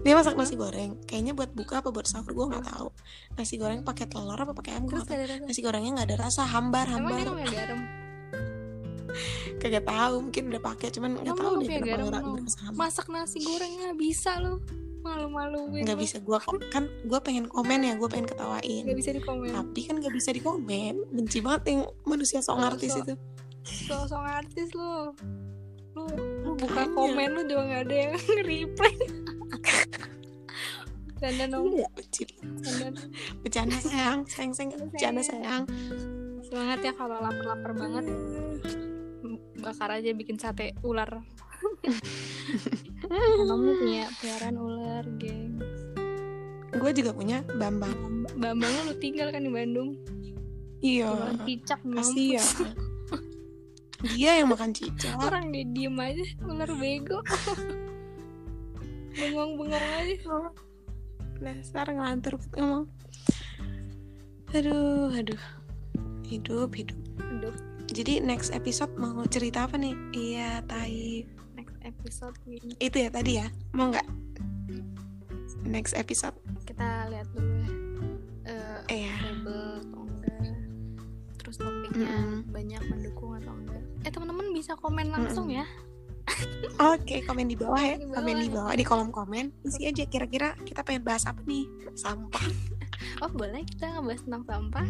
Dia 0.00 0.14
masak 0.16 0.34
nasi 0.40 0.56
goreng. 0.56 0.96
Kayaknya 1.04 1.36
buat 1.36 1.52
buka 1.52 1.84
apa 1.84 1.92
buat 1.92 2.08
sahur 2.08 2.32
gue 2.32 2.46
nggak 2.48 2.64
tahu. 2.64 2.88
Nasi 3.36 3.60
goreng 3.60 3.84
pakai 3.84 4.08
telur 4.08 4.40
apa 4.40 4.56
pakai 4.56 4.80
ayam 4.80 4.88
gue 4.88 4.98
nasi 5.44 5.60
gorengnya 5.60 6.00
nggak 6.00 6.08
ada 6.08 6.16
rasa 6.16 6.48
hambar 6.48 6.88
emang 6.88 7.12
dia 7.12 7.28
hambar 7.28 7.36
punya 7.36 7.52
garam? 7.52 7.80
Kagak 9.60 9.84
tahu 9.84 10.14
mungkin 10.24 10.42
udah 10.48 10.62
pakai 10.62 10.88
cuman 10.94 11.10
nggak 11.20 11.36
tahu 11.36 11.52
deh 11.60 11.68
kenapa 11.68 11.96
garam, 12.08 12.24
hambar. 12.40 12.72
Masak 12.74 13.06
nasi 13.12 13.38
gorengnya 13.44 13.92
bisa 13.92 14.40
lo 14.40 14.64
malu-maluin 15.08 15.82
nggak 15.88 15.98
bisa 15.98 16.16
gue 16.20 16.38
kan 16.68 16.84
gue 16.84 17.18
pengen 17.24 17.48
komen 17.48 17.80
ya 17.80 17.96
gue 17.96 18.08
pengen 18.08 18.28
ketawain. 18.28 18.82
Nggak 18.84 18.98
bisa 19.00 19.10
dikomen. 19.16 19.48
Tapi 19.56 19.80
kan 19.88 19.94
nggak 20.04 20.14
bisa 20.14 20.30
dikomen. 20.36 20.94
Benci 21.08 21.38
banget 21.40 21.62
yang 21.72 21.82
manusia 22.04 22.44
Oh, 22.48 22.60
artis 22.60 22.92
itu. 22.92 23.14
Sosok 23.64 24.20
artis 24.20 24.68
lo. 24.76 25.16
Lu 25.96 26.04
lu 26.44 26.50
buka 26.54 26.84
komen 26.92 27.28
lu 27.34 27.42
juga 27.48 27.62
nggak 27.64 27.82
ada 27.88 27.94
yang 27.96 28.12
reply 28.48 28.94
Canda 31.18 31.50
dong, 31.50 31.74
Iya, 31.74 31.90
bercanda 33.42 33.74
sayang 33.82 34.22
sayang 34.30 34.54
sayang. 34.54 34.86
Bercanda 34.86 35.22
sayang. 35.26 35.66
Semangat 36.46 36.78
ya 36.86 36.92
kalau 36.94 37.18
lapar-lapar 37.18 37.74
banget. 37.74 38.06
Bakar 39.58 39.98
aja 39.98 40.14
bikin 40.14 40.38
sate 40.38 40.78
ular. 40.86 41.26
Kamu 43.08 43.70
punya 43.78 44.04
peliharaan 44.18 44.56
ular, 44.56 45.04
geng. 45.16 45.58
gue 46.68 46.90
juga 46.94 47.10
punya 47.10 47.42
bambang 47.58 47.90
Bambangnya 48.36 48.82
lu 48.86 48.94
tinggal 49.00 49.32
kan 49.32 49.42
di 49.42 49.50
Bandung. 49.50 49.96
iya 50.78 51.08
Jualan 51.10 51.38
cicak 51.42 51.80
mampus. 51.82 52.12
kasihan 52.12 52.46
dia 53.98 54.30
yang 54.38 54.46
makan 54.52 54.70
cicak 54.70 55.10
Orang 55.18 55.50
dia 55.50 55.66
diem 55.66 55.98
aja, 55.98 56.22
ular 56.46 56.70
bego. 56.78 57.18
Bengong-bengong 59.18 59.74
aja. 59.74 60.54
dasar 61.38 61.86
ngelantur 61.86 62.34
ngomong 62.54 62.90
aduh 64.50 65.10
aduh 65.14 65.42
hidup 66.26 66.74
hidup 66.74 66.98
Aduh, 67.18 67.54
jadi 67.90 68.18
next 68.24 68.50
episode 68.50 68.90
mau 68.98 69.22
cerita 69.28 69.66
apa 69.70 69.78
nih 69.78 69.94
iya 70.16 70.62
tai 70.66 71.22
next 71.22 71.37
episode 71.88 72.36
ini 72.46 72.76
itu 72.78 72.96
ya 73.00 73.08
tadi 73.08 73.32
ya 73.40 73.46
mau 73.72 73.88
nggak 73.88 74.06
next 75.64 75.96
episode 75.96 76.36
kita 76.64 77.08
lihat 77.08 77.28
dulu 77.32 77.48
ya. 77.48 77.70
Eh, 78.48 78.78
iya 79.04 79.14
atau 79.16 80.04
enggak 80.04 80.56
terus 81.36 81.56
topiknya 81.56 82.08
Mm-mm. 82.08 82.48
banyak 82.48 82.82
mendukung 82.88 83.36
atau 83.36 83.52
enggak 83.52 83.82
eh 84.04 84.10
teman-teman 84.12 84.46
bisa 84.52 84.72
komen 84.78 85.08
langsung 85.08 85.48
ya 85.48 85.64
Oke, 86.76 87.24
komen 87.24 87.48
di 87.48 87.56
bawah 87.56 87.80
ya. 87.80 87.96
Di 87.96 88.04
bawah 88.04 88.20
Komen 88.20 88.36
di 88.36 88.50
bawah 88.52 88.74
di 88.76 88.84
kolom 88.84 89.08
komen. 89.08 89.48
Isi 89.64 89.88
aja 89.88 90.04
kira-kira 90.04 90.52
kita 90.60 90.84
pengen 90.84 91.00
bahas 91.00 91.24
apa 91.24 91.40
nih? 91.48 91.64
Sampah. 91.96 92.44
oh 93.24 93.30
boleh 93.32 93.64
kita 93.64 93.96
ngebahas 93.96 94.20
tentang 94.28 94.44
sampah 94.44 94.88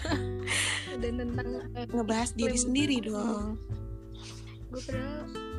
dan 1.04 1.12
tentang 1.20 1.46
eh, 1.76 1.86
Ngebahas 1.92 2.30
diri 2.32 2.56
sendiri 2.56 2.96
dong. 3.04 3.60
gue 4.70 4.80
nggak 4.80 5.49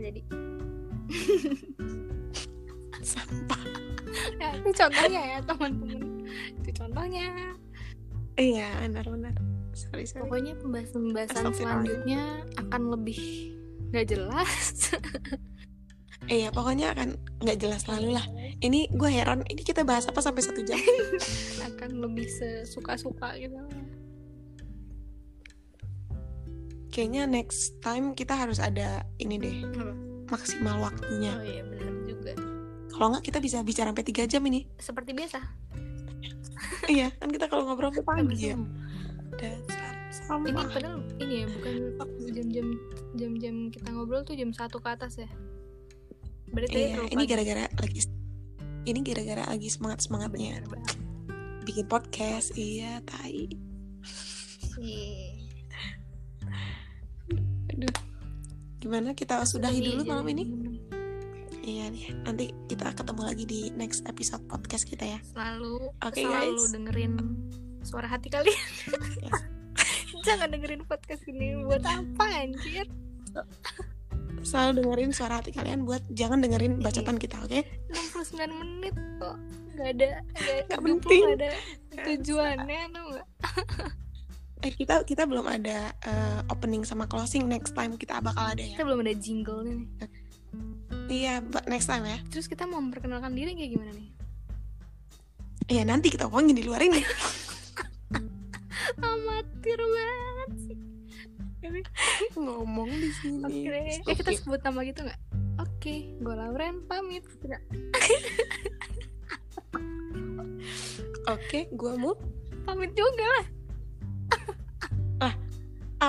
jadi 0.00 0.20
Sampah. 3.00 3.62
ya, 4.36 4.48
itu 4.60 4.70
contohnya 4.76 5.20
ya 5.24 5.38
teman-teman 5.44 6.00
itu 6.60 6.70
contohnya 6.76 7.26
Iya, 8.40 8.72
benar-benar. 8.88 9.36
Sorry, 9.76 10.08
sorry. 10.08 10.24
pokoknya 10.24 10.56
pembahasan-pembahasan 10.64 11.52
selanjutnya 11.52 12.40
akan 12.56 12.82
lebih 12.96 13.52
nggak 13.92 14.06
jelas 14.16 14.94
Iya, 16.30 16.48
pokoknya 16.54 16.94
akan 16.94 17.18
nggak 17.42 17.58
jelas 17.58 17.90
lalu 17.90 18.14
lah. 18.14 18.22
Ini 18.62 18.86
gue 18.94 19.10
heran, 19.10 19.42
ini 19.50 19.66
kita 19.66 19.82
bahas 19.82 20.06
apa 20.06 20.22
sampai 20.22 20.46
satu 20.46 20.62
jam? 20.62 20.78
akan 21.74 21.90
lebih 22.06 22.28
sesuka-suka 22.30 23.34
gitu 23.34 23.56
Kayaknya 26.90 27.22
next 27.24 27.78
time 27.78 28.12
kita 28.12 28.34
harus 28.34 28.58
ada 28.58 29.06
ini 29.16 29.36
deh, 29.36 29.56
Apa? 29.64 29.94
maksimal 30.28 30.76
waktunya. 30.80 31.32
oh 31.32 31.42
iya 31.42 31.62
benar 31.62 31.90
juga 32.04 32.32
Kalau 32.90 33.06
nggak 33.10 33.24
kita 33.24 33.38
bisa 33.38 33.58
bicara 33.60 33.90
sampai 33.90 34.04
tiga 34.04 34.22
jam 34.24 34.42
ini. 34.44 34.66
seperti 34.76 35.10
biasa 35.12 35.38
iya, 36.92 37.08
kan 37.14 37.28
kita 37.28 37.46
kalau 37.46 37.64
ngobrol 37.64 37.88
sampai 37.88 38.26
pagi 38.26 38.50
ya. 38.50 38.56
Dasar 39.32 39.94
ini 39.96 40.50
sampah. 40.52 40.66
padahal 40.68 40.98
ini 41.16 41.34
ya 41.40 41.46
bukan 41.48 41.74
jam-jam 42.28 42.66
jam-jam 43.14 43.54
kita 43.70 43.88
ngobrol 43.88 44.20
tuh 44.20 44.34
jam 44.34 44.50
satu 44.50 44.76
ke 44.76 44.90
atas 44.90 45.16
ya 45.16 45.30
berarti 46.48 46.90
Iya, 46.90 47.06
ini 47.08 47.24
gara-gara 47.24 47.64
lagi 47.70 48.00
ini 48.82 49.00
gara-gara 49.00 49.44
lagi 49.46 49.68
semangat-semangatnya 49.68 50.60
Bener 50.60 50.68
banget. 50.68 50.96
bikin 51.62 51.86
podcast. 51.86 52.50
Iya, 52.54 52.98
tai. 53.04 53.46
Iya. 54.76 55.29
Gimana 58.80 59.12
kita 59.12 59.44
sudahi 59.44 59.84
dulu 59.84 60.08
malam 60.08 60.24
ini? 60.32 60.44
Iya 61.60 61.92
nih, 61.92 62.16
nanti 62.24 62.48
kita 62.64 62.96
ketemu 62.96 63.22
lagi 63.28 63.44
di 63.44 63.60
next 63.76 64.08
episode 64.08 64.40
podcast 64.48 64.88
kita 64.88 65.04
ya. 65.04 65.18
selalu 65.36 65.92
Oke, 66.00 66.24
selalu 66.24 66.56
guys. 66.56 66.72
dengerin 66.72 67.12
suara 67.84 68.08
hati 68.08 68.32
kalian 68.32 68.56
jangan 70.26 70.48
dengerin 70.48 70.88
podcast 70.88 71.20
ini 71.28 71.60
buat 71.64 71.84
apa 71.84 72.24
anjir 72.44 72.88
Selalu 74.40 74.80
dengerin 74.80 75.12
suara 75.12 75.44
hati 75.44 75.52
kalian 75.52 75.84
buat 75.84 76.00
jangan 76.16 76.40
dengerin 76.40 76.80
bacotan 76.80 77.20
kita, 77.20 77.36
oke? 77.44 77.60
69 77.92 78.48
menit 78.64 78.96
kok 79.20 79.36
nggak 79.76 79.88
ada 80.00 80.08
nggak 80.72 80.80
penting. 80.80 81.22
nggak 81.24 81.36
ada 81.36 81.50
tujuannya 82.08 82.80
nggak 82.88 83.26
Eh 84.60 84.70
kita 84.70 85.02
kita 85.02 85.24
belum 85.24 85.46
ada 85.46 85.88
eh, 85.96 86.40
opening 86.46 86.84
sama 86.84 87.04
closing 87.04 87.46
next 87.46 87.72
time 87.72 87.96
kita 87.96 88.20
bakal 88.20 88.44
ada 88.46 88.60
ya. 88.60 88.76
kita 88.76 88.84
belum 88.84 89.00
ada 89.00 89.14
jingle 89.14 89.60
nih 89.62 89.82
Iya, 91.10 91.42
but 91.42 91.66
next 91.66 91.86
time 91.86 92.04
ya. 92.04 92.18
terus 92.28 92.46
kita 92.46 92.64
mau 92.64 92.78
memperkenalkan 92.78 93.32
diri 93.32 93.52
kayak 93.52 93.70
gimana 93.72 93.92
nih 93.92 94.08
Iya, 95.66 95.82
nanti 95.84 96.06
kita 96.08 96.26
omongin 96.26 96.52
di 96.52 96.62
luar 96.62 96.80
ini. 96.80 97.00
amatir 99.00 99.78
banget 99.78 100.50
sih 100.60 100.78
Ngomong 102.34 102.90
di 102.90 103.10
sini. 103.14 103.40
oke 103.40 103.68
deh. 103.70 103.96
eh 104.02 104.14
kita 104.14 104.30
sebut 104.34 104.60
nama 104.60 104.80
gitu 104.82 105.00
nggak 105.02 105.20
oke 105.58 105.94
gue 106.18 106.34
Lauren 106.34 106.82
pamit. 106.84 107.24
Oke, 111.26 111.70
gua 111.70 111.94
mau 111.94 112.14
pamit 112.64 112.90
juga 112.92 113.22
lah 113.22 113.44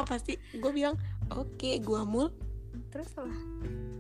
salah 0.02 0.18
pasti 0.18 0.34
gue 0.58 0.72
bilang 0.74 0.98
oke 1.30 1.70
gue 1.78 2.02
mul. 2.10 2.34
Terus 2.90 3.08
salah 3.14 3.38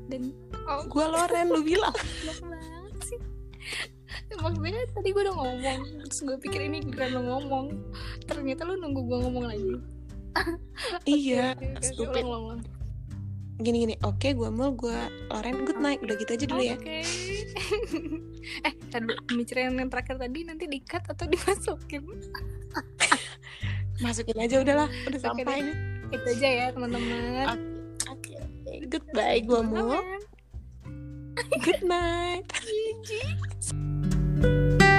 dan 0.09 0.33
oh. 0.65 0.81
Gue 0.89 1.05
Loren 1.05 1.47
lu 1.53 1.61
bilang. 1.61 1.93
Banget 2.41 2.95
sih. 3.05 3.19
Maksudnya 4.33 4.81
tadi 4.97 5.13
gue 5.13 5.21
udah 5.21 5.35
ngomong. 5.37 5.79
Terus 6.09 6.19
gue 6.25 6.37
pikir 6.41 6.65
ini 6.65 6.81
gue 6.81 7.05
lo 7.13 7.21
ngomong. 7.21 7.65
Ternyata 8.25 8.65
lu 8.65 8.81
nunggu 8.81 9.01
gue 9.05 9.17
ngomong 9.29 9.45
lagi. 9.45 9.73
Iya 11.05 11.59
stupid. 11.83 12.23
Ulang, 12.23 12.63
gini 13.61 13.85
gini. 13.85 13.95
Oke 14.01 14.33
gue 14.33 14.49
mul 14.49 14.73
gue 14.73 14.97
Loren. 15.29 15.69
Good 15.69 15.77
night. 15.77 16.01
Udah 16.01 16.15
gitu 16.17 16.33
aja 16.33 16.45
dulu 16.49 16.63
ya. 16.65 16.75
Oke. 16.81 17.05
eh, 18.67 18.73
tadi 18.89 19.13
pembicaraan 19.29 19.77
yang 19.77 19.91
terakhir 19.93 20.17
tadi 20.17 20.39
nanti 20.49 20.65
di-cut 20.65 21.03
atau 21.05 21.29
dimasukin? 21.29 22.03
Masukin 24.01 24.37
aja 24.41 24.59
udahlah. 24.59 24.89
Udah 25.07 25.19
sampai 25.21 25.63
nih. 25.63 25.75
Itu 26.11 26.27
aja 26.35 26.49
ya, 26.49 26.65
teman-teman. 26.75 27.71
oke 28.11 28.35
goodbye 28.91 29.39
gue 29.39 29.59
Aman. 29.63 30.21
good 31.63 31.81
night 31.87 32.45